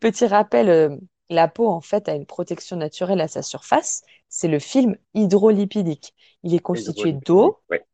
petit 0.00 0.26
rappel, 0.26 0.68
euh, 0.68 0.96
la 1.28 1.48
peau, 1.48 1.68
en 1.68 1.80
fait, 1.80 2.08
a 2.08 2.14
une 2.14 2.26
protection 2.26 2.76
naturelle 2.76 3.20
à 3.20 3.28
sa 3.28 3.42
surface. 3.42 4.02
C'est 4.30 4.48
le 4.48 4.60
film 4.60 4.96
hydrolipidique. 5.14 6.14
Il 6.44 6.54
est 6.54 6.60
constitué 6.60 7.12
d'eau, 7.12 7.60
Ouais. 7.70 7.84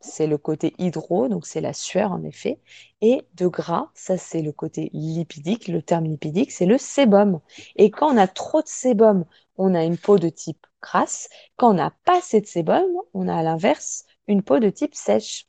c'est 0.00 0.28
le 0.28 0.38
côté 0.38 0.74
hydro, 0.78 1.28
donc 1.28 1.46
c'est 1.46 1.60
la 1.60 1.72
sueur 1.72 2.12
en 2.12 2.22
effet, 2.22 2.60
et 3.00 3.22
de 3.34 3.48
gras, 3.48 3.90
ça 3.94 4.16
c'est 4.16 4.42
le 4.42 4.52
côté 4.52 4.90
lipidique, 4.92 5.68
le 5.68 5.82
terme 5.82 6.04
lipidique, 6.06 6.52
c'est 6.52 6.66
le 6.66 6.78
sébum. 6.78 7.40
Et 7.76 7.90
quand 7.90 8.14
on 8.14 8.18
a 8.18 8.28
trop 8.28 8.62
de 8.62 8.68
sébum, 8.68 9.24
on 9.56 9.74
a 9.74 9.84
une 9.84 9.98
peau 9.98 10.18
de 10.18 10.28
type 10.28 10.66
grasse. 10.82 11.28
Quand 11.56 11.70
on 11.70 11.74
n'a 11.74 11.92
pas 12.04 12.18
assez 12.18 12.40
de 12.40 12.46
sébum, 12.46 12.86
on 13.14 13.26
a 13.28 13.36
à 13.36 13.42
l'inverse 13.42 14.04
une 14.28 14.42
peau 14.42 14.60
de 14.60 14.70
type 14.70 14.94
sèche. 14.94 15.46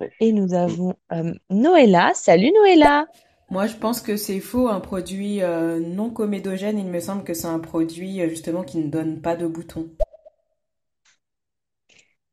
Ouais. 0.00 0.12
Et 0.20 0.32
nous 0.32 0.54
avons 0.54 0.94
euh, 1.12 1.34
Noëlla. 1.50 2.12
Salut 2.14 2.52
Noëlla! 2.52 3.06
Moi, 3.48 3.66
je 3.66 3.76
pense 3.76 4.02
que 4.02 4.18
c'est 4.18 4.38
faux. 4.40 4.68
Un 4.68 4.80
produit 4.80 5.42
euh, 5.42 5.80
non 5.80 6.10
comédogène, 6.10 6.78
il 6.78 6.84
me 6.86 7.00
semble 7.00 7.24
que 7.24 7.32
c'est 7.32 7.46
un 7.46 7.58
produit 7.58 8.20
euh, 8.20 8.28
justement 8.28 8.64
qui 8.64 8.76
ne 8.78 8.88
donne 8.90 9.22
pas 9.22 9.34
de 9.34 9.46
boutons. 9.46 9.88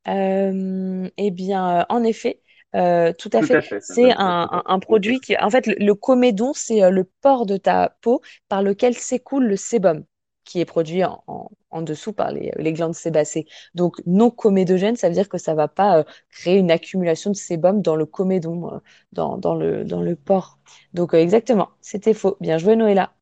Euh, 0.08 1.10
eh 1.18 1.32
bien, 1.32 1.82
euh, 1.82 1.86
en 1.90 2.04
effet, 2.04 2.42
euh, 2.76 3.14
tout 3.18 3.30
à 3.34 3.42
Tout 3.42 3.48
fait. 3.48 3.58
à 3.58 3.62
fait. 3.62 3.82
ça 3.82 3.96
C'est 3.96 4.12
donne 4.12 4.16
un, 4.18 4.80
produit 4.80 5.20
qui, 5.20 5.38
en 5.38 5.50
fait, 5.50 5.68
le, 5.68 5.76
le 5.78 5.96
comédon, 5.96 6.54
c'est 6.54 6.84
euh, 6.84 6.90
le 6.90 7.04
pore 7.22 7.46
de 7.46 7.58
ta 7.58 7.98
peau 8.02 8.22
par 8.50 8.64
lequel 8.64 8.96
s'écoule 8.98 9.46
le 9.46 9.56
sébum, 9.58 10.04
qui 10.44 10.60
est 10.60 10.66
produit 10.66 11.04
en, 11.04 11.24
en- 11.28 11.50
en 11.72 11.82
dessous 11.82 12.14
par 12.14 12.32
les, 12.32 12.52
les 12.58 12.74
glandes 12.74 12.96
sébacées. 12.96 13.48
Donc, 13.76 14.02
non 14.06 14.30
comédogène, 14.32 14.96
ça 14.96 15.08
veut 15.10 15.14
dire 15.16 15.30
que 15.30 15.38
ça 15.38 15.54
va 15.56 15.68
pas 15.68 16.00
euh, 16.00 16.04
créer 16.30 16.58
une 16.58 16.72
accumulation 16.72 17.32
de 17.32 17.36
sébum 17.36 17.82
dans 17.82 17.96
le 17.96 18.06
comédon, 18.06 18.74
euh, 18.76 18.80
dans, 19.14 19.38
dans 19.38 19.56
le, 19.56 19.84
dans 19.86 20.02
le 20.02 20.16
pore. 20.16 20.60
Donc, 20.94 21.14
euh, 21.14 21.18
exactement, 21.20 21.70
c'était 21.82 22.14
faux. 22.14 22.38
Bien 22.42 22.58
joué, 22.58 22.76
Noëlla. 22.76 23.14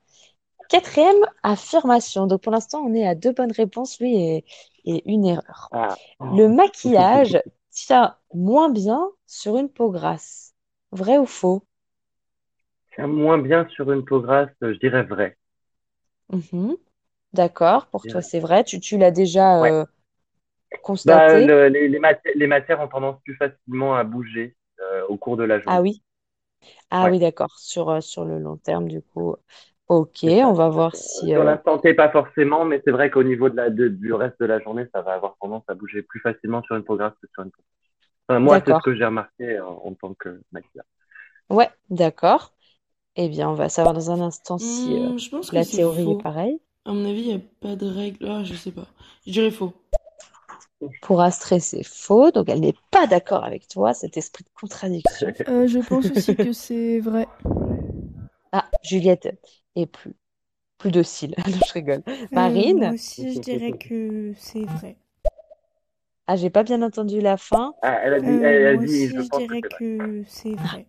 Quatrième 0.70 1.18
affirmation. 1.44 2.28
Donc, 2.28 2.42
pour 2.42 2.52
l'instant, 2.52 2.82
on 2.86 2.94
est 2.94 3.08
à 3.08 3.16
deux 3.16 3.34
bonnes 3.34 3.52
réponses, 3.52 4.00
oui, 4.00 4.16
et, 4.16 4.46
et 4.86 5.12
une 5.12 5.26
erreur. 5.26 5.72
Ah. 5.72 6.00
Le 6.30 6.48
maquillage 6.50 7.42
tient 7.72 8.18
moins 8.34 8.70
bien 8.70 9.10
sur 9.28 9.58
une 9.58 9.70
peau 9.70 9.92
grasse. 9.92 10.54
Vrai 10.92 11.18
ou 11.18 11.26
faux? 11.26 11.64
Tiens, 12.94 13.08
moins 13.08 13.40
bien 13.40 13.68
sur 13.70 13.92
une 13.92 14.06
peau 14.06 14.22
grasse, 14.22 14.52
je 14.62 14.78
dirais 14.78 15.02
vrai. 15.02 15.36
Mhm. 16.30 16.76
D'accord, 17.34 17.88
pour 17.88 18.06
toi 18.06 18.22
c'est 18.22 18.40
vrai. 18.40 18.64
Tu, 18.64 18.80
tu 18.80 18.96
l'as 19.00 19.10
déjà 19.10 19.60
Ouais. 19.60 19.76
euh, 19.82 19.86
Bah, 21.04 21.40
constaté? 21.40 21.40
le- 21.40 21.68
les, 21.70 21.88
les 21.88 22.00
matières, 22.00 22.34
les 22.36 22.48
matières 22.48 22.80
ont 22.82 22.88
tendance 22.88 23.22
plus 23.24 23.36
facilement 23.36 23.96
à 23.96 24.04
bouger 24.04 24.56
euh, 24.82 25.06
au 25.08 25.18
cours 25.18 25.38
de 25.38 25.44
la 25.44 25.60
journée. 25.60 25.66
Ah 25.66 25.82
oui? 25.82 26.04
Ah 26.92 27.08
Ouais. 27.08 27.10
oui, 27.10 27.20
d'accord. 27.20 27.58
Sur, 27.60 27.90
euh, 27.90 28.02
sur 28.02 28.26
le 28.26 28.40
long 28.40 28.58
terme, 28.58 28.88
du 28.90 29.02
coup. 29.04 29.36
Ok, 29.88 30.20
on 30.24 30.54
va 30.54 30.70
voir 30.70 30.96
si. 30.98 31.34
Sur 31.34 31.44
euh, 31.44 31.44
la 31.44 31.62
santé, 31.64 31.94
pas 31.94 32.10
forcément, 32.12 32.66
mais 32.66 32.82
c'est 32.86 32.92
vrai 32.92 33.10
qu'au 33.12 33.24
niveau 33.24 33.50
de 33.50 33.56
la, 33.56 33.70
de- 33.70 33.88
du 33.88 34.14
reste 34.14 34.40
de 34.40 34.46
la 34.46 34.60
journée, 34.60 34.86
ça 34.94 35.02
va 35.02 35.14
avoir 35.14 35.36
tendance 35.42 35.64
à 35.68 35.74
bouger 35.76 36.02
plus 36.04 36.20
facilement 36.20 36.62
sur 36.64 36.76
une 36.76 36.84
peau 36.84 36.96
grasse 36.96 37.14
que 37.22 37.28
sur 37.34 37.44
une. 37.44 37.52
Enfin, 38.30 38.40
moi, 38.40 38.64
c'est 38.66 38.76
ce 38.76 38.82
que 38.82 38.96
j'ai 38.96 39.06
remarqué 39.06 39.60
en, 39.62 39.70
en 39.86 39.94
tant 39.96 40.14
que 40.16 40.42
maquilleur. 40.52 40.86
Ouais, 41.50 41.70
d'accord. 41.92 42.56
Eh 43.18 43.30
bien, 43.30 43.50
on 43.50 43.56
va 43.56 43.70
savoir 43.70 43.94
dans 43.96 44.12
un 44.12 44.22
instant 44.22 44.58
si 44.60 44.96
je 44.96 45.30
pense 45.30 45.50
que 45.52 45.56
la 45.56 45.66
théorie 45.66 46.12
est 46.12 46.16
pareille. 46.16 46.62
À 46.90 46.92
mon 46.92 47.06
avis, 47.06 47.22
il 47.22 47.28
n'y 47.28 47.34
a 47.34 47.40
pas 47.62 47.76
de 47.76 47.86
règle. 47.86 48.26
Ah, 48.28 48.44
je 48.44 48.56
sais 48.56 48.72
pas. 48.72 48.88
Je 49.28 49.32
dirais 49.32 49.52
faux. 49.52 49.74
Pour 51.04 51.22
Astrée, 51.22 51.60
c'est 51.60 51.84
faux. 51.84 52.32
Donc, 52.32 52.50
elle 52.50 52.62
n'est 52.62 52.76
pas 52.90 53.06
d'accord 53.06 53.44
avec 53.44 53.68
toi, 53.68 53.94
cet 53.94 54.18
esprit 54.18 54.44
de 54.44 54.50
contradiction. 54.60 55.32
Euh, 55.48 55.68
je 55.68 55.80
pense 55.80 56.10
aussi 56.12 56.36
que 56.36 56.52
c'est 56.52 57.00
vrai. 57.00 57.28
Ah, 58.52 58.70
Juliette 58.84 59.38
est 59.76 59.86
plus, 59.86 60.16
plus 60.78 60.92
docile. 60.92 61.36
Non, 61.48 61.60
je 61.68 61.74
rigole. 61.74 62.04
Euh, 62.08 62.32
Marine? 62.32 62.80
moi 62.80 62.94
aussi, 62.96 63.36
je 63.36 63.40
dirais 63.40 63.74
que 63.74 64.34
c'est 64.38 64.66
vrai. 64.66 64.98
Ah, 66.28 66.36
j'ai 66.36 66.50
pas 66.50 66.64
bien 66.64 66.82
entendu 66.82 67.22
la 67.22 67.38
fin. 67.38 67.74
Ah, 67.82 68.00
elle 68.04 68.14
a 68.14 68.20
dit, 68.20 68.28
Euh, 68.28 68.42
elle 68.44 68.68
a 68.68 68.74
moi 68.74 68.84
dit, 68.84 68.86
aussi, 68.86 69.08
je 69.08 69.22
je 69.22 69.30
dirais 69.30 69.62
c'est 69.62 69.62
vrai. 69.62 69.62
que 69.80 70.24
c'est 70.28 70.56
vrai. 70.56 70.88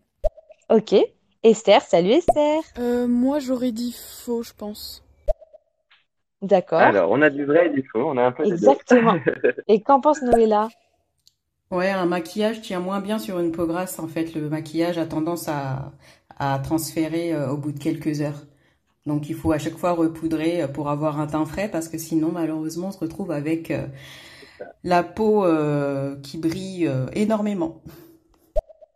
Ok. 0.68 0.94
Esther, 1.42 1.80
salut 1.82 2.10
Esther. 2.10 2.62
Euh, 2.78 3.06
moi, 3.06 3.38
j'aurais 3.38 3.72
dit 3.72 3.92
faux, 3.92 4.42
je 4.42 4.52
pense. 4.52 5.02
D'accord. 6.42 6.94
Alors, 6.94 7.10
on 7.12 7.22
a 7.22 7.30
du 7.30 7.44
vrai 7.44 7.66
et 7.66 7.70
du 7.70 7.86
faux, 7.88 8.00
on 8.08 8.16
a 8.16 8.24
un 8.24 8.32
peu 8.32 8.46
des. 8.46 8.56
Exactement. 8.56 9.18
Et 9.68 9.82
qu'en 9.82 10.00
pense 10.02 10.20
Noëlla? 10.20 10.68
Ouais, 11.70 11.88
un 11.90 12.06
maquillage 12.06 12.62
tient 12.62 12.80
moins 12.80 13.00
bien 13.00 13.18
sur 13.20 13.38
une 13.38 13.52
peau 13.52 13.66
grasse. 13.66 13.98
En 14.00 14.08
fait, 14.08 14.34
le 14.34 14.48
maquillage 14.48 14.98
a 14.98 15.06
tendance 15.06 15.46
à, 15.48 15.92
à 16.38 16.58
transférer 16.58 17.32
euh, 17.32 17.50
au 17.50 17.56
bout 17.56 17.70
de 17.72 17.78
quelques 17.78 18.20
heures. 18.20 18.42
Donc, 19.06 19.28
il 19.30 19.36
faut 19.36 19.52
à 19.52 19.58
chaque 19.58 19.76
fois 19.78 19.92
repoudrer 19.92 20.62
euh, 20.62 20.68
pour 20.68 20.90
avoir 20.90 21.20
un 21.20 21.26
teint 21.28 21.46
frais 21.46 21.70
parce 21.70 21.88
que 21.88 21.98
sinon, 21.98 22.32
malheureusement, 22.32 22.88
on 22.88 22.92
se 22.92 22.98
retrouve 23.00 23.30
avec 23.32 23.70
euh, 23.70 23.86
la 24.84 25.02
peau 25.04 25.44
euh, 25.46 26.16
qui 26.22 26.38
brille 26.38 26.86
euh, 26.88 27.06
énormément. 27.14 27.82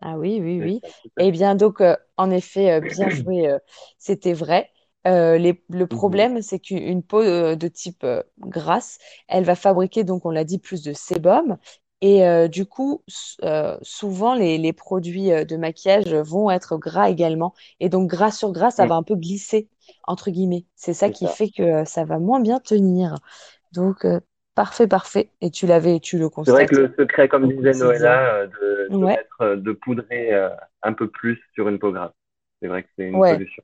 Ah 0.00 0.18
oui, 0.18 0.38
oui, 0.42 0.60
oui. 0.60 0.82
Eh 1.18 1.30
bien, 1.30 1.54
donc, 1.54 1.80
euh, 1.80 1.96
en 2.16 2.30
effet, 2.30 2.72
euh, 2.72 2.80
bien 2.80 3.08
joué, 3.10 3.48
euh, 3.48 3.58
c'était 3.98 4.34
vrai. 4.34 4.70
Euh, 5.06 5.36
les- 5.38 5.62
le 5.70 5.86
Mhm. 5.90 6.26
problème, 6.26 6.40
c'est 6.42 6.58
qu'une 6.60 7.02
peau 7.02 7.20
euh, 7.22 7.56
de 7.56 7.68
type 7.68 8.04
euh, 8.04 8.22
grasse, 8.40 8.98
elle 9.28 9.44
va 9.44 9.54
fabriquer, 9.54 10.04
donc 10.04 10.24
on 10.26 10.30
l'a 10.30 10.44
dit, 10.44 10.58
plus 10.58 10.82
de 10.82 10.92
sébum. 10.92 11.58
Et 12.00 12.26
euh, 12.26 12.48
du 12.48 12.66
coup, 12.66 13.02
souvent, 13.82 14.34
les, 14.34 14.58
les 14.58 14.72
produits 14.72 15.28
de 15.30 15.56
maquillage 15.56 16.12
vont 16.14 16.50
être 16.50 16.76
gras 16.76 17.08
également. 17.10 17.54
Et 17.80 17.88
donc, 17.88 18.10
gras 18.10 18.30
sur 18.30 18.52
gras, 18.52 18.70
ça 18.70 18.84
Mm. 18.84 18.86
va 18.86 18.94
un 18.96 19.02
peu 19.02 19.14
glisser, 19.16 19.68
entre 20.06 20.30
guillemets. 20.30 20.66
C'est 20.76 20.94
ça 20.94 21.10
qui 21.10 21.26
ça. 21.26 21.28
fait 21.28 21.50
que 21.50 21.84
ça 21.84 22.04
va 22.04 22.18
moins 22.18 22.40
bien 22.40 22.60
tenir. 22.60 23.16
Donc, 23.72 24.06
Parfait, 24.56 24.86
parfait. 24.88 25.30
Et 25.40 25.50
tu 25.50 25.66
l'avais, 25.66 26.00
tu 26.00 26.18
le 26.18 26.28
C'est 26.44 26.50
vrai 26.52 26.66
constates 26.66 26.68
que 26.68 26.74
le 26.74 26.94
secret, 26.98 27.28
comme 27.28 27.48
disait. 27.48 27.74
Noëlla, 27.74 28.46
de, 28.46 28.92
de 29.00 29.06
Ouais, 29.06 29.18
mettre, 29.18 29.56
de 29.56 29.72
poudrer 29.72 30.32
un 30.82 30.92
peu 30.92 31.08
plus 31.10 31.40
sur 31.54 31.68
une 31.68 31.78
peau 31.78 31.92
grasse. 31.92 32.12
C'est 32.60 32.68
vrai 32.68 32.82
que 32.82 32.88
c'est 32.96 33.04
une 33.08 33.22
ouais, 33.22 33.24
solution. 33.24 33.62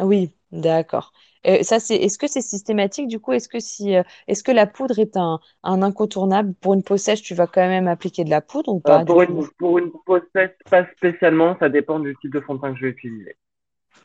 oui, 0.00 0.34
d'accord. 0.54 1.12
Euh, 1.46 1.62
ça, 1.62 1.80
c'est, 1.80 1.96
est-ce 1.96 2.18
que 2.18 2.26
c'est 2.28 2.40
systématique 2.40 3.08
du 3.08 3.20
coup? 3.20 3.32
Est-ce 3.32 3.48
que 3.48 3.60
si, 3.60 3.94
euh, 3.96 4.02
est-ce 4.28 4.42
que 4.42 4.52
la 4.52 4.66
poudre 4.66 4.98
est 4.98 5.16
un, 5.18 5.40
un 5.62 5.82
incontournable? 5.82 6.54
Pour 6.54 6.74
une 6.74 6.82
peau 6.82 6.96
sèche, 6.96 7.22
tu 7.22 7.34
vas 7.34 7.46
quand 7.46 7.68
même 7.68 7.88
appliquer 7.88 8.24
de 8.24 8.30
la 8.30 8.40
poudre 8.40 8.72
ou 8.72 8.80
Euh, 8.86 8.98
pas 8.98 9.04
du 9.04 9.16
pour 9.16 9.20
coup? 9.20 9.22
une, 9.22 9.46
pour 9.58 9.76
une 9.78 9.92
peau 10.06 10.18
sèche, 10.34 10.52
pas 10.70 10.86
spécialement, 10.96 11.54
ça 11.58 11.68
dépend 11.68 12.00
du 12.00 12.16
type 12.16 12.32
de 12.32 12.40
fond 12.40 12.54
de 12.54 12.60
teint 12.62 12.72
que 12.72 12.78
je 12.78 12.86
vais 12.86 12.92
utiliser. 12.92 13.36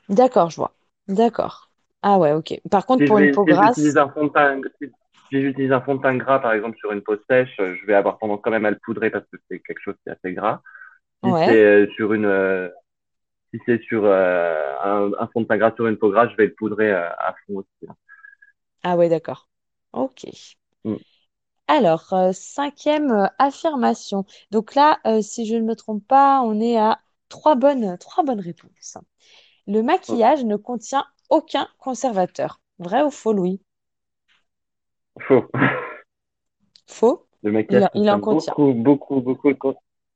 D'accord, 0.10 0.50
je 0.50 0.58
vois. 0.58 0.76
D'accord. 1.10 1.72
Ah 2.02 2.20
ouais, 2.20 2.32
ok. 2.34 2.54
Par 2.72 2.86
contre, 2.86 3.04
Si 3.04 3.06
pour 3.06 3.18
une 3.20 3.30
peau 3.32 3.46
si 3.46 3.56
j'utilise 3.58 3.98
grasse, 3.98 3.98
un 3.98 4.10
fond 4.10 4.26
de 4.26 4.30
teint, 4.32 4.62
si, 4.82 4.88
si 5.32 5.42
j'utilise 5.42 5.72
un 5.72 5.82
fond 5.82 5.96
de 5.96 6.02
teint 6.02 6.18
gras, 6.18 6.40
par 6.40 6.54
exemple, 6.54 6.78
sur 6.78 6.92
une 6.92 7.02
peau 7.02 7.16
sèche, 7.30 7.56
euh, 7.60 7.76
je 7.80 7.86
vais 7.86 7.94
avoir 7.94 8.18
tendance 8.20 8.42
quand 8.44 8.52
même 8.52 8.66
à 8.66 8.72
le 8.72 8.80
poudrer 8.84 9.10
parce 9.10 9.26
que 9.32 9.38
c'est 9.50 9.60
quelque 9.60 9.80
chose 9.82 9.96
qui 10.04 10.10
est 10.10 10.14
assez 10.14 10.34
gras. 10.34 10.62
Si 11.24 11.36
ouais. 11.36 11.48
c'est 11.48 11.64
euh, 11.66 11.88
sur 11.96 12.14
une, 12.14 12.26
euh, 12.26 12.70
si 13.54 13.60
c'est 13.66 13.82
sur 13.84 14.06
euh, 14.06 14.76
un, 14.84 15.12
un 15.20 15.28
fond 15.34 15.42
de 15.42 15.48
teint 15.48 15.58
gras 15.58 15.74
sur 15.76 15.88
une 15.88 15.98
peau 15.98 16.10
grasse, 16.12 16.32
je 16.32 16.38
vais 16.38 16.48
le 16.48 16.54
poudrer 16.56 16.92
euh, 16.92 17.10
à 17.20 17.36
fond 17.48 17.58
aussi. 17.58 17.70
hein. 17.90 17.96
Ah 18.84 18.98
ouais, 18.98 19.08
d'accord. 19.08 19.48
Ok. 19.94 20.26
Mm. 20.86 21.00
Alors, 21.68 22.12
euh, 22.12 22.34
cinquième 22.34 23.30
affirmation. 23.38 24.26
Donc 24.52 24.76
là, 24.76 25.00
si 25.22 25.46
je 25.46 25.56
ne 25.56 25.62
me 25.62 25.74
trompe 25.76 26.06
pas, 26.06 26.42
on 26.42 26.60
est 26.60 26.78
à 26.78 27.00
trois 27.30 27.56
bonnes, 27.56 27.98
trois 27.98 28.26
bonnes 28.26 28.42
réponses. 28.42 28.98
Le 29.68 29.84
maquillage 29.84 30.46
ne 30.46 30.58
contient 30.58 31.06
aucun 31.30 31.68
conservateur. 31.80 32.62
Vrai 32.80 33.04
ou 33.04 33.12
faux, 33.12 33.34
Louis? 33.34 33.62
Faux. 35.28 35.50
Faux? 36.88 37.26
Le 37.44 37.52
Il, 37.70 37.82
maquillage 37.82 37.86
en- 37.86 37.90
il 37.94 38.10
en 38.12 38.20
contient 38.20 38.58
beaucoup, 38.58 38.74
beaucoup, 38.74 39.20
beaucoup 39.22 39.52
de, 39.52 39.58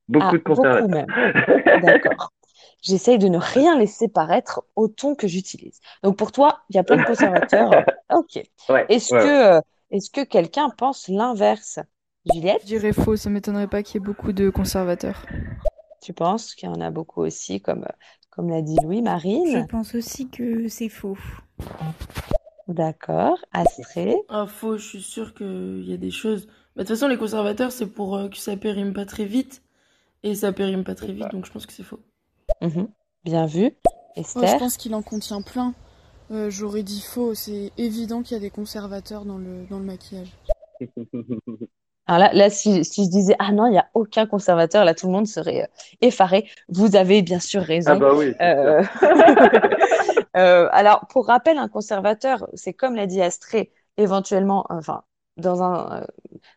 beaucoup 0.08 0.28
Ah, 0.28 0.38
de 0.38 0.44
beaucoup 0.46 0.88
conservateurs. 0.88 0.88
même. 0.88 1.14
D'accord. 1.76 2.32
J'essaye 2.84 3.20
de 3.20 3.30
ne 3.30 3.40
rien 3.40 3.80
laisser 3.80 4.10
paraître 4.10 4.66
au 4.78 4.88
ton 4.90 5.16
que 5.16 5.28
j'utilise. 5.28 5.82
Donc 6.04 6.18
pour 6.18 6.32
toi, 6.34 6.62
il 6.70 6.78
y 6.78 6.80
a 6.80 6.86
plein 6.86 6.98
de 7.00 7.04
conservateurs. 7.04 7.72
Ok. 8.14 8.40
Ouais, 8.70 8.90
Est-ce 8.90 9.12
ouais, 9.12 9.34
que, 9.34 9.58
euh, 9.58 9.62
est-ce 9.92 10.12
que 10.12 10.24
quelqu'un 10.24 10.70
pense 10.70 11.08
l'inverse? 11.10 11.80
Je 12.26 12.34
Juliette, 12.34 12.64
dirais 12.68 12.94
faux, 12.94 13.16
ça 13.16 13.30
m'étonnerait 13.32 13.68
pas 13.70 13.84
qu'il 13.84 13.96
y 13.96 13.98
ait 13.98 14.06
beaucoup 14.06 14.34
de 14.34 14.50
conservateurs. 14.52 15.26
tu 16.02 16.14
penses 16.14 16.54
qu'il 16.56 16.70
y 16.70 16.72
en 16.72 16.82
a 16.82 16.92
beaucoup 16.92 17.22
aussi, 17.22 17.60
comme, 17.62 17.88
comme 18.30 18.50
l'a 18.50 18.62
dit 18.62 18.80
Louis, 18.80 19.02
Je 19.44 19.60
Marine? 19.60 19.60
pense 19.60 19.94
aussi 19.96 20.28
que 20.30 20.68
c'est 20.68 20.90
faux. 20.90 21.18
D'accord. 22.68 23.38
Astrée? 23.54 24.18
Ah, 24.28 24.48
faux, 24.48 24.78
je 24.78 24.86
suis 24.86 25.02
sûre 25.02 25.34
qu'il 25.34 25.86
y 25.88 25.94
a 25.94 25.98
des 25.98 26.12
choses. 26.12 26.48
Bah, 26.76 26.84
de 26.84 26.88
toute 26.90 26.90
façon, 26.98 27.08
les 27.08 27.18
conservateurs, 27.18 27.72
c'est 27.72 27.88
pour 27.90 28.18
euh, 28.18 28.28
que 28.28 28.36
ça 28.38 28.58
périme 28.58 28.92
pas 28.94 29.06
très 29.06 29.24
vite. 29.26 29.64
Et 30.24 30.36
ça 30.36 30.54
périme 30.54 30.84
pas 30.86 30.96
très 30.96 31.14
vite, 31.14 31.32
donc 31.32 31.46
je 31.48 31.52
pense 31.52 31.66
que 31.68 31.74
c'est 31.74 31.84
faux. 31.84 32.02
Mhm. 32.62 32.88
Bien 33.24 33.46
vu. 33.46 33.72
Je 34.16 34.22
Esther? 34.22 34.58
pense 34.58 34.78
qu'il 34.78 34.96
en 34.96 35.02
contient 35.02 35.42
plein. 35.42 35.74
Euh, 36.32 36.50
j'aurais 36.50 36.84
dit 36.84 37.02
faux. 37.02 37.34
C'est 37.36 37.72
évident 37.78 38.22
qu'il 38.24 38.34
y 38.36 38.38
a 38.38 38.42
des 38.42 38.50
conservateurs 38.50 39.26
dans 39.26 39.38
le, 39.38 39.66
dans 39.70 39.80
le 39.80 39.86
maquillage. 39.86 40.32
Alors 42.06 42.20
là, 42.20 42.34
là 42.34 42.50
si, 42.50 42.84
si 42.84 43.06
je 43.06 43.10
disais, 43.10 43.36
ah 43.40 43.52
non, 43.54 43.68
il 43.68 43.72
n'y 43.72 43.78
a 43.78 43.90
aucun 43.94 44.26
conservateur, 44.26 44.84
là, 44.84 44.94
tout 44.94 45.08
le 45.08 45.14
monde 45.14 45.28
serait 45.28 45.64
euh, 45.64 45.68
effaré. 46.02 46.50
Vous 46.68 46.96
avez 46.98 47.22
bien 47.22 47.40
sûr 47.40 47.62
Ah 47.86 47.96
raison. 47.96 47.98
bah 47.98 48.14
oui. 48.14 48.34
Euh, 48.42 48.84
euh, 50.38 50.68
alors, 50.72 51.08
pour 51.08 51.28
rappel, 51.28 51.58
un 51.58 51.70
conservateur, 51.70 52.48
c'est 52.56 52.74
comme 52.74 52.96
l'a 52.96 53.08
dit 53.08 53.22
Astrée, 53.22 53.72
éventuellement, 53.98 54.66
enfin, 54.70 55.04
dans 55.38 55.64
un, 55.64 56.02
euh, 56.04 56.06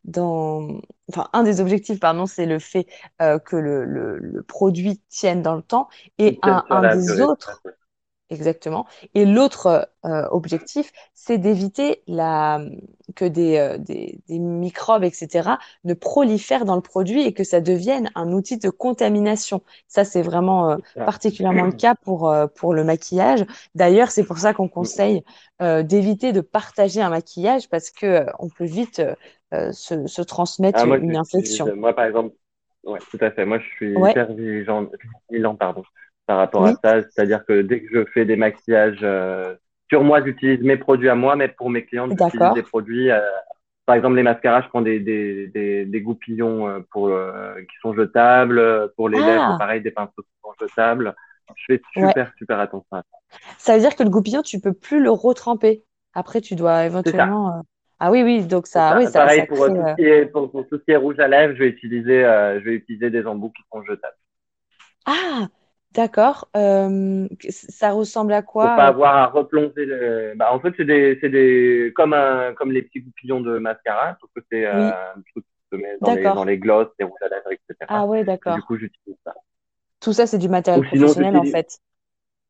dans, 0.04 0.80
enfin, 1.10 1.28
un 1.32 1.42
des 1.42 1.60
objectifs, 1.60 2.00
pardon, 2.00 2.26
c'est 2.26 2.46
le 2.46 2.58
fait 2.58 2.86
euh, 3.22 3.38
que 3.38 3.56
le, 3.56 3.84
le, 3.84 4.18
le 4.18 4.42
produit 4.42 5.02
tienne 5.08 5.42
dans 5.42 5.56
le 5.56 5.62
temps. 5.62 5.88
Et 6.18 6.38
un, 6.42 6.64
des 6.88 7.04
durée. 7.06 7.22
autres, 7.22 7.62
Exactement. 8.28 8.86
Et 9.14 9.24
l'autre 9.24 9.88
euh, 10.04 10.26
objectif, 10.32 10.90
c'est 11.14 11.38
d'éviter 11.38 12.02
la, 12.08 12.60
que 13.14 13.24
des, 13.24 13.56
euh, 13.58 13.78
des, 13.78 14.18
des 14.26 14.40
microbes, 14.40 15.04
etc., 15.04 15.60
ne 15.84 15.94
prolifèrent 15.94 16.64
dans 16.64 16.74
le 16.74 16.80
produit 16.82 17.22
et 17.22 17.32
que 17.32 17.44
ça 17.44 17.60
devienne 17.60 18.10
un 18.16 18.32
outil 18.32 18.58
de 18.58 18.68
contamination. 18.68 19.62
Ça, 19.86 20.04
c'est 20.04 20.22
vraiment 20.22 20.70
euh, 20.72 20.76
particulièrement 21.04 21.66
le 21.66 21.72
cas 21.72 21.94
pour, 21.94 22.28
euh, 22.28 22.48
pour 22.48 22.74
le 22.74 22.82
maquillage. 22.82 23.44
D'ailleurs, 23.76 24.10
c'est 24.10 24.24
pour 24.24 24.38
ça 24.38 24.52
qu'on 24.54 24.68
conseille 24.68 25.22
euh, 25.62 25.84
d'éviter 25.84 26.32
de 26.32 26.40
partager 26.40 27.00
un 27.00 27.10
maquillage 27.10 27.68
parce 27.68 27.90
que 27.90 28.06
euh, 28.06 28.26
on 28.40 28.48
peut 28.48 28.64
vite 28.64 28.98
euh, 28.98 29.14
euh, 29.54 29.70
se, 29.72 30.08
se 30.08 30.22
transmettre 30.22 30.80
Ah, 30.80 30.86
moi, 30.86 30.98
une 30.98 31.14
infection. 31.16 31.72
moi, 31.76 31.94
par 31.94 32.04
exemple, 32.04 32.34
ouais, 32.84 33.00
tout 33.10 33.18
à 33.20 33.30
fait. 33.30 33.46
Moi, 33.46 33.58
je 33.60 33.68
suis 33.76 33.92
Ouais, 33.94 34.16
hyper 34.16 34.32
vigilant, 34.32 34.88
vigilant, 35.30 35.56
pardon, 35.56 35.82
par 36.26 36.38
rapport 36.38 36.62
oui, 36.62 36.70
à 36.70 36.74
ça. 37.02 37.08
C'est-à-dire 37.10 37.44
que 37.46 37.62
dès 37.62 37.80
que 37.82 37.88
je 37.92 38.04
fais 38.12 38.24
des 38.24 38.36
maquillages, 38.36 38.98
euh, 39.02 39.54
sur 39.88 40.02
moi, 40.02 40.24
j'utilise 40.24 40.60
mes 40.62 40.76
produits 40.76 41.08
à 41.08 41.14
moi, 41.14 41.36
mais 41.36 41.48
pour 41.48 41.70
mes 41.70 41.84
clientes, 41.84 42.12
j'utilise 42.18 42.54
des 42.54 42.62
produits, 42.62 43.10
euh, 43.10 43.20
par 43.84 43.94
exemple, 43.94 44.16
les 44.16 44.24
mascaras, 44.24 44.62
je 44.62 44.68
prends 44.68 44.82
des, 44.82 44.98
des, 44.98 45.46
des, 45.46 45.84
des 45.84 46.00
goupillons 46.00 46.68
euh, 46.68 46.80
pour, 46.90 47.06
euh, 47.08 47.54
qui 47.60 47.76
sont 47.80 47.94
jetables. 47.94 48.90
Pour 48.96 49.08
les 49.08 49.18
lèvres, 49.20 49.50
Ah, 49.54 49.56
pareil, 49.58 49.80
des 49.80 49.92
pinceaux 49.92 50.22
qui 50.22 50.32
sont 50.42 50.52
jetables. 50.60 51.14
Je 51.54 51.64
fais 51.66 51.80
ouais. 52.00 52.08
super, 52.08 52.32
super 52.36 52.58
attention 52.58 52.96
à 52.96 53.02
ça. 53.02 53.38
Ça 53.58 53.74
veut 53.74 53.80
dire 53.80 53.94
que 53.94 54.02
le 54.02 54.10
goupillon, 54.10 54.42
tu 54.42 54.58
peux 54.60 54.72
plus 54.72 55.00
le 55.00 55.10
retremper. 55.10 55.84
Après, 56.14 56.40
tu 56.40 56.56
dois 56.56 56.84
éventuellement. 56.84 57.62
Ah 58.00 58.10
oui, 58.10 58.22
oui, 58.24 58.44
donc 58.44 58.66
ça, 58.66 58.90
ça. 58.90 58.98
oui, 58.98 59.06
ça, 59.06 59.20
Pareil 59.20 59.40
ça 59.40 59.46
pour 59.46 59.58
crée. 59.58 59.68
tout 59.68 59.82
ce 59.88 59.94
qui 59.94 60.02
est, 60.04 60.26
pour, 60.26 60.50
pour 60.50 60.68
tout 60.68 60.78
ce 60.78 60.84
qui 60.84 60.90
est 60.90 60.96
rouge 60.96 61.18
à 61.20 61.28
lèvres, 61.28 61.54
je 61.54 61.60
vais 61.60 61.68
utiliser, 61.68 62.22
je 62.22 62.64
vais 62.64 62.74
utiliser 62.74 63.10
des 63.10 63.24
embouts 63.24 63.50
qui 63.50 63.62
sont 63.72 63.82
jetables. 63.84 64.16
Ah, 65.06 65.46
d'accord. 65.96 66.48
Euh, 66.56 67.28
ça 67.50 67.92
ressemble 67.92 68.32
à 68.32 68.42
pour 68.58 68.74
pas 68.74 68.84
quoi? 68.84 68.88
euh, 68.88 68.88
avoir 68.88 69.16
à 69.16 69.26
replonger 69.26 69.84
le. 69.84 70.34
Bah, 70.36 70.52
en 70.52 70.60
fait, 70.60 70.72
c'est 70.76 70.84
des, 70.84 71.18
c'est 71.20 71.28
des, 71.28 71.92
comme 71.94 72.14
un, 72.14 72.54
comme 72.54 72.72
les 72.72 72.82
petits 72.82 73.00
goupillons 73.00 73.40
de 73.40 73.58
mascara, 73.58 74.16
sauf 74.20 74.30
que 74.34 74.40
c'est 74.50 74.64
Oui, 74.70 74.92
euh, 74.92 75.14
un 75.14 75.22
truc 75.32 75.44
que 75.70 75.76
tu 75.76 75.82
mets 75.82 75.98
dans 76.00 76.10
les, 76.12 76.30
dans 76.30 76.44
d'accord. 76.44 76.44
les 76.44 76.58
glosses, 76.58 76.88
les 76.98 77.04
rouges 77.04 77.20
à 77.22 77.28
lèvres, 77.28 77.52
etc. 77.52 77.76
Ah 77.88 78.06
ouais, 78.06 78.22
Et 78.46 78.52
du 78.52 78.62
d'accord. 78.62 78.62
coup, 78.62 78.76
j'utilise 78.78 79.16
ça. 79.24 79.34
Tout 80.00 80.14
ça, 80.14 80.26
c'est 80.26 80.38
du 80.38 80.48
matériel 80.48 80.80
Ou 80.80 80.84
sinon, 80.84 81.14
professionnel 81.14 81.36
en 81.36 81.44
fait. 81.44 81.80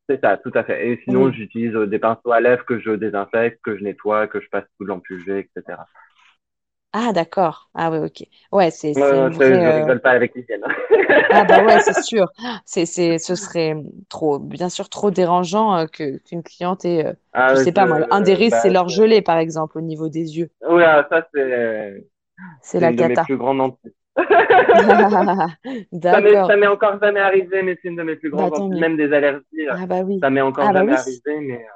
c'est 0.09 0.21
ça, 0.21 0.37
tout 0.37 0.51
à 0.53 0.63
fait. 0.63 0.89
Et 0.89 1.01
sinon, 1.03 1.31
j'utilise 1.31 1.73
des 1.73 1.99
pinceaux 1.99 2.31
à 2.31 2.39
lèvres 2.39 2.65
que 2.65 2.79
je 2.79 2.91
désinfecte, 2.91 3.59
que 3.63 3.77
je 3.77 3.83
nettoie, 3.83 4.27
que 4.27 4.39
je 4.39 4.49
passe 4.49 4.65
sous 4.77 4.85
l'empulgé, 4.85 5.39
etc. 5.39 5.79
Ah, 6.93 7.13
d'accord. 7.13 7.69
Ah 7.73 7.91
ouais, 7.91 7.99
ok. 7.99 8.23
Ouais, 8.51 8.71
c'est 8.71 8.93
Euh, 8.97 9.01
une 9.13 9.31
je, 9.31 9.37
vraie. 9.37 9.63
je 9.63 9.67
euh, 9.67 9.69
rigole 9.69 10.01
pas 10.01 10.11
avec 10.11 10.33
l'hygiène. 10.35 10.63
Ah 11.29 11.43
bah 11.45 11.61
ouais, 11.61 11.79
c'est 11.79 11.93
sûr. 11.93 12.27
C'est, 12.65 12.85
c'est, 12.85 13.17
ce 13.19 13.35
serait 13.35 13.75
trop, 14.09 14.39
bien 14.39 14.69
sûr, 14.69 14.87
trop 14.89 15.11
dérangeant 15.11 15.75
euh, 15.75 15.85
que 15.87 16.17
qu'une 16.19 16.41
cliente 16.43 16.85
ait, 16.85 17.05
euh, 17.05 17.13
Ah, 17.33 17.53
je 17.53 17.55
sais 17.55 17.71
pas 17.73 17.85
moi, 17.85 17.99
un 18.11 18.21
des 18.21 18.33
je, 18.33 18.35
risques, 18.35 18.57
c'est 18.59 18.69
bah, 18.69 18.69
l'orgelé 18.69 19.21
par 19.21 19.37
exemple 19.37 19.77
au 19.77 19.81
niveau 19.81 20.07
des 20.09 20.37
yeux. 20.37 20.49
Ouais, 20.61 20.83
ça, 21.09 21.27
c'est, 21.33 22.03
C'est 22.61 22.79
c'est 22.79 22.81
la 22.81 22.91
une 22.91 22.97
de 22.97 23.03
mes 23.03 23.17
plus. 23.17 23.37
Ça 26.11 26.21
m'est, 26.21 26.43
D'accord. 26.43 26.45
ça 26.45 26.55
m'est 26.57 26.67
encore 26.67 26.99
jamais 27.01 27.19
arrivé, 27.19 27.63
mais 27.63 27.77
c'est 27.81 27.89
une 27.89 27.95
de 27.97 28.03
mes 28.03 28.15
plus 28.15 28.29
Bah 28.31 28.49
grandes 28.49 28.69
mieux. 28.69 28.69
Même 28.79 28.97
des 28.97 29.13
allergies, 29.13 29.67
euh, 29.69 29.75
Ah 29.75 29.87
bah 29.87 30.03
oui. 30.03 30.21
ça 30.21 30.29
m'est 30.29 30.41
encore 30.41 30.69
Ah 30.69 30.73
bah 30.73 30.83
jamais 30.83 30.91
oui. 30.91 30.93
arrivé, 30.93 31.39
mais 31.41 31.65
euh, 31.65 31.67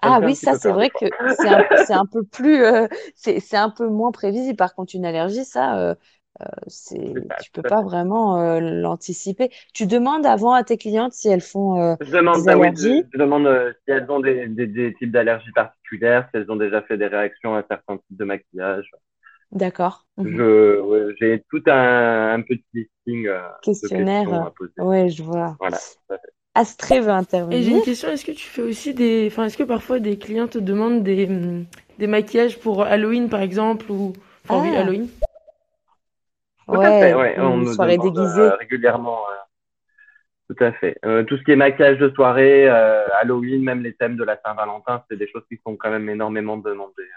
Ah 0.00 0.20
oui, 0.22 0.36
ça 0.36 0.54
c'est 0.54 0.72
vrai 0.72 0.90
que 0.90 1.06
c'est 1.28 1.92
un, 1.92 2.06
peu 2.06 2.22
plus, 2.24 2.62
euh, 2.62 2.86
c'est, 3.14 3.54
un 3.56 3.70
peu 3.70 3.88
moins 3.88 4.12
prévisible. 4.12 4.56
Par 4.56 4.74
contre, 4.74 4.94
une 4.94 5.04
allergie, 5.04 5.44
ça, 5.44 5.78
euh, 5.78 5.94
euh, 6.40 6.44
c'est, 6.68 7.14
tu 7.42 7.50
peux 7.50 7.62
pas 7.62 7.82
vraiment 7.82 8.40
euh, 8.40 8.60
l'anticiper. 8.60 9.50
Tu 9.74 9.86
demandes 9.86 10.24
avant 10.24 10.52
à 10.52 10.62
tes 10.62 10.76
clientes 10.76 11.12
si 11.12 11.28
elles 11.28 11.40
font 11.40 11.96
Je 12.00 12.10
demande, 12.10 12.42
des 12.42 12.50
oui, 12.50 12.68
allergies? 12.68 13.02
je, 13.02 13.08
je 13.12 13.18
demande 13.18 13.74
si 13.84 13.90
elles 13.90 14.10
ont 14.10 14.20
des, 14.20 14.46
des, 14.46 14.66
des 14.66 14.94
types 14.94 15.10
d'allergies 15.10 15.52
particulières, 15.52 16.28
si 16.30 16.36
elles 16.36 16.50
ont 16.50 16.56
déjà 16.56 16.82
fait 16.82 16.96
des 16.96 17.06
réactions 17.08 17.56
à 17.56 17.64
certains 17.68 17.96
types 17.96 18.16
de 18.16 18.24
maquillage. 18.24 18.90
D'accord. 19.50 20.06
Mhm. 20.16 20.36
Je, 20.36 20.80
ouais, 20.80 21.14
j'ai 21.18 21.44
tout 21.50 21.62
un, 21.66 22.34
un 22.34 22.42
petit 22.42 22.64
listing 22.74 23.24
de 23.24 23.40
Questionnaire. 23.62 24.24
questions 24.24 24.44
à 24.44 24.50
poser. 24.52 24.72
Ouais, 24.78 25.08
je 25.08 25.22
vois. 25.22 25.56
Voilà. 25.58 25.78
Astrée 26.58 27.00
veut 27.00 27.08
Et 27.08 27.12
j'ai 27.12 27.16
intervenir. 27.18 27.76
une 27.78 27.82
question, 27.82 28.08
est-ce 28.10 28.24
que 28.24 28.32
tu 28.32 28.46
fais 28.48 28.62
aussi 28.62 28.94
des... 28.94 29.28
Enfin, 29.30 29.44
est-ce 29.44 29.56
que 29.56 29.62
parfois 29.62 30.00
des 30.00 30.18
clients 30.18 30.48
te 30.48 30.58
demandent 30.58 31.02
des, 31.02 31.26
hum, 31.26 31.64
des 31.98 32.06
maquillages 32.06 32.58
pour 32.58 32.82
Halloween, 32.82 33.28
par 33.28 33.40
exemple, 33.42 33.90
ou... 33.90 34.12
Enfin, 34.44 34.60
oui, 34.62 34.70
Ah, 34.76 34.80
Halloween? 34.80 35.08
Tout 36.66 36.74
à 36.82 36.92
fait, 36.98 37.14
ouais, 37.14 37.40
on 37.40 37.56
nous 37.58 37.74
soirée 37.74 37.96
demande 37.96 38.12
déguisée. 38.14 38.40
euh, 38.42 38.56
régulièrement. 38.56 39.20
euh, 39.30 39.34
tout 40.48 40.64
à 40.64 40.72
fait. 40.72 40.98
Euh, 41.04 41.24
tout 41.24 41.36
ce 41.36 41.42
qui 41.44 41.52
est 41.52 41.56
maquillage 41.56 41.98
de 41.98 42.10
soirée, 42.10 42.68
euh, 42.68 43.06
Halloween, 43.20 43.62
même 43.62 43.82
les 43.82 43.94
thèmes 43.94 44.16
de 44.16 44.24
la 44.24 44.38
Saint-Valentin, 44.44 45.04
c'est 45.10 45.16
des 45.16 45.28
choses 45.28 45.44
qui 45.48 45.58
sont 45.66 45.76
quand 45.76 45.90
même 45.90 46.08
énormément 46.08 46.56
demandées. 46.56 47.08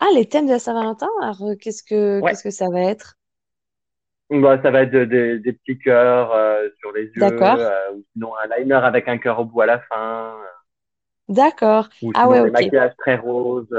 Ah, 0.00 0.06
les 0.14 0.28
thèmes 0.28 0.46
de 0.46 0.52
la 0.52 0.58
Saint-Valentin, 0.58 1.08
alors 1.22 1.42
euh, 1.42 1.54
qu'est-ce 1.54 1.82
que 1.84 2.20
Ouais. 2.20 2.30
qu'est-ce 2.30 2.42
que 2.42 2.50
ça 2.50 2.68
va 2.70 2.80
être? 2.80 3.18
Bah, 4.30 4.60
ça 4.62 4.70
va 4.70 4.82
être 4.82 4.92
de- 4.92 5.04
de- 5.04 5.38
des 5.38 5.52
petits 5.52 5.78
cœurs 5.78 6.32
euh, 6.32 6.68
sur 6.78 6.92
les 6.92 7.06
yeux, 7.06 7.14
D'accord. 7.14 7.60
euh, 7.66 7.92
ou 7.94 8.04
sinon 8.12 8.32
un 8.36 8.56
liner 8.58 8.74
avec 8.74 9.08
un 9.08 9.18
cœur 9.18 9.40
au 9.40 9.44
bout 9.44 9.60
à 9.62 9.66
la 9.66 9.80
fin, 9.80 10.36
euh, 10.38 10.46
D'accord. 11.28 11.88
ou 12.02 12.12
Ah 12.12 12.28
sinon 12.28 12.28
ouais, 12.28 12.40
des 12.40 12.50
ok. 12.50 12.50
maquillages 12.50 12.94
très 12.98 13.16
roses. 13.16 13.74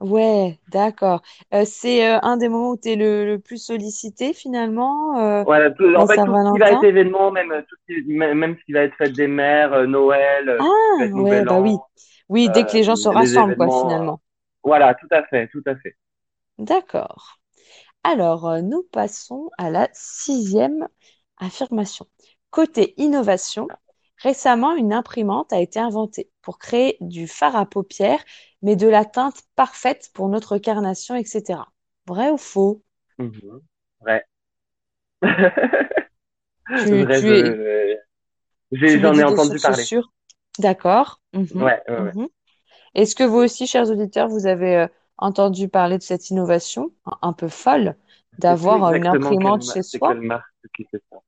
Ouais, 0.00 0.60
d'accord. 0.68 1.22
Euh, 1.52 1.64
c'est 1.64 2.06
euh, 2.08 2.20
un 2.22 2.36
des 2.36 2.48
moments 2.48 2.70
où 2.70 2.76
tu 2.76 2.90
es 2.90 2.96
le, 2.96 3.24
le 3.26 3.38
plus 3.40 3.58
sollicité 3.58 4.32
finalement, 4.32 5.18
euh, 5.18 5.44
Voilà, 5.44 5.70
tout, 5.70 5.84
en 5.96 6.06
fait, 6.06 6.22
tout 6.24 6.34
ce 6.34 6.50
qui 6.50 6.58
va 6.58 6.70
être 6.72 6.82
événement, 6.84 7.30
même 7.30 7.64
tout 7.68 7.76
ce 7.88 7.94
qui, 7.94 8.12
même 8.12 8.38
même 8.38 8.56
ce 8.58 8.64
qui 8.64 8.72
va 8.72 8.82
être 8.82 8.96
fête 8.96 9.14
des 9.14 9.26
mères, 9.28 9.86
Noël, 9.88 10.48
Ah, 10.58 10.64
être 10.98 11.14
ouais, 11.14 11.14
Nouvel 11.14 11.48
bah 11.48 11.60
oui. 11.60 11.80
An, 11.80 11.88
Oui, 12.28 12.48
dès 12.50 12.64
que 12.64 12.76
les 12.76 12.84
gens 12.84 12.94
se 12.96 13.08
rassemblent, 13.08 13.54
quoi, 13.56 13.68
finalement. 13.70 14.20
voilà, 14.64 14.94
tout 14.94 15.08
à 15.10 15.24
fait, 15.26 15.48
tout 15.48 15.62
à 15.66 15.76
fait. 15.76 15.96
D'accord. 16.58 17.40
Alors, 18.10 18.48
euh, 18.48 18.60
nous 18.62 18.82
passons 18.92 19.50
à 19.58 19.70
la 19.70 19.88
sixième 19.92 20.88
affirmation. 21.36 22.06
Côté 22.50 22.94
innovation, 23.00 23.68
récemment, 24.16 24.74
une 24.74 24.92
imprimante 24.92 25.52
a 25.52 25.60
été 25.60 25.78
inventée 25.78 26.30
pour 26.42 26.58
créer 26.58 26.96
du 27.00 27.28
fard 27.28 27.54
à 27.56 27.66
paupières, 27.66 28.24
mais 28.62 28.76
de 28.76 28.88
la 28.88 29.04
teinte 29.04 29.42
parfaite 29.56 30.10
pour 30.14 30.28
notre 30.28 30.58
carnation, 30.58 31.14
etc. 31.16 31.72
Vrai 32.06 32.30
ou 32.30 32.38
faux? 32.38 32.82
Vrai. 34.00 34.24
Tu, 36.74 37.06
Vrai, 37.06 37.20
tu 37.20 37.30
es, 37.34 37.44
je, 37.44 37.96
tu 38.86 38.98
j'ai, 38.98 38.98
me 38.98 39.12
j'en 39.12 39.18
ai 39.18 39.24
entendu 39.24 39.60
parler. 39.60 39.88
D'accord. 40.58 41.20
Mhm, 41.34 41.48
Ouais, 41.54 41.82
ouais, 41.88 42.00
ouais. 42.00 42.14
mhm. 42.14 42.28
Est-ce 42.94 43.16
que 43.16 43.24
vous 43.24 43.38
aussi, 43.38 43.66
chers 43.66 43.90
auditeurs, 43.90 44.28
vous 44.28 44.46
avez 44.46 44.76
euh, 44.76 44.88
entendu 45.18 45.68
parler 45.68 45.98
de 45.98 46.02
cette 46.02 46.30
innovation 46.30 46.92
un 47.22 47.32
peu 47.32 47.48
folle 47.48 47.96
d'avoir 48.38 48.86
euh, 48.86 48.96
une 48.96 49.06
imprimante 49.06 49.62
ma- 49.62 49.76
chez 49.76 49.82
c'est 49.82 50.00
quelle 50.00 50.20
soi? 50.20 50.22
marque 50.22 50.46
qui 50.74 50.84
fait 50.90 51.02
ça? 51.10 51.18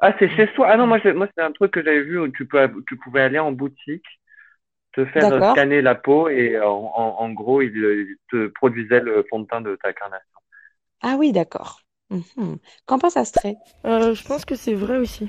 Ah, 0.00 0.14
c'est 0.18 0.30
chez 0.36 0.48
soi. 0.54 0.68
Ah 0.70 0.76
non, 0.76 0.86
moi, 0.86 1.00
moi, 1.14 1.28
c'est 1.36 1.42
un 1.44 1.52
truc 1.52 1.72
que 1.72 1.82
j'avais 1.84 2.02
vu 2.02 2.20
où 2.20 2.28
tu 2.28 2.46
peux, 2.46 2.70
tu 2.88 2.96
pouvais 2.98 3.22
aller 3.22 3.38
en 3.38 3.52
boutique, 3.52 4.06
te 4.94 5.06
faire 5.06 5.32
euh, 5.32 5.42
scanner 5.50 5.82
la 5.82 5.94
peau 5.96 6.28
et 6.28 6.56
euh, 6.56 6.66
en, 6.68 6.92
en, 6.96 7.24
en 7.24 7.30
gros, 7.32 7.62
il, 7.62 7.76
il 7.76 8.16
te 8.30 8.48
produisait 8.48 9.00
le 9.00 9.24
fond 9.30 9.40
de 9.40 9.46
teint 9.48 9.60
de 9.62 9.76
ta 9.76 9.92
carnation. 9.94 10.40
Ah 11.00 11.16
oui, 11.18 11.32
d'accord. 11.32 11.80
Mhm. 12.10 12.58
Qu'en 12.86 12.98
pense 12.98 13.16
Astrée? 13.16 13.56
Euh, 13.84 14.14
je 14.14 14.24
pense 14.24 14.44
que 14.44 14.54
c'est 14.54 14.74
vrai 14.74 14.96
aussi. 14.98 15.28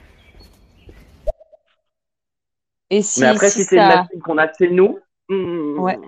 Et 2.92 3.02
Mais 3.16 3.28
si, 3.28 3.28
après, 3.28 3.52
si 3.52 3.64
si 3.68 3.68
c'est 3.70 3.78
une 3.78 3.86
machine 3.86 4.20
qu'on 4.24 4.38
a 4.40 4.52
chez 4.54 4.70
nous, 4.70 5.00
Ouais. 5.76 6.00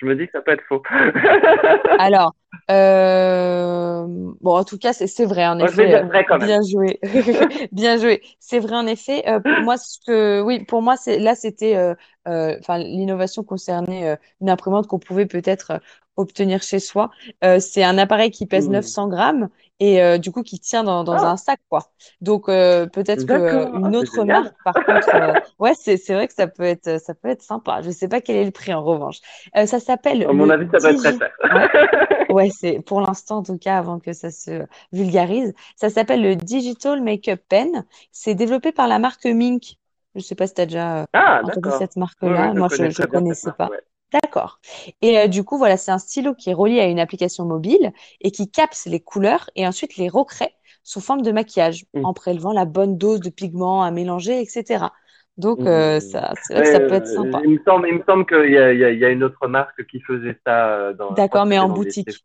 Je 0.00 0.06
me 0.06 0.16
dis 0.16 0.26
que 0.26 0.32
ça 0.32 0.40
peut 0.42 0.52
être 0.52 0.64
faux. 0.68 0.82
Alors, 1.96 2.34
euh, 2.70 4.06
bon, 4.40 4.56
en 4.56 4.64
tout 4.64 4.78
cas, 4.78 4.92
c'est 4.92 5.24
vrai, 5.24 5.46
en 5.46 5.58
effet. 5.58 5.94
euh, 5.94 6.02
vrai 6.02 6.24
quand 6.24 6.38
même. 6.38 6.46
Bien 6.46 6.60
joué. 6.62 6.98
Bien 7.72 7.98
joué. 7.98 8.22
C'est 8.38 8.58
vrai, 8.58 8.76
en 8.76 8.86
effet. 8.86 9.28
Euh, 9.28 9.40
pour 9.40 9.60
moi, 9.60 9.76
ce 9.76 9.98
que, 10.06 10.40
oui, 10.42 10.64
pour 10.64 10.80
moi, 10.82 10.96
c'est, 10.96 11.18
là, 11.18 11.34
c'était, 11.34 11.76
euh, 11.76 11.94
euh, 12.28 12.56
enfin, 12.60 12.78
l'innovation 12.78 13.44
concernait 13.44 14.08
euh, 14.08 14.16
une 14.40 14.48
imprimante 14.50 14.86
qu'on 14.86 14.98
pouvait 14.98 15.26
peut-être 15.26 15.72
euh, 15.72 15.78
obtenir 16.16 16.62
chez 16.62 16.78
soi. 16.80 17.10
Euh, 17.44 17.60
c'est 17.60 17.84
un 17.84 17.98
appareil 17.98 18.30
qui 18.30 18.46
pèse 18.46 18.68
Hmm. 18.68 18.70
900 18.70 19.08
grammes 19.08 19.48
et 19.80 20.02
euh, 20.02 20.18
du 20.18 20.30
coup, 20.30 20.42
qui 20.42 20.60
tient 20.60 20.84
dans, 20.84 21.04
dans 21.04 21.24
un 21.24 21.32
Ah, 21.32 21.36
sac, 21.36 21.58
quoi. 21.68 21.86
Donc, 22.20 22.48
euh, 22.48 22.86
peut-être 22.86 23.24
que 23.26 23.32
euh. 23.32 23.66
Ah, 23.72 23.78
une 23.78 23.90
c'est 23.92 23.96
autre 23.96 24.24
marque, 24.24 24.54
par 24.62 24.74
contre, 24.74 25.14
euh, 25.14 25.32
ouais, 25.58 25.72
c'est, 25.74 25.96
vrai 26.12 26.28
que 26.28 26.34
ça 26.34 26.46
peut 26.46 26.64
être, 26.64 27.00
ça 27.00 27.14
peut 27.14 27.28
être 27.28 27.42
sympa. 27.42 27.80
Je 27.82 27.90
sais 27.90 28.06
pas 28.06 28.20
quel 28.20 28.36
est 28.36 28.44
le 28.44 28.50
prix, 28.50 28.74
en 28.74 28.84
revanche. 28.84 29.18
Ça 29.66 29.80
s'appelle 29.80 30.24
À 30.28 30.32
mon 30.32 30.50
avis, 30.50 30.68
ça 30.70 30.78
peut 30.78 30.90
être 30.90 30.98
très 30.98 31.18
cher. 31.18 31.30
Ouais. 31.54 31.68
Ouais, 32.30 32.48
c'est 32.50 32.80
pour 32.80 33.00
l'instant 33.00 33.38
en 33.38 33.42
tout 33.42 33.58
cas 33.58 33.76
avant 33.76 33.98
que 33.98 34.12
ça 34.12 34.30
se 34.30 34.64
vulgarise. 34.92 35.52
Ça 35.74 35.90
s'appelle 35.90 36.22
le 36.22 36.36
Digital 36.36 37.02
Makeup 37.02 37.40
Pen. 37.48 37.84
C'est 38.12 38.36
développé 38.36 38.70
par 38.70 38.86
la 38.86 39.00
marque 39.00 39.26
Mink. 39.26 39.74
Je 40.14 40.20
sais 40.20 40.36
pas 40.36 40.46
si 40.46 40.54
tu 40.54 40.60
as 40.60 40.66
déjà 40.66 41.06
Ah, 41.12 41.40
entendu 41.42 41.70
cette 41.78 41.96
marque-là. 41.96 42.52
je 42.54 42.58
Moi, 42.58 42.68
je 42.68 42.90
cette 42.90 43.10
connaissais 43.10 43.46
marque, 43.48 43.58
pas. 43.58 43.70
D'accord. 44.12 44.60
Et 45.02 45.18
euh, 45.18 45.26
du 45.28 45.44
coup, 45.44 45.56
voilà, 45.58 45.76
c'est 45.76 45.92
un 45.92 45.98
stylo 45.98 46.34
qui 46.34 46.50
est 46.50 46.54
relié 46.54 46.80
à 46.80 46.86
une 46.86 46.98
application 46.98 47.44
mobile 47.44 47.92
et 48.20 48.32
qui 48.32 48.50
capte 48.50 48.84
les 48.86 49.00
couleurs 49.00 49.50
et 49.54 49.66
ensuite 49.66 49.96
les 49.96 50.08
recrée 50.08 50.54
sous 50.82 51.00
forme 51.00 51.22
de 51.22 51.30
maquillage 51.30 51.84
Hmm. 51.94 52.04
en 52.04 52.12
prélevant 52.14 52.52
la 52.52 52.64
bonne 52.64 52.98
dose 52.98 53.20
de 53.20 53.30
pigments 53.30 53.82
à 53.84 53.90
mélanger, 53.92 54.40
etc. 54.42 54.92
Donc, 55.36 55.66
euh, 55.66 56.00
Hmm. 56.00 56.00
ça, 56.00 56.32
c'est 56.42 56.54
vrai 56.54 56.62
que 56.62 56.68
ça 56.68 56.80
peut 56.80 56.94
être 56.94 57.06
Euh, 57.06 57.06
sympa. 57.06 57.44
il 57.44 57.58
me 57.58 57.62
semble, 57.64 57.88
il 57.88 57.94
me 57.98 58.04
semble 58.04 58.26
qu'il 58.26 58.50
y 58.52 58.58
a, 58.58 58.72
y 58.72 58.98
y 58.98 59.04
une 59.12 59.22
autre 59.24 59.46
marque 59.48 59.86
qui 59.86 60.00
faisait 60.00 60.38
ça 60.46 60.68
euh, 60.74 60.94
dans, 60.94 61.16
D'accord, 61.16 61.44
mais 61.46 61.58
en 61.58 61.68
des 61.68 61.68
boutique. 61.68 62.24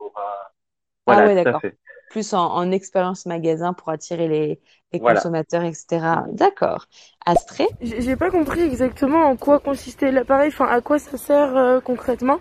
Ah 1.08 1.24
ouais, 1.24 1.36
d'accord. 1.36 1.62
fait. 1.62 1.78
Plus 2.10 2.34
en, 2.34 2.46
en 2.54 2.72
expérience 2.72 3.26
magasin 3.26 3.74
pour 3.74 3.90
attirer 3.90 4.28
les, 4.28 4.60
les 4.94 5.00
Voilà. 5.00 5.20
consommateurs, 5.20 5.64
etc. 5.64 6.26
D'accord. 6.32 6.86
Astrée? 7.26 7.68
J'ai 7.82 8.16
pas 8.16 8.30
compris 8.32 8.62
exactement 8.62 9.26
en 9.26 9.36
quoi 9.36 9.60
consistait 9.60 10.12
l'appareil, 10.12 10.50
enfin 10.54 10.68
à 10.68 10.82
quoi 10.82 11.00
ça 11.00 11.18
sert 11.18 11.56
euh, 11.58 11.80
concrètement? 11.82 12.40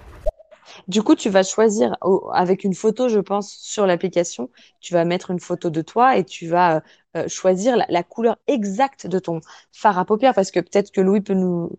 Du 0.89 1.03
coup, 1.03 1.15
tu 1.15 1.29
vas 1.31 1.43
choisir 1.43 1.97
au- 2.03 2.31
avec 2.33 2.65
une 2.65 2.75
photo, 2.75 3.09
je 3.09 3.19
pense, 3.21 3.53
sur 3.55 3.87
l'application. 3.87 4.51
Tu 4.81 4.93
vas 4.95 5.05
mettre 5.05 5.31
une 5.31 5.41
photo 5.41 5.71
de 5.71 5.83
toi 5.83 6.17
et 6.17 6.25
tu 6.25 6.47
vas 6.49 6.77
euh, 6.77 6.81
euh, 7.17 7.29
choisir 7.29 7.77
la, 7.77 7.87
la 7.89 8.03
couleur 8.03 8.37
exacte 8.47 9.07
de 9.07 9.19
ton 9.19 9.41
fard 9.73 9.99
à 9.99 10.05
paupières 10.05 10.35
parce 10.35 10.51
que 10.51 10.61
peut-être 10.61 10.91
que 10.91 11.01
Louis 11.01 11.21
peut 11.21 11.35
nous, 11.35 11.71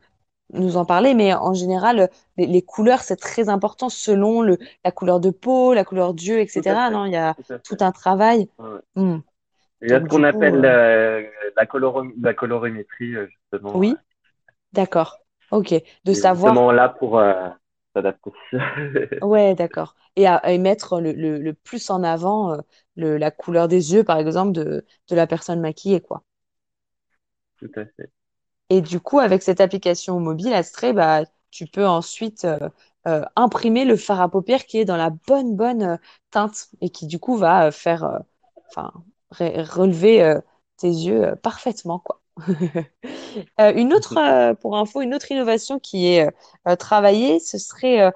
nous 0.54 0.78
en 0.78 0.86
parler, 0.86 1.14
mais 1.14 1.34
en 1.34 1.54
général, 1.54 2.10
les, 2.38 2.46
les 2.48 2.62
couleurs, 2.62 3.02
c'est 3.02 3.16
très 3.18 3.50
important 3.50 3.90
selon 3.90 4.42
le, 4.42 4.58
la 4.84 4.92
couleur 4.92 5.20
de 5.20 5.30
peau, 5.32 5.74
la 5.74 5.84
couleur 5.84 6.14
d'yeux, 6.14 6.40
etc. 6.40 6.90
Non, 6.92 7.06
il 7.06 7.14
y 7.14 7.16
a 7.18 7.36
Tout 7.64 7.78
un 7.82 7.92
travail. 7.92 8.50
Ouais. 8.58 8.80
Hmm. 8.96 9.20
Il 9.82 9.90
y 9.90 9.94
a 9.94 10.02
ce 10.02 10.06
qu'on 10.08 10.24
coup, 10.24 10.24
appelle 10.24 10.66
euh, 10.66 10.66
euh, 10.66 11.24
la, 11.56 12.34
colorimétrie, 12.34 13.16
euh, 13.16 13.28
justement. 13.28 13.74
oui, 13.74 13.96
d'accord. 14.74 15.20
Ok. 15.52 15.74
De 16.06 16.14
Et 16.14 16.16
savoir 16.16 16.56
justement 16.56 16.72
là 16.72 16.90
pour 16.90 17.20
euh, 17.20 17.50
s'adapter. 17.94 18.32
Ouais, 19.22 19.56
d'accord. 19.56 19.96
Et, 20.16 20.26
à, 20.28 20.42
et 20.52 20.58
mettre 20.58 21.00
le, 21.02 21.12
le, 21.14 21.40
le 21.40 21.54
plus 21.54 21.90
en 21.90 22.02
avant 22.04 22.54
euh, 22.54 22.58
le, 22.96 23.18
la 23.18 23.32
couleur 23.32 23.68
des 23.68 23.94
yeux, 23.94 24.04
par 24.06 24.18
exemple, 24.18 24.52
de, 24.54 24.86
de 25.10 25.16
la 25.16 25.28
personne 25.28 25.60
maquillée, 25.62 26.02
quoi. 26.02 26.24
Tout 27.58 27.72
à 27.76 27.86
fait. 27.86 28.12
Et 28.70 28.82
du 28.82 29.00
coup, 29.00 29.20
avec 29.20 29.44
cette 29.44 29.62
application 29.62 30.20
mobile, 30.20 30.54
Astray, 30.54 30.94
bah, 30.94 31.24
tu 31.52 31.68
peux 31.68 31.86
ensuite 31.88 32.46
euh, 32.46 32.70
euh, 33.08 33.24
imprimer 33.36 33.86
le 33.86 33.96
fard 33.98 34.22
à 34.22 34.30
paupières 34.30 34.66
qui 34.66 34.80
est 34.80 34.86
dans 34.86 34.98
la 34.98 35.12
bonne, 35.12 35.56
bonne 35.56 35.84
euh, 35.84 35.98
teinte 36.32 36.70
et 36.82 36.90
qui, 36.90 37.08
du 37.08 37.20
coup, 37.20 37.38
va 37.38 37.72
faire, 37.72 38.20
enfin, 38.70 38.92
re- 39.34 39.62
relever 39.64 40.40
tes 40.78 40.88
yeux 40.90 41.36
parfaitement, 41.44 42.00
quoi. 42.00 42.22
Une 43.60 43.94
autre, 43.94 44.54
pour 44.56 44.78
info, 44.78 45.02
une 45.02 45.14
autre 45.14 45.32
innovation 45.32 45.80
qui 45.80 46.08
est 46.08 46.30
travaillée, 46.80 47.40
ce 47.40 47.58
serait 47.58 48.12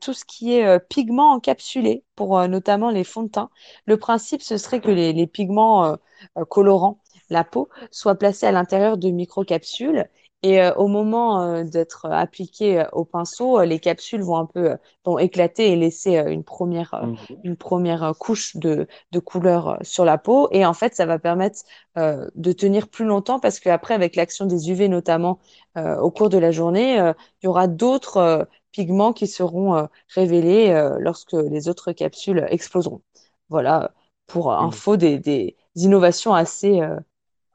tout 0.00 0.12
ce 0.12 0.24
qui 0.24 0.54
est 0.54 0.80
pigments 0.88 1.32
encapsulés 1.32 2.04
pour 2.16 2.46
notamment 2.48 2.90
les 2.90 3.04
fonds 3.04 3.24
de 3.24 3.28
teint. 3.30 3.50
Le 3.86 3.96
principe, 3.98 4.42
ce 4.42 4.58
serait 4.58 4.80
que 4.80 4.90
les, 4.90 5.12
les 5.12 5.26
pigments 5.26 5.84
euh, 5.86 5.96
euh, 6.38 6.44
colorant 6.44 6.99
la 7.30 7.44
peau 7.44 7.68
soient 7.90 8.14
placés 8.16 8.46
à 8.46 8.52
l'intérieur 8.52 8.98
de 8.98 9.08
microcapsules 9.10 10.06
et 10.42 10.62
euh, 10.62 10.72
au 10.74 10.88
moment 10.88 11.42
euh, 11.42 11.64
d'être 11.64 12.06
appliqués 12.10 12.80
euh, 12.80 12.84
au 12.92 13.04
pinceau, 13.04 13.60
euh, 13.60 13.64
les 13.66 13.78
capsules 13.78 14.22
vont 14.22 14.36
un 14.38 14.46
peu 14.46 14.70
euh, 14.72 14.76
vont 15.04 15.18
éclater 15.18 15.70
et 15.72 15.76
laisser 15.76 16.16
euh, 16.18 16.30
une 16.30 16.44
première, 16.44 16.94
euh, 16.94 17.06
Mhm. 17.06 17.42
une 17.42 17.56
première 17.56 18.02
euh, 18.04 18.12
couche 18.14 18.56
de, 18.56 18.86
de 19.12 19.18
couleur 19.18 19.68
euh, 19.68 19.76
sur 19.82 20.04
la 20.06 20.16
peau 20.18 20.48
et 20.52 20.64
en 20.64 20.72
fait, 20.74 20.94
ça 20.94 21.06
va 21.06 21.18
permettre 21.18 21.60
euh, 21.98 22.28
de 22.36 22.52
tenir 22.52 22.88
plus 22.88 23.04
longtemps 23.04 23.38
parce 23.40 23.60
qu'après, 23.60 23.94
avec 23.94 24.16
l'action 24.16 24.46
des 24.46 24.70
UV 24.70 24.88
notamment 24.88 25.40
euh, 25.76 25.96
au 25.98 26.10
cours 26.10 26.28
de 26.30 26.38
la 26.38 26.50
journée, 26.52 26.98
euh, 27.00 27.12
il 27.42 27.46
y 27.46 27.48
aura 27.48 27.66
d'autres 27.66 28.16
euh, 28.18 28.44
pigments 28.72 29.12
qui 29.12 29.26
seront 29.26 29.74
euh, 29.76 29.86
révélés 30.08 30.70
euh, 30.70 30.96
lorsque 31.00 31.32
les 31.32 31.68
autres 31.68 31.92
capsules 31.92 32.46
exploseront. 32.50 33.02
Voilà, 33.48 33.92
pour 34.26 34.52
Mhm. 34.58 34.80
info, 34.80 34.96
des, 34.96 35.18
des 35.18 35.56
innovations 35.76 36.34
assez 36.34 36.80
euh, 36.80 36.96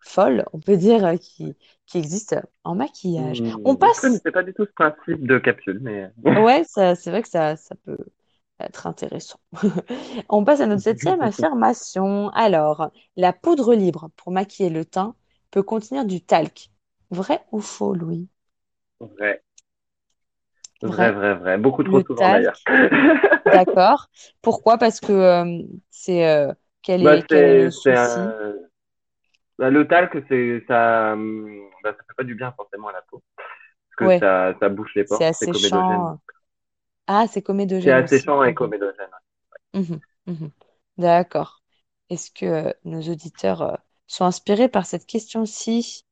folles, 0.05 0.45
on 0.53 0.59
peut 0.59 0.77
dire, 0.77 1.05
euh, 1.05 1.17
qui, 1.17 1.55
qui 1.87 1.97
existent 1.97 2.41
en 2.63 2.75
maquillage. 2.75 3.43
On 3.63 3.75
Hmm. 3.75 3.87
Je 3.87 3.93
passe, 3.93 4.01
connaissais 4.01 4.31
pas 4.31 4.43
du 4.43 4.53
tout 4.53 4.65
ce 4.65 4.71
principe 4.71 5.25
de 5.25 5.37
capsule, 5.39 5.79
mais 5.81 6.11
ouais, 6.23 6.63
ça, 6.65 6.95
c'est 6.95 7.09
vrai 7.11 7.21
que 7.23 7.29
ça, 7.29 7.55
ça 7.55 7.75
peut 7.85 7.97
être 8.59 8.87
intéressant. 8.87 9.39
On 10.29 10.43
passe 10.45 10.61
à 10.61 10.67
notre 10.67 10.83
septième 10.83 11.21
affirmation. 11.21 12.29
Alors, 12.31 12.91
la 13.17 13.33
poudre 13.33 13.73
libre 13.75 14.09
pour 14.17 14.31
maquiller 14.31 14.69
le 14.69 14.85
teint 14.85 15.15
peut 15.51 15.63
contenir 15.63 16.05
du 16.05 16.21
talc. 16.23 16.71
Vrai 17.11 17.45
ou 17.51 17.59
faux, 17.61 17.93
Louis? 17.93 18.29
vrai, 18.99 19.41
vrai, 20.81 21.11
Vrai. 21.11 21.11
vrai, 21.11 21.35
vrai. 21.35 21.57
Beaucoup 21.57 21.83
trop 21.83 22.01
Le 22.01 22.05
souvent 22.05 22.29
d'ailleurs. 22.29 22.59
d'accord. 23.45 24.07
Pourquoi? 24.41 24.77
Parce 24.77 24.99
que 24.99 25.11
euh, 25.11 25.63
c'est 25.89 26.27
euh, 26.27 26.53
quel 26.81 27.01
Bah, 27.01 27.17
est 27.19 27.23
quel 27.29 27.71
le 27.71 27.71
souci? 27.71 28.33
un... 28.33 28.53
bah, 29.57 29.69
le 29.69 29.87
talc, 29.87 30.17
c'est, 30.29 30.63
ça, 30.67 31.13
hum, 31.13 31.69
bah, 31.83 31.93
ça 31.93 32.03
fait 32.07 32.13
pas 32.17 32.23
du 32.23 32.35
bien 32.35 32.51
forcément 32.53 32.89
à 32.89 32.93
la 32.93 33.01
peau. 33.03 33.23
Parce 33.97 34.11
que 34.13 34.17
Ouais, 34.17 34.25
ça, 34.25 34.55
ça 34.59 34.69
bouche 34.69 34.95
les 34.95 35.05
c'est 35.05 35.25
pores, 35.25 35.33
c'est 35.39 35.47
comédogène. 35.47 36.07
asséchant. 36.07 36.19
Ah, 37.07 37.27
c'est 37.27 37.41
C'est 37.77 37.91
comédogène 37.91 38.01
aussi. 38.01 38.29
asséchant 38.33 38.43
et 38.43 38.53
comédogène. 38.53 39.07
mhm, 39.73 40.01
mhm. 40.27 40.51
D'accord. 40.97 41.61
Est-ce 42.09 42.31
que 42.31 42.73
nos 42.85 43.01
auditeurs 43.01 43.61
euh, 43.61 43.75
sont 44.07 44.25
inspirés 44.25 44.69
par 44.69 44.85
cette 44.85 45.05
question-ci? 45.05 46.05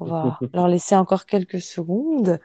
On 0.00 0.06
va 0.06 0.44
leur 0.54 0.68
laisser 0.68 0.96
encore 0.96 1.26
quelques 1.26 1.60
secondes. 1.62 2.40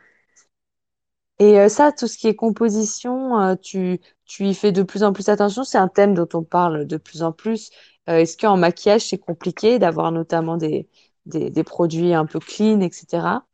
Et 1.39 1.59
euh, 1.59 1.69
ça, 1.69 1.91
tout 1.91 2.07
ce 2.07 2.17
qui 2.17 2.27
est 2.27 2.35
composition, 2.35 3.39
euh, 3.41 3.55
tu, 3.55 3.99
tu 4.25 4.45
y 4.45 4.53
fais 4.53 4.71
de 4.71 4.83
plus 4.83 5.03
en 5.03 5.11
plus 5.13 5.27
attention. 5.29 5.63
C'est 5.63 5.77
un 5.77 5.87
thème 5.87 6.13
dont 6.13 6.27
on 6.33 6.43
parle 6.43 6.85
de 6.85 6.97
plus 6.97 7.23
en 7.23 7.31
plus. 7.31 7.71
Euh, 8.11 8.19
est-ce 8.19 8.37
qu'en 8.37 8.57
maquillage, 8.57 9.03
c'est 9.07 9.17
compliqué 9.19 9.79
d'avoir 9.79 10.11
notamment 10.11 10.57
des, 10.57 10.87
des, 11.27 11.49
des 11.51 11.63
produits 11.63 12.13
un 12.13 12.25
peu 12.27 12.39
clean, 12.39 12.81
etc. 12.81 13.45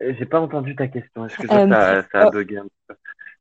J'ai 0.00 0.26
pas 0.26 0.40
entendu 0.40 0.76
ta 0.76 0.88
question. 0.88 1.24
Excuse-moi, 1.26 1.62
Euh, 1.62 1.66
ça, 1.68 2.02
ça 2.12 2.20
a 2.22 2.26
euh, 2.26 2.26
bugué 2.26 2.58
un 2.58 2.66
peu? 2.86 2.94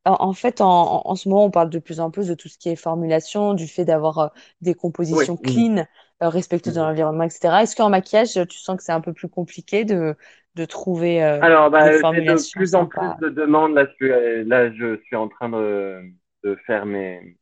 en 0.05 0.33
fait, 0.33 0.61
en, 0.61 1.01
en 1.05 1.15
ce 1.15 1.29
moment, 1.29 1.45
on 1.45 1.51
parle 1.51 1.69
de 1.69 1.79
plus 1.79 1.99
en 1.99 2.09
plus 2.11 2.27
de 2.27 2.33
tout 2.33 2.47
ce 2.49 2.57
qui 2.57 2.69
est 2.69 2.75
formulation, 2.75 3.53
du 3.53 3.67
fait 3.67 3.85
d'avoir 3.85 4.19
euh, 4.19 4.27
des 4.61 4.73
compositions 4.73 5.37
Mhm. 5.37 5.41
clean, 5.43 5.85
euh, 6.23 6.29
respectueuses 6.29 6.75
de 6.75 6.79
Mhm. 6.79 6.87
l'environnement, 6.87 7.23
etc. 7.23 7.63
Est-ce 7.63 7.75
qu'en 7.75 7.89
maquillage, 7.89 8.33
tu 8.49 8.57
sens 8.57 8.77
que 8.77 8.83
c'est 8.83 8.91
un 8.91 9.01
peu 9.01 9.13
plus 9.13 9.29
compliqué 9.29 9.85
de, 9.85 10.15
de 10.55 10.65
trouver 10.65 11.23
euh, 11.23 11.41
Alors, 11.41 11.69
bah, 11.71 11.85
des 11.85 11.91
j'ai 11.91 12.03
de 12.03 12.41
formulations 12.41 12.51
plus 12.51 12.75
en 12.75 12.85
plus 12.87 13.15
de 13.17 13.29
demandes. 13.29 13.73
Là, 13.73 13.85
je 13.85 13.93
suis, 13.95 14.11
euh, 14.11 14.43
là, 14.45 14.71
je 14.73 14.97
suis 15.03 15.15
en 15.15 15.27
train 15.29 15.49
de, 15.49 16.01
de 16.43 16.55
faire 16.67 16.85
mes, 16.85 17.37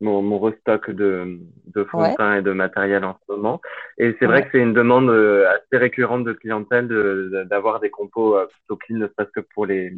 mon, 0.00 0.22
mon 0.22 0.38
restock 0.38 0.90
de, 0.90 1.38
de 1.74 1.84
fond 1.84 2.02
de 2.04 2.10
teint 2.10 2.36
et 2.36 2.42
de 2.42 2.52
matériel 2.52 3.04
en 3.04 3.16
ce 3.26 3.32
moment. 3.34 3.60
Et 3.98 4.14
c'est 4.18 4.26
vrai 4.26 4.42
ouais, 4.42 4.44
que 4.44 4.48
c'est 4.52 4.58
une 4.60 4.74
demande 4.74 5.08
euh, 5.10 5.48
assez 5.50 5.78
récurrente 5.78 6.24
de 6.24 6.32
clientèle 6.32 6.88
de, 6.88 7.30
de- 7.32 7.44
d'avoir 7.44 7.80
des 7.80 7.90
compos 7.90 8.36
euh, 8.36 8.46
plutôt 8.46 8.76
clean, 8.76 8.98
ne 8.98 9.06
serait-ce 9.08 9.30
que 9.30 9.46
pour 9.54 9.66
les, 9.66 9.92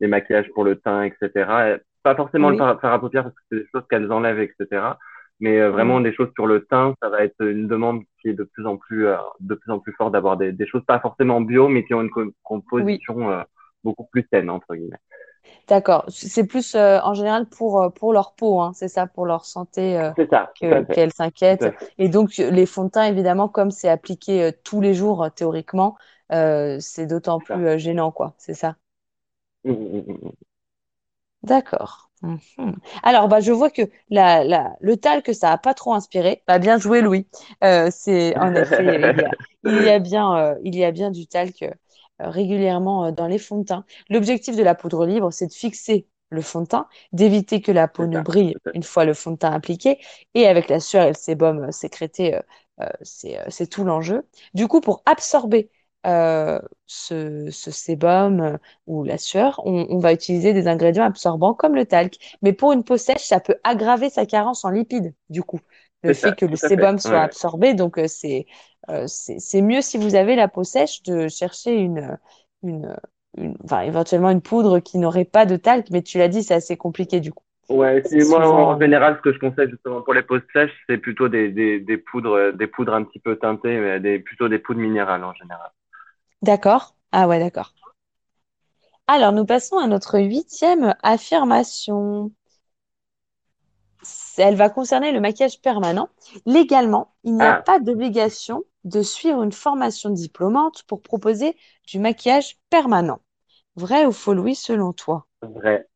les 0.00 0.06
maquillages 0.08 0.50
pour 0.54 0.64
le 0.64 0.76
teint, 0.76 1.02
etc. 1.04 1.76
Et 1.76 1.76
pas 2.02 2.14
forcément 2.16 2.50
le 2.50 2.54
oui, 2.54 2.56
fard 2.56 2.80
fard 2.80 2.92
à 2.94 3.00
paupières 3.00 3.24
parce 3.24 3.34
que 3.34 3.42
c'est 3.50 3.58
des 3.58 3.66
choses 3.72 3.84
qu'elles 3.90 4.10
enlèvent, 4.12 4.40
etc. 4.40 4.98
Mais 5.40 5.58
euh, 5.60 5.70
vraiment 5.70 6.00
des 6.00 6.12
choses 6.14 6.30
sur 6.34 6.46
le 6.46 6.64
teint, 6.66 6.94
ça 7.02 7.08
va 7.08 7.24
être 7.24 7.40
une 7.44 7.66
demande 7.68 8.02
qui 8.20 8.28
est 8.28 8.34
de 8.34 8.44
plus 8.44 8.66
en 8.66 8.76
plus, 8.76 9.06
euh, 9.06 9.16
de 9.40 9.54
plus 9.54 9.72
en 9.72 9.78
plus 9.80 9.92
forte 9.94 10.12
d'avoir 10.12 10.36
des, 10.36 10.52
des 10.52 10.66
choses 10.66 10.84
pas 10.86 11.00
forcément 11.00 11.40
bio, 11.40 11.68
mais 11.68 11.84
qui 11.84 11.94
ont 11.94 12.02
une 12.02 12.10
co- 12.10 12.32
oui. 12.78 13.00
composition 13.00 13.30
euh, 13.30 13.42
beaucoup 13.84 14.06
plus 14.12 14.26
saine, 14.32 14.50
entre 14.50 14.74
guillemets. 14.74 14.98
D'accord. 15.68 16.04
C'est 16.08 16.44
plus 16.46 16.74
euh, 16.74 16.98
en 17.02 17.14
général 17.14 17.46
pour, 17.46 17.82
euh, 17.82 17.88
pour 17.90 18.12
leur 18.12 18.32
peau, 18.34 18.60
hein, 18.60 18.72
c'est 18.74 18.88
ça, 18.88 19.06
pour 19.06 19.26
leur 19.26 19.44
santé 19.44 19.98
euh, 19.98 20.10
qu'elles 20.92 21.12
s'inquiètent. 21.12 21.72
Et 21.98 22.08
donc, 22.08 22.36
les 22.36 22.66
fonds 22.66 22.84
de 22.84 22.90
teint, 22.90 23.04
évidemment, 23.04 23.48
comme 23.48 23.70
c'est 23.70 23.88
appliqué 23.88 24.42
euh, 24.42 24.52
tous 24.64 24.80
les 24.80 24.94
jours, 24.94 25.28
théoriquement, 25.34 25.96
c'est 26.30 27.06
d'autant 27.06 27.38
plus 27.38 27.78
gênant, 27.78 28.10
quoi. 28.10 28.34
C'est 28.38 28.54
ça. 28.54 28.76
Mm, 29.64 29.72
mm, 29.72 30.04
mm, 30.06 30.18
mm. 30.22 30.32
D'accord. 31.42 32.10
Alors, 33.02 33.28
bah, 33.28 33.40
je 33.40 33.50
vois 33.50 33.70
que 33.70 33.82
la, 34.10 34.44
la, 34.44 34.76
le 34.80 34.96
talc, 34.98 35.34
ça 35.34 35.52
a 35.52 35.58
pas 35.58 35.72
trop 35.72 35.94
inspiré. 35.94 36.42
Bah, 36.46 36.58
bien 36.58 36.78
joué, 36.78 37.00
Louis. 37.00 37.26
C'est 37.90 38.36
en 38.36 38.54
effet, 38.54 38.84
il 38.84 39.18
y 39.20 39.24
a, 39.24 39.30
il 39.64 39.82
y 39.84 39.88
a 39.88 39.98
bien, 39.98 40.56
il 40.64 40.76
y 40.76 40.84
a 40.84 40.90
bien 40.90 41.10
du 41.10 41.26
talc 41.26 41.64
régulièrement 42.28 43.06
euh, 43.06 43.12
dans 43.12 43.26
les 43.26 43.38
fonds 43.38 43.58
de 43.58 43.64
teint. 43.64 43.84
L'objectif 44.08 44.56
de 44.56 44.62
la 44.62 44.74
poudre 44.74 45.06
libre, 45.06 45.30
c'est 45.32 45.46
de 45.46 45.52
fixer 45.52 46.06
le 46.30 46.42
fond 46.42 46.60
de 46.62 46.66
teint, 46.66 46.86
d'éviter 47.12 47.60
que 47.60 47.72
la 47.72 47.88
peau 47.88 48.06
ne 48.06 48.20
brille 48.20 48.54
une 48.74 48.84
fois 48.84 49.04
le 49.04 49.14
fond 49.14 49.32
de 49.32 49.36
teint 49.38 49.52
appliqué. 49.52 49.98
Et 50.34 50.46
avec 50.46 50.68
la 50.68 50.80
sueur 50.80 51.04
et 51.04 51.08
le 51.08 51.14
sébum 51.14 51.64
euh, 51.64 51.70
sécrété, 51.72 52.36
euh, 52.80 52.88
c'est, 53.02 53.66
tout 53.68 53.84
l'enjeu. 53.84 54.26
Du 54.54 54.68
coup, 54.68 54.80
pour 54.80 55.02
absorber 55.06 55.70
euh, 56.06 56.60
ce, 56.86 57.50
ce 57.50 57.70
sébum 57.70 58.40
euh, 58.40 58.56
ou 58.86 59.04
la 59.04 59.18
sueur, 59.18 59.60
on, 59.66 59.86
on 59.90 59.98
va 59.98 60.12
utiliser 60.12 60.52
des 60.52 60.66
ingrédients 60.66 61.04
absorbants 61.04 61.54
comme 61.54 61.74
le 61.74 61.84
talc. 61.84 62.16
Mais 62.42 62.52
pour 62.52 62.72
une 62.72 62.84
peau 62.84 62.96
sèche, 62.96 63.22
ça 63.24 63.40
peut 63.40 63.56
aggraver 63.64 64.08
sa 64.10 64.24
carence 64.26 64.64
en 64.64 64.70
lipides, 64.70 65.14
du 65.28 65.42
coup. 65.42 65.60
Le 66.02 66.14
fait 66.14 66.28
ça, 66.28 66.32
que 66.32 66.46
le 66.46 66.56
fait. 66.56 66.68
sébum 66.68 66.98
soit 66.98 67.10
ouais. 67.10 67.18
absorbé, 67.18 67.74
donc 67.74 67.98
euh, 67.98 68.06
c'est 68.08 68.46
c'est 69.06 69.38
c'est 69.38 69.62
mieux 69.62 69.82
si 69.82 69.98
vous 69.98 70.14
avez 70.14 70.36
la 70.36 70.48
peau 70.48 70.64
sèche 70.64 71.02
de 71.02 71.28
chercher 71.28 71.74
une, 71.74 72.18
une, 72.62 72.96
une, 73.36 73.56
enfin, 73.64 73.80
éventuellement 73.80 74.30
une 74.30 74.40
poudre 74.42 74.80
qui 74.80 74.98
n'aurait 74.98 75.24
pas 75.24 75.46
de 75.46 75.56
talc, 75.56 75.88
mais 75.90 76.02
tu 76.02 76.18
l'as 76.18 76.28
dit, 76.28 76.42
c'est 76.42 76.54
assez 76.54 76.76
compliqué 76.76 77.20
du 77.20 77.32
coup. 77.32 77.44
Ouais, 77.68 78.02
moi, 78.28 78.48
en 78.48 78.74
en 78.74 78.80
général, 78.80 79.16
ce 79.16 79.22
que 79.22 79.32
je 79.32 79.38
conseille 79.38 79.70
justement 79.70 80.02
pour 80.02 80.12
les 80.12 80.22
peaux 80.22 80.40
sèches, 80.52 80.72
c'est 80.88 80.98
plutôt 80.98 81.28
des, 81.28 81.50
des, 81.50 81.78
des 81.78 81.98
poudres, 81.98 82.32
euh, 82.32 82.52
des 82.52 82.66
poudres 82.66 82.94
un 82.94 83.04
petit 83.04 83.20
peu 83.20 83.36
teintées, 83.36 83.78
mais 83.78 84.00
des, 84.00 84.18
plutôt 84.18 84.48
des 84.48 84.58
poudres 84.58 84.80
minérales 84.80 85.22
en 85.22 85.32
général. 85.34 85.70
D'accord? 86.42 86.96
Ah 87.12 87.28
ouais, 87.28 87.38
d'accord. 87.38 87.72
Alors, 89.06 89.32
nous 89.32 89.44
passons 89.46 89.78
à 89.78 89.86
notre 89.86 90.18
huitième 90.18 90.96
affirmation. 91.02 92.32
Elle 94.40 94.56
va 94.56 94.70
concerner 94.70 95.12
le 95.12 95.20
maquillage 95.20 95.60
permanent. 95.60 96.08
Légalement, 96.46 97.14
il 97.24 97.34
n'y 97.36 97.46
a 97.46 97.52
Ah, 97.52 97.64
pas 97.64 97.80
d'obligation 97.80 98.64
de 98.84 99.02
suivre 99.02 99.42
une 99.42 99.52
formation 99.52 100.10
diplômante 100.10 100.82
pour 100.84 101.02
proposer 101.02 101.56
du 101.86 101.98
maquillage 101.98 102.58
permanent. 102.70 103.20
Vrai 103.76 104.06
ou 104.06 104.12
faux, 104.12 104.34
Louis, 104.34 104.54
selon 104.56 104.92
toi? 104.92 105.26
vrai, 105.42 105.86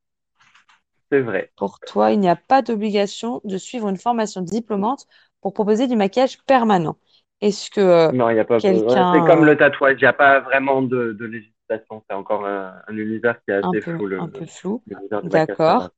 c'est 1.10 1.20
vrai. 1.20 1.52
Pour 1.56 1.80
toi, 1.80 2.12
il 2.12 2.20
n'y 2.20 2.28
a 2.28 2.36
pas 2.36 2.62
d'obligation 2.62 3.40
de 3.44 3.58
suivre 3.58 3.88
une 3.88 3.96
formation 3.96 4.40
diplômante 4.42 5.06
pour 5.40 5.52
proposer 5.52 5.86
du 5.86 5.96
maquillage 5.96 6.40
permanent. 6.44 6.96
Est-ce 7.40 7.70
que 7.70 8.12
Non, 8.12 8.28
il 8.30 8.34
n'y 8.34 8.40
a 8.40 8.44
pas. 8.44 8.60
ouais, 8.60 9.04
c'est 9.10 9.22
quelqu'un 9.22 9.24
comme 9.24 9.44
le 9.44 9.56
tatouage, 9.56 9.96
il 9.98 10.04
n'y 10.04 10.06
a 10.08 10.12
pas 10.12 10.40
vraiment 10.40 10.82
de, 10.82 11.12
de 11.12 11.24
législation. 11.24 12.04
C'est 12.08 12.14
encore 12.14 12.46
un, 12.46 12.80
un 12.86 12.96
univers 12.96 13.42
qui 13.44 13.50
est 13.50 13.54
un 13.62 13.74
assez 13.74 13.80
peu, 13.80 13.96
flou, 13.96 14.06
le, 14.06 14.18
un 14.18 14.28
peu 14.28 14.46
flou? 14.46 14.84
D'accord. 15.22 15.90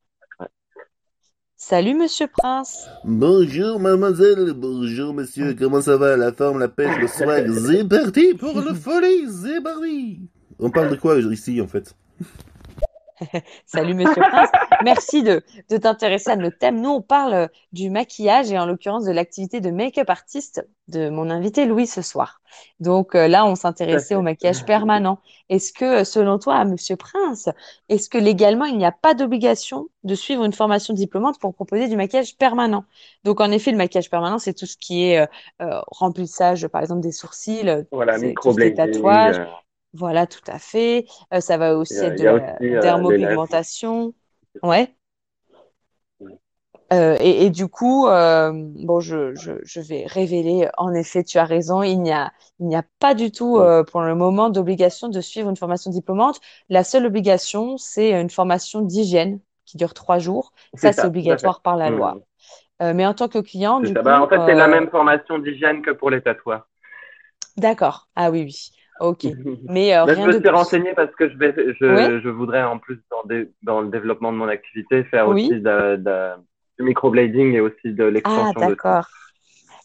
Salut, 1.59 1.95
Monsieur 1.95 2.27
Prince. 2.27 2.87
Bonjour 3.03 3.81
mademoiselle, 3.81 4.53
bonjour 4.55 5.15
monsieur, 5.15 5.55
comment 5.55 5.81
ça 5.81 5.97
va? 5.97 6.15
La 6.15 6.31
forme, 6.31 6.59
la 6.59 6.69
pêche, 6.69 6.99
le 7.01 7.09
swag, 7.09 7.51
c'est 7.51 7.89
parti 7.89 8.35
pour 8.35 8.61
le 8.61 8.75
folie, 8.75 9.27
c'est 9.43 9.63
parti. 9.63 10.21
On 10.59 10.71
parle 10.71 10.91
de 10.91 10.97
quoi 10.97 11.19
ici 11.19 11.59
en 11.63 11.67
fait? 11.67 11.95
Salut 13.67 13.95
Monsieur 13.95 14.21
Prince, 14.21 14.51
merci 14.85 15.23
de, 15.23 15.43
de 15.71 15.77
t'intéresser 15.77 16.31
à 16.31 16.37
notre 16.37 16.59
thème. 16.59 16.81
Nous, 16.81 16.91
on 16.91 17.01
parle 17.01 17.49
du 17.73 17.89
maquillage 17.89 18.51
et 18.51 18.59
en 18.59 18.67
l'occurrence 18.67 19.05
de 19.05 19.13
l'activité 19.13 19.61
de 19.61 19.71
make-up 19.71 20.11
artiste 20.11 20.67
de 20.89 21.09
mon 21.09 21.31
invité 21.31 21.65
Louis 21.67 21.87
ce 21.87 22.03
soir. 22.03 22.41
Donc 22.79 23.15
euh, 23.15 23.27
là, 23.27 23.47
on 23.47 23.55
s'intéressait 23.55 24.15
au 24.15 24.23
maquillage 24.23 24.65
permanent. 24.65 25.19
Est-ce 25.49 25.73
que, 25.73 26.01
euh, 26.01 26.05
selon 26.05 26.39
toi, 26.39 26.65
Monsieur 26.65 26.97
Prince, 26.97 27.49
est-ce 27.89 28.09
que 28.09 28.19
légalement, 28.19 28.67
il 28.67 28.77
n'y 28.77 28.87
a 28.87 28.93
pas 28.93 29.15
d'obligation 29.15 29.89
de 30.05 30.15
suivre 30.15 30.45
une 30.45 30.53
formation 30.53 30.95
diplômante 30.95 31.41
pour 31.41 31.55
proposer 31.55 31.89
du 31.89 31.97
maquillage 31.97 32.37
permanent? 32.37 32.85
Donc 33.25 33.41
en 33.41 33.51
effet, 33.51 33.73
le 33.73 33.79
maquillage 33.79 34.11
permanent, 34.11 34.39
c'est 34.39 34.55
tout 34.55 34.67
ce 34.67 34.77
qui 34.77 35.09
est 35.09 35.19
euh, 35.19 35.27
euh, 35.63 35.81
remplissage, 35.89 36.69
par 36.69 36.83
exemple, 36.83 37.01
des 37.01 37.13
sourcils, 37.13 37.69
Voilà, 37.91 38.19
c'est 38.19 38.35
tout 38.35 38.53
ce 38.53 39.66
Voilà, 39.97 40.27
tout 40.27 40.45
à 40.47 40.59
fait. 40.59 41.07
Euh, 41.33 41.41
ça 41.41 41.57
va 41.57 41.77
aussi 41.77 41.97
être 41.97 42.19
de 42.19 42.27
euh, 42.27 42.81
dermopigmentation. 42.81 44.15
Ouais. 44.63 44.95
Euh, 46.93 47.17
et, 47.21 47.47
et 47.47 47.51
du 47.51 47.67
coup, 47.67 48.07
euh, 48.07 48.53
bon, 48.55 49.01
je, 49.01 49.35
je, 49.35 49.53
je 49.65 49.81
vais 49.81 50.05
révéler, 50.07 50.69
en 50.79 50.95
effet, 50.95 51.25
tu 51.25 51.39
as 51.39 51.45
raison, 51.45 51.83
il 51.83 52.01
n'y 52.01 52.13
a, 52.13 52.33
il 52.61 52.69
n'y 52.69 52.77
a 52.77 52.85
pas 53.01 53.15
du 53.15 53.33
tout, 53.33 53.59
euh, 53.59 53.83
pour 53.83 54.03
le 54.03 54.15
moment, 54.15 54.51
d'obligation 54.51 55.09
de 55.09 55.21
suivre 55.21 55.51
une 55.51 55.57
formation 55.57 55.91
diplômante. 55.91 56.41
La 56.69 56.85
seule 56.85 57.07
obligation, 57.07 57.77
c'est 57.77 58.13
une 58.13 58.31
formation 58.31 58.83
d'hygiène 58.83 59.41
qui 59.65 59.79
dure 59.79 59.95
trois 59.95 60.19
jours. 60.19 60.53
Ça, 60.75 60.93
C'est 60.93 61.05
obligatoire 61.05 61.61
par 61.61 61.77
la 61.77 61.91
loi. 61.91 62.15
Mm. 62.15 62.21
Euh, 62.83 62.93
mais 62.95 63.07
en 63.07 63.15
tant 63.15 63.29
que 63.29 63.39
client, 63.39 63.81
du. 63.81 63.93
Bah, 63.93 64.03
coup, 64.03 64.25
en 64.25 64.29
fait, 64.29 64.41
c'est 64.47 64.55
la 64.55 64.69
même 64.69 64.89
formation 64.89 65.39
d'hygiène 65.39 65.83
que 65.83 65.91
pour 65.91 66.11
les 66.11 66.21
tatoueurs. 66.21 66.69
d'accord. 67.57 68.09
Ah 68.15 68.31
oui, 68.31 68.45
oui. 68.45 68.71
Ok. 69.01 69.27
Mais 69.69 69.95
euh, 69.97 70.05
Là, 70.05 70.15
je 70.15 70.21
rien 70.21 70.29
me 70.29 70.33
de 70.33 70.39
suis 70.39 70.49
plus. 70.49 70.49
renseigné 70.49 70.95
parce 70.95 71.15
que 71.17 71.29
je 71.29 71.37
vais, 71.37 71.55
je, 71.81 72.21
je 72.23 72.29
voudrais 72.29 72.63
en 72.63 72.79
plus 72.79 73.01
dans, 73.11 73.25
des- 73.25 73.53
dans 73.63 73.81
le 73.81 73.89
développement 73.89 74.33
de 74.33 74.39
mon 74.39 74.49
activité 74.49 75.05
faire 75.05 75.27
Oui? 75.27 75.51
aussi 75.51 75.61
de, 75.61 75.97
de- 75.97 76.35
du 76.79 76.85
microblading 76.85 77.55
et 77.55 77.61
aussi 77.61 77.93
de 77.93 78.05
Ah, 78.25 78.53
l'extension 78.55 78.73
cils. 78.85 78.97
d'accord. 78.97 79.07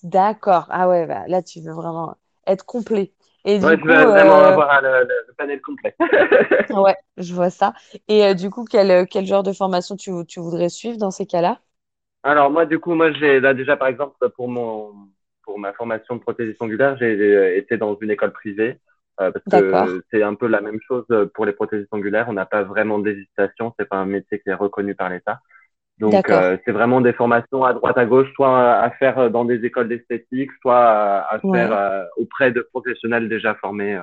D'accord. 0.03 0.67
Ah 0.69 0.89
ouais, 0.89 1.07
bah, 1.07 1.27
là, 1.27 1.43
tu 1.43 1.61
veux 1.61 1.73
vraiment 1.73 2.17
être 2.47 2.65
complet. 2.65 3.13
Et 3.45 3.59
Ouais, 3.61 3.77
du 3.77 3.79
je 3.79 3.83
coup, 3.83 3.91
veux 3.91 4.05
vraiment 4.05 4.39
euh, 4.39 4.43
avoir 4.43 4.81
le, 4.81 5.07
panel 5.37 5.61
complet. 5.61 5.95
ouais, 6.69 6.95
je 7.17 7.33
vois 7.33 7.49
ça. 7.49 7.73
Et 8.07 8.23
euh, 8.25 8.33
du 8.33 8.49
coup, 8.49 8.65
quel, 8.65 9.07
quel 9.07 9.25
genre 9.25 9.43
de 9.43 9.53
formation 9.53 9.95
tu, 9.95 10.11
tu 10.27 10.39
voudrais 10.39 10.69
suivre 10.69 10.97
dans 10.97 11.11
ces 11.11 11.25
cas-là? 11.25 11.61
Alors 12.23 12.51
moi, 12.51 12.65
du 12.65 12.79
coup, 12.79 12.93
moi 12.95 13.11
j'ai 13.13 13.39
là 13.39 13.53
déjà 13.53 13.77
par 13.77 13.87
exemple 13.87 14.29
pour 14.35 14.47
mon 14.47 14.93
pour 15.43 15.57
ma 15.59 15.73
formation 15.73 16.15
de 16.15 16.21
prothésiste 16.21 16.61
ongulaire, 16.61 16.95
j'ai 16.97 17.05
euh, 17.19 17.57
été 17.57 17.77
dans 17.77 17.97
une 17.99 18.11
école 18.11 18.31
privée 18.31 18.79
euh, 19.21 19.31
parce 19.31 19.45
que 19.47 20.03
c'est 20.11 20.23
un 20.23 20.35
peu 20.35 20.47
la 20.47 20.61
même 20.61 20.79
chose 20.87 21.05
pour 21.35 21.45
les 21.45 21.53
prothésistes 21.53 21.93
ongulaires. 21.93 22.27
On 22.29 22.33
n'a 22.33 22.45
pas 22.45 22.63
vraiment 22.63 22.99
de 22.99 23.09
législation, 23.09 23.73
c'est 23.79 23.87
pas 23.89 23.97
un 23.97 24.05
métier 24.05 24.39
qui 24.41 24.49
est 24.49 24.53
reconnu 24.53 24.95
par 24.95 25.09
l'État. 25.09 25.41
Donc 25.99 26.29
D'accord. 26.29 26.29
euh, 26.29 26.57
c'est 26.65 26.71
vraiment 26.73 27.01
des 27.01 27.13
formations 27.13 27.63
à 27.65 27.73
droite 27.73 27.97
à 27.97 28.05
gauche, 28.05 28.29
soit 28.35 28.73
à 28.73 28.91
faire 28.91 29.31
dans 29.31 29.45
des 29.45 29.65
écoles 29.65 29.89
d'esthétique, 29.89 30.51
soit 30.61 30.77
à, 30.79 31.35
à 31.35 31.39
Ouais. 31.43 31.49
faire 31.51 31.73
euh, 31.73 32.05
auprès 32.17 32.51
de 32.51 32.61
professionnels 32.61 33.29
déjà 33.29 33.55
formés, 33.55 33.95
euh, 33.95 34.01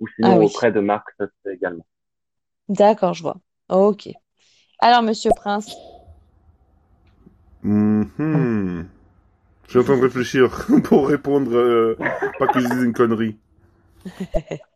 ou 0.00 0.08
Ah 0.22 0.36
sinon 0.36 0.38
oui. 0.38 0.46
auprès 0.46 0.72
de 0.72 0.80
marques, 0.80 1.10
ça 1.18 1.26
fait 1.44 1.54
également. 1.54 1.86
D'accord, 2.68 3.12
je 3.14 3.22
vois. 3.22 3.36
Ok. 3.68 4.08
Alors, 4.80 5.02
Monsieur 5.02 5.32
Prince. 5.32 5.74
Mhm. 7.62 8.88
Je 9.66 9.70
suis 9.70 9.78
en 9.80 9.84
train 9.84 9.96
de 9.98 10.02
réfléchir 10.02 10.66
pour 10.84 11.08
répondre, 11.08 11.56
euh, 11.56 11.98
pas 12.38 12.48
que 12.48 12.60
je 12.60 12.66
dise 12.66 12.82
une 12.84 12.94
connerie. 12.94 13.36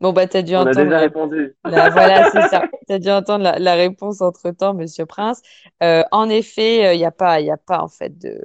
Bon, 0.00 0.12
bah, 0.12 0.26
t'as 0.26 0.42
dû 0.42 0.54
On 0.56 0.66
a 0.66 0.74
entendre. 0.74 0.74
déjà 0.74 0.98
répondu. 0.98 1.56
la- 1.64 1.90
voilà, 1.90 2.24
c'est 2.24 2.42
ça. 2.42 2.66
T'as 2.88 2.98
dû 2.98 3.10
entendre 3.10 3.44
la, 3.44 3.58
la 3.58 3.74
réponse 3.74 4.20
entre-temps, 4.22 4.74
Monsieur 4.74 5.06
Prince. 5.06 5.42
Euh, 5.82 6.04
en 6.12 6.28
effet, 6.30 6.96
il 6.96 6.98
n'y 6.98 7.04
a 7.06 7.12
pas, 7.12 7.40
il 7.40 7.50
a 7.50 7.56
pas, 7.58 7.80
en 7.82 7.88
fait, 7.88 8.18
de, 8.18 8.44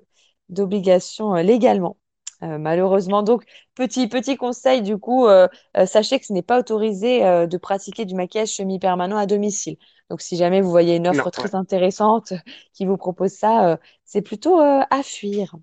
d'obligation 0.49 1.35
euh, 1.35 1.43
légalement. 1.43 1.97
Euh, 2.43 2.57
malheureusement. 2.59 3.23
Donc, 3.23 3.45
petit, 3.75 4.07
petit 4.09 4.37
conseil, 4.37 4.81
du 4.83 4.97
coup, 4.97 5.27
euh, 5.27 5.47
euh, 5.77 5.85
sachez 5.87 6.19
que 6.19 6.25
ce 6.27 6.33
n'est 6.33 6.43
pas 6.43 6.59
autorisé 6.59 7.25
euh, 7.25 7.47
de 7.47 7.57
pratiquer 7.57 8.05
du 8.05 8.15
maquillage 8.15 8.49
semi-permanent 8.49 9.17
à 9.17 9.25
domicile. 9.27 9.77
Donc, 10.09 10.21
si 10.21 10.37
jamais 10.37 10.61
vous 10.61 10.71
voyez 10.71 10.97
une 10.97 11.07
offre 11.07 11.29
Non, 11.29 11.31
très 11.31 11.55
intéressante 11.55 12.33
qui 12.73 12.85
vous 12.85 12.97
propose 12.97 13.31
ça, 13.33 13.73
euh, 13.73 13.77
c'est 14.05 14.21
plutôt 14.23 14.59
euh, 14.61 14.81
à 14.91 15.03
fuir. 15.03 15.55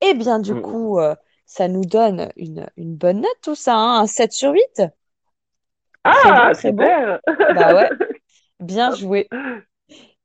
Eh 0.00 0.14
bien, 0.14 0.38
du 0.38 0.54
Mm. 0.54 0.56
coup, 0.56 0.98
euh, 0.98 1.14
ça 1.50 1.66
nous 1.66 1.84
donne 1.84 2.30
une, 2.36 2.68
une 2.76 2.94
bonne 2.94 3.22
note, 3.22 3.38
tout 3.42 3.56
ça, 3.56 3.74
hein, 3.74 4.02
un 4.02 4.06
7 4.06 4.32
sur 4.32 4.52
8. 4.52 4.62
Très 4.76 4.92
Ah, 6.04 6.52
très 6.54 6.70
bon. 6.70 6.84
Bah 7.26 7.74
ouais, 7.74 7.90
bien 8.60 8.94
joué. 8.94 9.28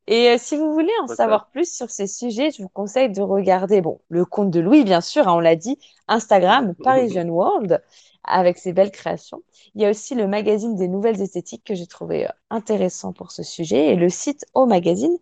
Et 0.06 0.30
euh, 0.30 0.36
si 0.38 0.56
vous 0.56 0.72
voulez 0.72 0.92
en 1.02 1.08
savoir 1.08 1.50
plus 1.50 1.74
sur 1.74 1.90
ces 1.90 2.06
sujets, 2.06 2.52
je 2.52 2.62
vous 2.62 2.70
conseille 2.70 3.10
de 3.10 3.24
regarder, 3.24 3.82
bon, 3.82 4.02
le 4.10 4.24
compte 4.24 4.52
de 4.52 4.60
Louis, 4.60 4.84
bien 4.84 5.02
sûr, 5.02 5.28
hein, 5.28 5.34
on 5.34 5.40
l'a 5.40 5.56
dit, 5.56 5.80
Instagram, 6.08 6.76
Parisian 6.84 7.28
World, 7.28 7.82
avec 8.24 8.60
ses 8.60 8.72
belles 8.72 8.92
créations. 8.92 9.42
Il 9.74 9.82
y 9.82 9.86
a 9.86 9.90
aussi 9.90 10.14
le 10.14 10.28
magazine 10.28 10.76
des 10.76 10.88
nouvelles 10.88 11.24
esthétiques 11.24 11.64
que 11.64 11.74
j'ai 11.74 11.88
trouvé 11.88 12.28
euh, 12.28 12.32
intéressant 12.52 13.14
pour 13.14 13.32
ce 13.32 13.42
sujet 13.42 13.88
et 13.94 13.96
le 13.96 14.10
site 14.10 14.46
omagazine.fr. 14.54 15.18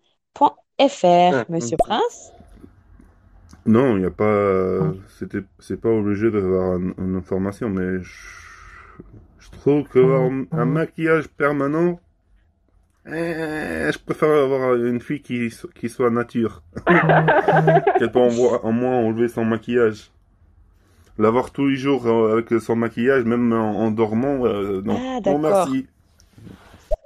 Ah, 0.77 1.45
Monsieur 1.47 1.77
mm. 1.77 1.85
Prince? 1.85 2.33
Non, 3.65 3.95
il 3.95 3.99
n'y 4.01 4.05
a 4.05 4.11
pas. 4.11 4.25
C'était, 5.17 5.41
c'est 5.59 5.79
pas 5.79 5.89
obligé 5.89 6.29
d'avoir 6.31 6.73
un- 6.73 6.93
une 6.97 7.15
information, 7.15 7.69
mais 7.69 7.99
je, 8.01 8.11
je 9.39 9.49
trouve 9.51 9.87
qu'avoir 9.87 10.21
un, 10.23 10.45
un 10.51 10.65
maquillage 10.65 11.27
permanent, 11.29 11.99
eh, 13.07 13.89
je 13.93 13.97
préfère 14.05 14.29
avoir 14.43 14.75
une 14.75 14.99
fille 15.01 15.21
qui, 15.21 15.49
qui 15.75 15.89
soit 15.89 16.09
nature. 16.09 16.61
Qu'elle 17.97 18.11
peut 18.11 18.19
en 18.19 18.71
moins 18.71 18.97
enlever 18.97 19.27
son 19.27 19.45
maquillage. 19.45 20.11
L'avoir 21.17 21.51
tous 21.51 21.67
les 21.67 21.75
jours 21.75 22.07
euh, 22.07 22.33
avec 22.33 22.59
son 22.61 22.75
maquillage, 22.75 23.23
même 23.25 23.53
en, 23.53 23.79
en 23.85 23.91
dormant, 23.91 24.45
euh, 24.45 24.81
non. 24.83 24.95
Ah, 25.25 25.37
merci. 25.37 25.87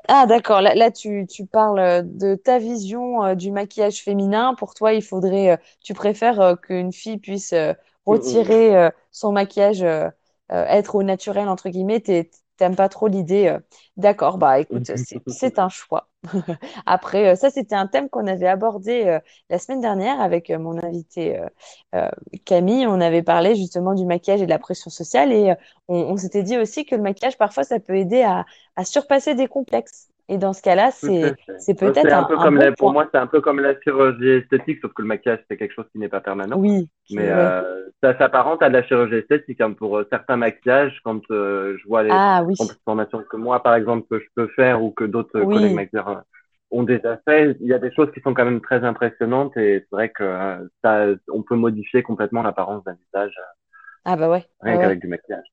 Ah, 0.10 0.26
d'accord. 0.26 0.62
Là, 0.62 0.74
là 0.76 0.90
tu, 0.92 1.26
tu 1.28 1.46
parles 1.46 1.80
euh, 1.80 2.02
de 2.04 2.36
ta 2.36 2.60
vision 2.60 3.24
euh, 3.26 3.36
du 3.36 3.52
maquillage 3.52 4.02
féminin. 4.04 4.54
Pour 4.56 4.74
toi, 4.74 4.94
il 4.94 5.02
faudrait, 5.04 5.52
euh, 5.52 5.58
tu 5.84 5.94
préfères 5.94 6.40
euh, 6.40 6.56
qu'une 6.56 6.94
fille 6.94 7.18
puisse 7.18 7.52
euh, 7.54 7.74
retirer 8.06 8.76
euh, 8.76 8.90
son 9.12 9.32
maquillage, 9.34 9.84
être 10.50 10.96
au 10.96 11.04
naturel, 11.04 11.50
entre 11.50 11.70
guillemets? 11.70 12.00
T'es- 12.02 12.30
T'aimes 12.58 12.76
pas 12.76 12.90
trop 12.90 13.08
l'idée. 13.08 13.48
euh. 13.48 13.60
D'accord, 13.98 14.38
bah 14.38 14.60
écoute, 14.60 14.92
c'est 15.28 15.60
un 15.60 15.70
choix. 15.70 16.10
Après, 16.86 17.30
euh, 17.30 17.36
ça, 17.36 17.50
c'était 17.50 17.76
un 17.76 17.88
thème 17.88 18.10
qu'on 18.10 18.28
avait 18.28 18.48
abordé 18.48 19.06
euh, 19.06 19.20
la 19.50 19.60
semaine 19.60 19.82
dernière 19.82 20.20
avec 20.22 20.50
mon 20.50 20.78
invité 20.84 21.40
Camille. 22.46 22.88
On 22.88 23.02
avait 23.02 23.24
parlé 23.24 23.56
justement 23.56 23.94
du 23.94 24.06
maquillage 24.06 24.42
et 24.42 24.46
de 24.46 24.50
la 24.50 24.60
pression 24.60 24.90
sociale 24.90 25.32
et 25.32 25.54
on, 25.88 25.96
on 25.98 26.18
s'était 26.18 26.44
dit 26.44 26.58
aussi 26.58 26.86
que 26.86 26.96
le 26.96 27.02
maquillage, 27.02 27.38
parfois, 27.38 27.64
ça 27.64 27.80
peut 27.80 27.96
aider 27.98 28.22
à, 28.24 28.46
à 28.76 28.86
surpasser 28.86 29.36
des 29.36 29.48
complexes. 29.48 30.10
Et 30.30 30.38
dans 30.38 30.54
ce 30.54 30.62
cas-là, 30.62 30.92
c'est 30.92 31.38
c'est 31.58 31.74
peut-être 31.76 32.14
un 32.14 32.24
un, 32.24 32.24
peu 32.24 32.38
un 32.38 32.48
comme 32.48 32.58
bon 32.58 32.58
la- 32.58 32.72
pour 32.74 32.90
point. 32.90 32.92
moi, 32.92 33.08
c'est 33.12 33.18
un 33.20 33.28
peu 33.28 33.42
comme 33.42 33.60
la 33.60 33.80
chirurgie 33.82 34.30
esthétique, 34.30 34.80
sauf 34.82 34.94
que 34.94 35.02
le 35.02 35.08
maquillage, 35.08 35.40
c'est 35.50 35.58
quelque 35.58 35.74
chose 35.74 35.86
qui 35.92 36.00
n'est 36.00 36.10
pas 36.10 36.22
permanent. 36.22 36.62
Oui, 36.62 36.90
Mais 37.10 37.30
euh, 37.30 37.90
ça 38.04 38.18
s'apparente 38.18 38.62
à 38.64 38.70
de 38.70 38.74
la 38.74 38.84
chirurgie 38.84 39.16
esthétique. 39.16 39.62
hein. 39.62 39.74
Pour 39.74 39.98
euh, 39.98 40.08
certains 40.12 40.38
maquillages, 40.38 41.00
quand 41.04 41.22
euh, 41.32 41.78
je 41.82 41.88
vois 41.88 42.04
les 42.04 42.20
Ah 42.20 42.44
oui, 42.44 42.58
transformations 42.58 43.24
que 43.30 43.38
moi, 43.38 43.64
par 43.64 43.76
exemple, 43.76 44.08
que 44.10 44.20
je 44.20 44.28
peux 44.36 44.48
faire 44.50 44.84
ou 44.84 44.92
que 44.92 45.04
d'autres 45.06 45.42
Oui. 45.42 45.46
collègues 45.46 45.74
maquilleurs 45.74 46.08
euh, 46.10 46.16
ont 46.72 46.84
déjà 46.84 47.18
fait, 47.26 47.56
il 47.62 47.68
y 47.68 47.74
a 47.74 47.80
des 47.80 47.94
choses 47.94 48.12
qui 48.14 48.20
sont 48.22 48.34
quand 48.34 48.44
même 48.46 48.62
très 48.62 48.84
impressionnantes 48.84 49.56
et 49.58 49.80
c'est 49.82 49.96
vrai 49.96 50.10
que 50.10 50.24
euh, 50.24 50.68
ça, 50.84 51.06
on 51.32 51.42
peut 51.44 51.56
modifier 51.56 52.04
complètement 52.04 52.44
l'apparence 52.44 52.84
d'un 52.84 52.96
visage 53.06 53.34
ah 54.06 54.16
bah 54.18 54.30
ouais, 54.30 54.50
rien 54.62 54.78
ouais. 54.78 54.78
qu'avec 54.78 55.00
du 55.00 55.08
maquillage. 55.08 55.48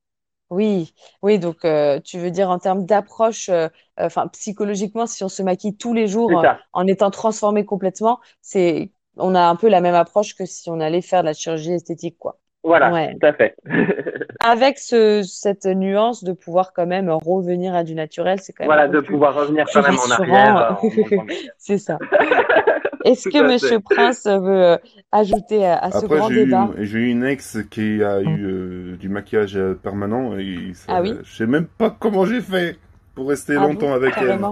Oui, 0.55 0.95
oui, 1.23 1.41
donc 1.41 1.65
euh, 1.65 1.99
tu 2.01 2.19
veux 2.19 2.31
dire 2.31 2.49
en 2.49 2.59
termes 2.61 2.85
d'approche, 2.87 3.49
euh, 3.49 3.67
euh, 3.99 4.07
enfin 4.07 4.29
psychologiquement, 4.29 5.07
si 5.07 5.25
on 5.25 5.29
se 5.29 5.43
maquille 5.43 5.77
tous 5.77 5.93
les 5.95 6.07
jours 6.07 6.31
ça. 6.43 6.59
en 6.73 6.87
étant 6.87 7.11
transformé 7.11 7.65
complètement, 7.65 8.21
c'est 8.41 8.93
on 9.17 9.35
a 9.35 9.41
un 9.43 9.57
peu 9.57 9.69
la 9.69 9.81
même 9.81 9.97
approche 9.97 10.35
que 10.37 10.45
si 10.47 10.71
on 10.71 10.79
allait 10.79 11.01
faire 11.03 11.23
de 11.23 11.27
la 11.27 11.33
chirurgie 11.33 11.73
esthétique, 11.73 12.17
quoi. 12.19 12.39
Voilà, 12.63 12.93
Ouais. 12.93 13.15
tout 13.21 13.27
à 13.27 13.33
fait. 13.33 13.57
Avec 14.45 14.79
ce, 14.79 15.23
cette 15.23 15.67
nuance 15.67 16.23
de 16.23 16.33
pouvoir 16.33 16.73
quand 16.73 16.87
même 16.87 17.11
revenir 17.11 17.75
à 17.75 17.83
du 17.83 17.95
naturel, 17.95 18.41
c'est 18.41 18.53
quand 18.53 18.65
même 18.65 18.69
Voilà, 18.69 18.89
de 18.89 19.01
pouvoir 19.01 19.35
revenir 19.35 19.67
quand 19.73 19.83
même 19.83 19.99
en 19.99 20.11
arrière. 20.11 20.79
C'est 21.59 21.79
ça. 21.79 21.99
Est-ce 23.05 23.29
que 23.29 23.39
Monsieur 23.39 23.81
fait. 23.81 23.81
Prince 23.81 24.27
veut 24.27 24.65
euh, 24.73 24.79
ajouter 25.13 25.65
à, 25.65 25.79
à 25.79 25.93
ce 25.93 26.07
Après, 26.07 26.07
grand 26.07 26.29
j'ai 26.29 26.35
eu, 26.35 26.71
débat? 26.71 26.75
j'ai 26.79 26.99
eu 26.99 27.09
une 27.11 27.25
ex 27.25 27.59
qui 27.71 28.03
a 28.03 28.21
eu 28.21 28.45
euh, 28.47 28.97
du 28.97 29.09
maquillage 29.09 29.57
euh, 29.57 29.75
permanent 29.75 30.37
et 30.39 30.73
ça- 30.75 30.93
Ah 30.93 31.01
oui? 31.03 31.21
je 31.23 31.35
sais 31.37 31.47
même 31.47 31.67
pas 31.67 31.91
comment 31.91 32.27
j'ai 32.27 32.41
fait 32.43 32.79
pour 33.15 33.29
rester 33.29 33.55
Ah 33.55 33.61
longtemps 33.61 33.93
bon, 33.93 33.95
avec 33.95 34.21
elle. 34.21 34.51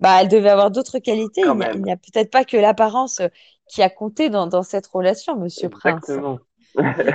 Bah, 0.00 0.22
elle 0.22 0.28
devait 0.28 0.48
avoir 0.50 0.70
d'autres 0.70 0.98
qualités. 0.98 1.42
Quand 1.42 1.58
Il 1.72 1.82
n'y 1.82 1.92
a, 1.92 1.96
peut-être 1.96 2.30
pas 2.30 2.44
que 2.44 2.56
l'apparence 2.56 3.20
qui 3.68 3.82
a 3.82 3.90
compté 3.90 4.30
dans, 4.30 4.46
dans 4.46 4.62
cette 4.62 4.86
relation, 4.86 5.36
Monsieur 5.36 5.68
Prince. 5.68 6.20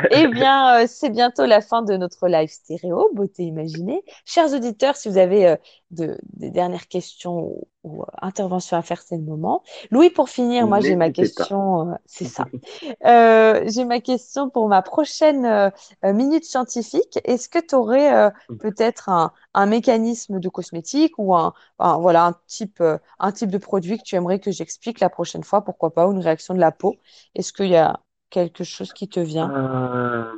Eh 0.10 0.28
bien, 0.28 0.82
euh, 0.84 0.86
c'est 0.88 1.10
bientôt 1.10 1.46
la 1.46 1.62
fin 1.62 1.82
de 1.82 1.96
notre 1.98 2.28
live 2.28 2.50
stéréo, 2.50 3.10
Beauté 3.14 3.44
Imaginée. 3.44 4.04
Chers 4.26 4.54
auditeurs, 4.54 4.96
si 4.96 5.10
vous 5.10 5.18
avez 5.18 5.48
euh, 5.48 5.56
de- 5.92 6.18
des 6.34 6.50
dernières 6.52 6.88
questions 6.88 7.40
ou, 7.40 7.68
ou, 7.84 8.02
euh, 8.04 8.06
interventions 8.22 8.78
à 8.78 8.82
faire, 8.82 9.02
c'est 9.02 9.18
le 9.18 9.24
moment. 9.24 9.64
Louis, 9.92 10.10
pour 10.10 10.30
finir, 10.30 10.68
moi 10.68 10.80
j'ai 10.82 10.96
ma 10.96 11.10
question, 11.10 11.92
euh, 11.92 11.96
c'est 12.06 12.26
ça. 12.26 12.50
Euh, 13.06 13.64
j'ai 13.68 13.86
ma 13.86 14.00
question 14.00 14.50
pour 14.50 14.68
ma 14.68 14.82
prochaine 14.82 15.72
minute 16.04 16.44
scientifique. 16.44 17.20
Est-ce 17.24 17.50
que 17.50 17.60
tu 17.60 17.76
aurais 17.76 18.32
peut-être 18.60 19.10
un, 19.10 19.32
un 19.54 19.66
mécanisme 19.66 20.40
de 20.40 20.50
cosmétique 20.50 21.14
ou 21.18 21.36
un, 21.36 21.54
un- 21.80 21.98
voilà, 21.98 22.26
un 22.28 22.36
type, 22.48 22.82
euh, 22.82 22.98
un 23.20 23.32
type 23.32 23.52
de 23.52 23.58
produit 23.58 23.98
que 23.98 24.04
tu 24.04 24.16
aimerais 24.16 24.40
que 24.40 24.52
j'explique 24.52 25.00
la 25.00 25.10
prochaine 25.10 25.44
fois, 25.44 25.64
pourquoi 25.64 25.94
pas, 25.94 26.08
ou 26.08 26.12
une 26.14 26.20
réaction 26.20 26.54
de 26.54 26.60
la 26.60 26.72
peau? 26.72 26.96
Est-ce 27.36 27.54
qu'il 27.54 27.68
y 27.68 27.76
a 27.76 28.00
quelque 28.30 28.64
chose 28.64 28.94
qui 28.94 29.08
te 29.10 29.20
vient? 29.20 29.52
Euh, 29.52 30.34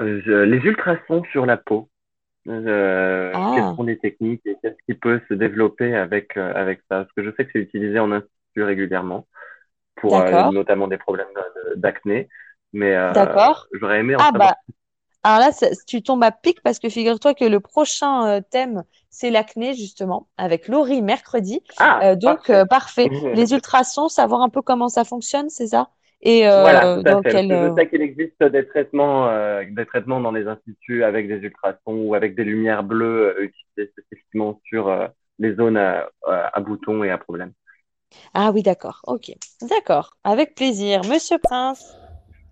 euh, 0.00 0.46
les 0.46 0.58
ultrasons 0.58 1.22
sur 1.32 1.46
la 1.46 1.56
peau. 1.56 1.88
Euh, 2.48 3.32
Ah. 3.34 3.52
quelles 3.52 3.76
sont 3.76 3.84
les 3.84 3.98
techniques 3.98 4.42
et 4.46 4.56
qu'est-ce 4.62 4.76
qui 4.86 4.94
peut 4.94 5.20
se 5.28 5.34
développer 5.34 5.94
avec 5.96 6.36
avec 6.36 6.80
ça? 6.90 7.04
Parce 7.04 7.12
que 7.12 7.24
je 7.24 7.30
sais 7.36 7.44
que 7.46 7.50
c'est 7.54 7.60
utilisé 7.60 7.98
en 7.98 8.12
institut 8.12 8.64
régulièrement 8.64 9.26
pour 9.96 10.18
notamment 10.52 10.88
des 10.88 10.98
problèmes 10.98 11.28
d'acné, 11.76 12.28
mais 12.72 12.94
j'aurais 13.74 14.00
aimé 14.00 14.16
en 14.16 14.20
Ah 14.20 14.32
savoir 14.32 14.54
bah, 14.56 14.56
alors 15.22 15.38
là, 15.40 15.52
ça- 15.52 15.68
tu 15.86 16.02
tombes 16.02 16.24
à 16.24 16.32
pic 16.32 16.60
parce 16.62 16.78
que 16.78 16.88
figure-toi 16.88 17.34
que 17.34 17.44
le 17.44 17.60
prochain 17.60 18.26
euh, 18.26 18.40
thème, 18.50 18.84
c'est 19.10 19.30
l'acné, 19.30 19.74
justement, 19.74 20.28
avec 20.36 20.68
Laurie 20.68 21.02
mercredi. 21.02 21.62
Ah, 21.76 22.02
Euh, 22.02 22.16
donc, 22.16 22.50
parfait. 22.50 22.50
euh, 22.50 22.64
parfait. 22.66 23.12
Les 23.32 23.52
ultrasons, 23.52 24.08
savoir 24.08 24.42
un 24.42 24.48
peu 24.48 24.62
comment 24.62 24.88
ça 24.88 25.04
fonctionne, 25.04 25.48
c'est 25.50 25.68
ça? 25.68 25.90
Et 26.22 26.48
euh, 26.48 26.52
Voilà, 26.54 26.86
tout 26.88 27.02
à 27.06 27.16
dans 27.16 27.22
fait. 27.22 27.46
je 27.48 27.72
sais 27.74 27.88
qu'il 27.88 28.02
existe 28.02 28.42
des 28.42 28.66
traitements, 28.68 29.28
euh, 29.28 29.64
des 29.70 29.86
traitements 29.86 30.20
dans 30.20 30.32
les 30.32 30.46
instituts 30.46 31.02
avec 31.02 31.26
des 31.26 31.36
ultrasons 31.38 31.78
ou 31.86 32.14
avec 32.14 32.34
des 32.34 32.44
lumières 32.44 32.82
bleues 32.84 33.34
euh, 33.38 33.42
utilisées 33.44 33.90
spécifiquement 33.92 34.60
sur 34.66 34.88
euh, 34.88 35.08
les 35.38 35.54
zones 35.54 35.78
à, 35.78 36.08
à 36.26 36.60
boutons 36.60 37.04
et 37.04 37.10
à 37.10 37.16
problèmes. 37.18 37.52
Ah 38.34 38.50
oui, 38.52 38.62
d'accord. 38.62 39.00
Ok. 39.06 39.32
D'accord. 39.62 40.16
Avec 40.24 40.54
plaisir. 40.54 41.02
Monsieur 41.04 41.38
Prince. 41.38 41.94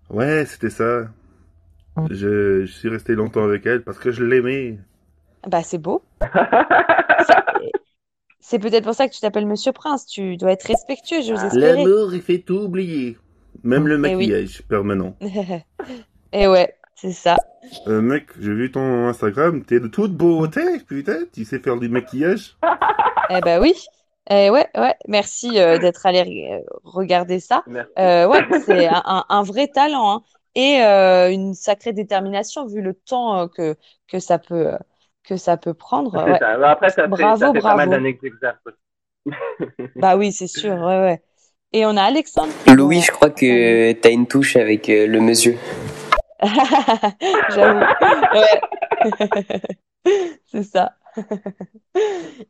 Ouais, 0.09 0.45
c'était 0.45 0.69
ça. 0.69 1.07
Je, 2.09 2.65
je 2.65 2.71
suis 2.71 2.89
resté 2.89 3.15
longtemps 3.15 3.43
avec 3.43 3.65
elle 3.65 3.83
parce 3.83 3.99
que 3.99 4.11
je 4.11 4.23
l'aimais. 4.23 4.77
Bah, 5.47 5.61
c'est 5.63 5.77
beau. 5.77 6.03
C'est 8.43 8.59
peut-être 8.59 8.83
pour 8.83 8.95
ça 8.95 9.07
que 9.07 9.13
tu 9.13 9.21
t'appelles 9.21 9.45
Monsieur 9.45 9.71
Prince. 9.71 10.05
Tu 10.05 10.35
dois 10.35 10.51
être 10.51 10.63
respectueux, 10.67 11.21
j'ose 11.21 11.43
espérer. 11.43 11.83
L'amour, 11.83 12.13
il 12.13 12.21
fait 12.21 12.39
tout 12.39 12.57
oublier. 12.57 13.17
Même 13.63 13.87
le 13.87 13.95
Eh 13.95 14.15
oui. 14.15 14.27
maquillage 14.27 14.63
permanent. 14.63 15.15
Et 16.33 16.47
ouais, 16.47 16.73
c'est 16.95 17.11
ça. 17.11 17.37
Euh, 17.87 18.01
mec, 18.01 18.27
j'ai 18.39 18.53
vu 18.53 18.71
ton 18.71 19.07
Instagram, 19.07 19.63
t'es 19.63 19.79
de 19.79 19.87
toute 19.87 20.13
beauté, 20.13 20.61
putain, 20.87 21.19
tu 21.31 21.45
sais 21.45 21.59
faire 21.59 21.77
du 21.77 21.87
maquillage. 21.87 22.57
Eh 23.29 23.39
ben 23.41 23.61
oui. 23.61 23.73
Eh 24.29 24.49
ouais, 24.49 24.67
ouais. 24.75 24.95
Merci 25.07 25.59
euh, 25.59 25.77
d'être 25.77 26.05
allé 26.05 26.49
euh, 26.51 26.59
regarder 26.83 27.39
ça. 27.39 27.63
Merci. 27.67 27.91
Euh, 27.99 28.27
ouais, 28.27 28.39
c'est 28.65 28.87
un, 28.87 29.01
un- 29.05 29.25
un 29.29 29.43
vrai 29.43 29.67
talent 29.67 30.11
hein. 30.17 30.21
Et 30.55 30.81
euh, 30.83 31.31
une 31.31 31.53
sacrée 31.53 31.93
détermination 31.93 32.65
vu 32.65 32.81
le 32.81 32.93
temps 32.93 33.37
euh, 33.39 33.47
que, 33.47 33.75
que 34.07 34.19
ça 34.19 34.37
peut, 34.37 34.71
que 35.23 35.37
ça 35.37 35.57
peut 35.57 35.73
prendre. 35.73 36.11
C'est 36.25 36.31
Ouais. 36.31 36.39
ça. 36.39 36.57
Bah, 36.57 36.71
Après, 36.71 36.89
ça 36.89 37.03
fait, 37.03 37.07
Bravo, 37.07 37.39
ça 37.39 37.53
fait 37.53 37.59
pas 37.61 37.75
mal 37.75 37.89
bravo. 37.89 37.91
d'années. 37.91 38.19
Bah 39.95 40.17
oui, 40.17 40.31
c'est 40.31 40.47
sûr. 40.47 40.73
Ouais, 40.73 40.99
ouais. 40.99 41.21
Et 41.73 41.85
on 41.85 41.95
a 41.95 42.03
Alexandre. 42.03 42.51
Louis, 42.67 43.01
je 43.01 43.11
crois 43.11 43.29
que 43.29 43.91
t'as 43.93 44.11
une 44.11 44.27
touche 44.27 44.55
avec 44.57 44.89
euh, 44.89 45.07
le 45.07 45.21
monsieur. 45.21 45.57
J'avoue. 47.55 47.85
c'est 50.51 50.63
ça. 50.63 50.93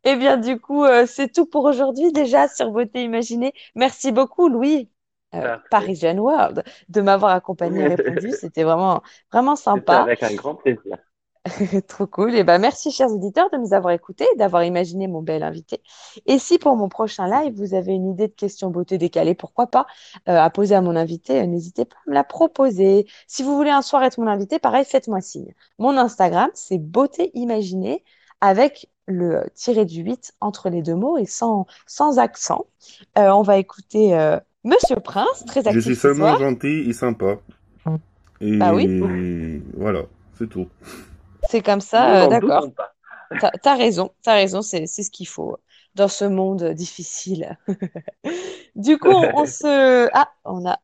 Eh 0.03 0.15
bien, 0.15 0.37
du 0.37 0.59
coup, 0.59 0.83
euh, 0.83 1.05
c'est 1.05 1.31
tout 1.31 1.45
pour 1.45 1.65
aujourd'hui 1.65 2.11
déjà 2.11 2.47
sur 2.47 2.71
Beauté 2.71 3.03
Imaginée. 3.03 3.53
Merci 3.75 4.11
beaucoup, 4.11 4.49
Louis, 4.49 4.89
euh, 5.33 5.57
Parisian 5.69 6.17
World, 6.17 6.63
de 6.89 7.01
m'avoir 7.01 7.31
accompagné 7.31 7.81
et 7.81 7.87
répondu. 7.87 8.31
C'était 8.39 8.63
vraiment, 8.63 9.01
vraiment 9.31 9.55
sympa. 9.55 10.01
Avec 10.01 10.23
un 10.23 10.33
grand 10.33 10.55
plaisir. 10.55 10.97
Trop 11.87 12.05
cool. 12.05 12.35
Et 12.35 12.43
ben, 12.43 12.59
merci, 12.59 12.91
chers 12.91 13.11
auditeurs, 13.11 13.49
de 13.49 13.57
nous 13.57 13.73
avoir 13.73 13.93
écoutés, 13.93 14.27
d'avoir 14.37 14.63
imaginé 14.63 15.07
mon 15.07 15.21
bel 15.21 15.41
invité. 15.43 15.81
Et 16.27 16.37
si 16.37 16.59
pour 16.59 16.75
mon 16.75 16.87
prochain 16.87 17.27
live, 17.27 17.53
vous 17.55 17.73
avez 17.73 17.93
une 17.93 18.11
idée 18.11 18.27
de 18.27 18.33
question 18.33 18.69
beauté 18.69 18.97
décalée, 18.97 19.33
pourquoi 19.33 19.67
pas, 19.67 19.87
euh, 20.29 20.37
à 20.37 20.49
poser 20.49 20.75
à 20.75 20.81
mon 20.81 20.95
invité, 20.95 21.41
euh, 21.41 21.45
n'hésitez 21.47 21.85
pas 21.85 21.95
à 22.05 22.09
me 22.09 22.13
la 22.13 22.23
proposer. 22.23 23.07
Si 23.27 23.41
vous 23.41 23.55
voulez 23.55 23.71
un 23.71 23.81
soir 23.81 24.03
être 24.03 24.19
mon 24.19 24.27
invité, 24.27 24.59
pareil, 24.59 24.85
faites-moi 24.85 25.21
signe. 25.21 25.53
Mon 25.79 25.97
Instagram, 25.97 26.49
c'est 26.53 26.77
beauté 26.77 27.31
imaginée 27.33 28.03
avec 28.39 28.89
le 29.07 29.43
tiré 29.55 29.85
du 29.85 30.03
8 30.03 30.33
entre 30.41 30.69
les 30.69 30.81
deux 30.81 30.95
mots 30.95 31.17
et 31.17 31.25
sans, 31.25 31.65
sans 31.87 32.19
accent. 32.19 32.65
on 33.15 33.41
va 33.41 33.57
écouter 33.57 34.15
Monsieur 34.63 34.97
Prince, 34.97 35.43
très 35.45 35.61
actif. 35.61 35.73
Je 35.73 35.79
suis 35.79 35.95
seulement 35.95 36.37
gentil 36.37 36.89
et 36.89 36.93
sympa. 36.93 37.37
Et 38.39 38.57
bah 38.57 38.73
oui. 38.73 39.61
voilà, 39.75 40.03
c'est 40.37 40.49
tout. 40.49 40.67
C'est 41.49 41.61
comme 41.61 41.81
ça, 41.81 42.25
euh, 42.25 42.27
d'accord. 42.27 42.67
T'as 43.39 43.51
as 43.63 43.75
raison, 43.75 44.11
t'as 44.23 44.33
raison, 44.33 44.61
c'est 44.61 44.85
ce 44.87 45.09
qu'il 45.09 45.27
faut 45.27 45.57
dans 45.95 46.07
ce 46.07 46.25
monde 46.25 46.63
difficile. 46.73 47.57
du 48.75 48.97
coup, 48.97 49.09
on, 49.09 49.45
se. 49.45 50.09
Ah, 50.13 50.31
on 50.45 50.65
a. 50.65 50.79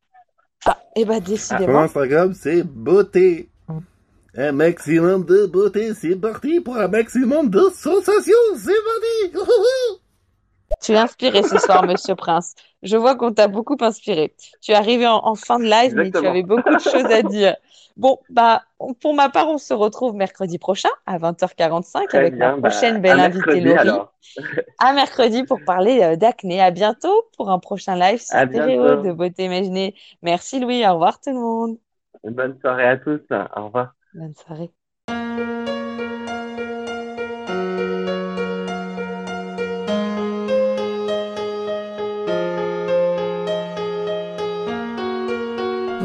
Ah, 0.65 0.77
et 0.95 1.01
eh 1.01 1.05
bah, 1.05 1.19
décidément. 1.19 1.73
Mon 1.73 1.79
Instagram, 1.79 2.33
c'est 2.33 2.63
beauté. 2.63 3.49
Un 4.35 4.51
maximum 4.51 5.25
de 5.25 5.47
beauté, 5.47 5.93
c'est 5.95 6.15
parti 6.15 6.61
pour 6.61 6.77
un 6.77 6.87
maximum 6.87 7.49
de 7.49 7.71
sensations, 7.73 8.33
c'est 8.55 8.71
parti! 9.33 9.47
Tu 10.81 10.93
es 10.93 10.97
inspiré 10.97 11.43
ce 11.43 11.57
soir, 11.57 11.83
Monsieur 11.87 12.15
Prince. 12.15 12.55
Je 12.83 12.97
vois 12.97 13.15
qu'on 13.15 13.33
t'a 13.33 13.47
beaucoup 13.47 13.77
inspiré. 13.81 14.35
Tu 14.61 14.71
es 14.71 14.75
arrivé 14.75 15.07
en, 15.07 15.35
fin 15.35 15.59
de 15.59 15.65
live, 15.65 15.93
mais 15.95 16.11
tu 16.11 16.25
avais 16.25 16.43
beaucoup 16.43 16.73
de 16.73 16.79
choses 16.79 17.05
à 17.05 17.21
dire. 17.21 17.55
Bon, 17.95 18.19
bah, 18.29 18.61
pour 19.01 19.15
ma 19.15 19.29
part, 19.29 19.49
on 19.49 19.57
se 19.57 19.73
retrouve 19.73 20.13
mercredi 20.13 20.59
prochain 20.59 20.89
à 21.07 21.17
20h45 21.17 22.15
avec 22.15 22.35
ma 22.35 22.55
bah, 22.55 22.69
prochaine 22.69 23.01
belle 23.01 23.19
invitée 23.19 23.59
Laurie. 23.59 23.89
à 24.79 24.93
mercredi 24.93 25.43
pour 25.43 25.59
parler 25.65 26.03
euh, 26.03 26.15
d'acné. 26.15 26.61
À 26.61 26.69
bientôt 26.69 27.23
pour 27.35 27.49
un 27.49 27.57
prochain 27.57 27.95
live 27.95 28.19
sur 28.19 28.37
Stéréo 28.37 29.01
de 29.01 29.11
Beauté 29.11 29.45
Imaginée. 29.45 29.95
Merci 30.21 30.59
Louis. 30.59 30.85
Au 30.85 30.93
revoir 30.93 31.19
tout 31.19 31.31
le 31.31 31.39
monde. 31.39 31.77
Bonne 32.23 32.59
soirée 32.59 32.87
à 32.87 32.97
tous. 32.97 33.21
Au 33.31 33.65
revoir. 33.65 33.95
Bonne 34.13 34.35
soirée. 34.35 34.71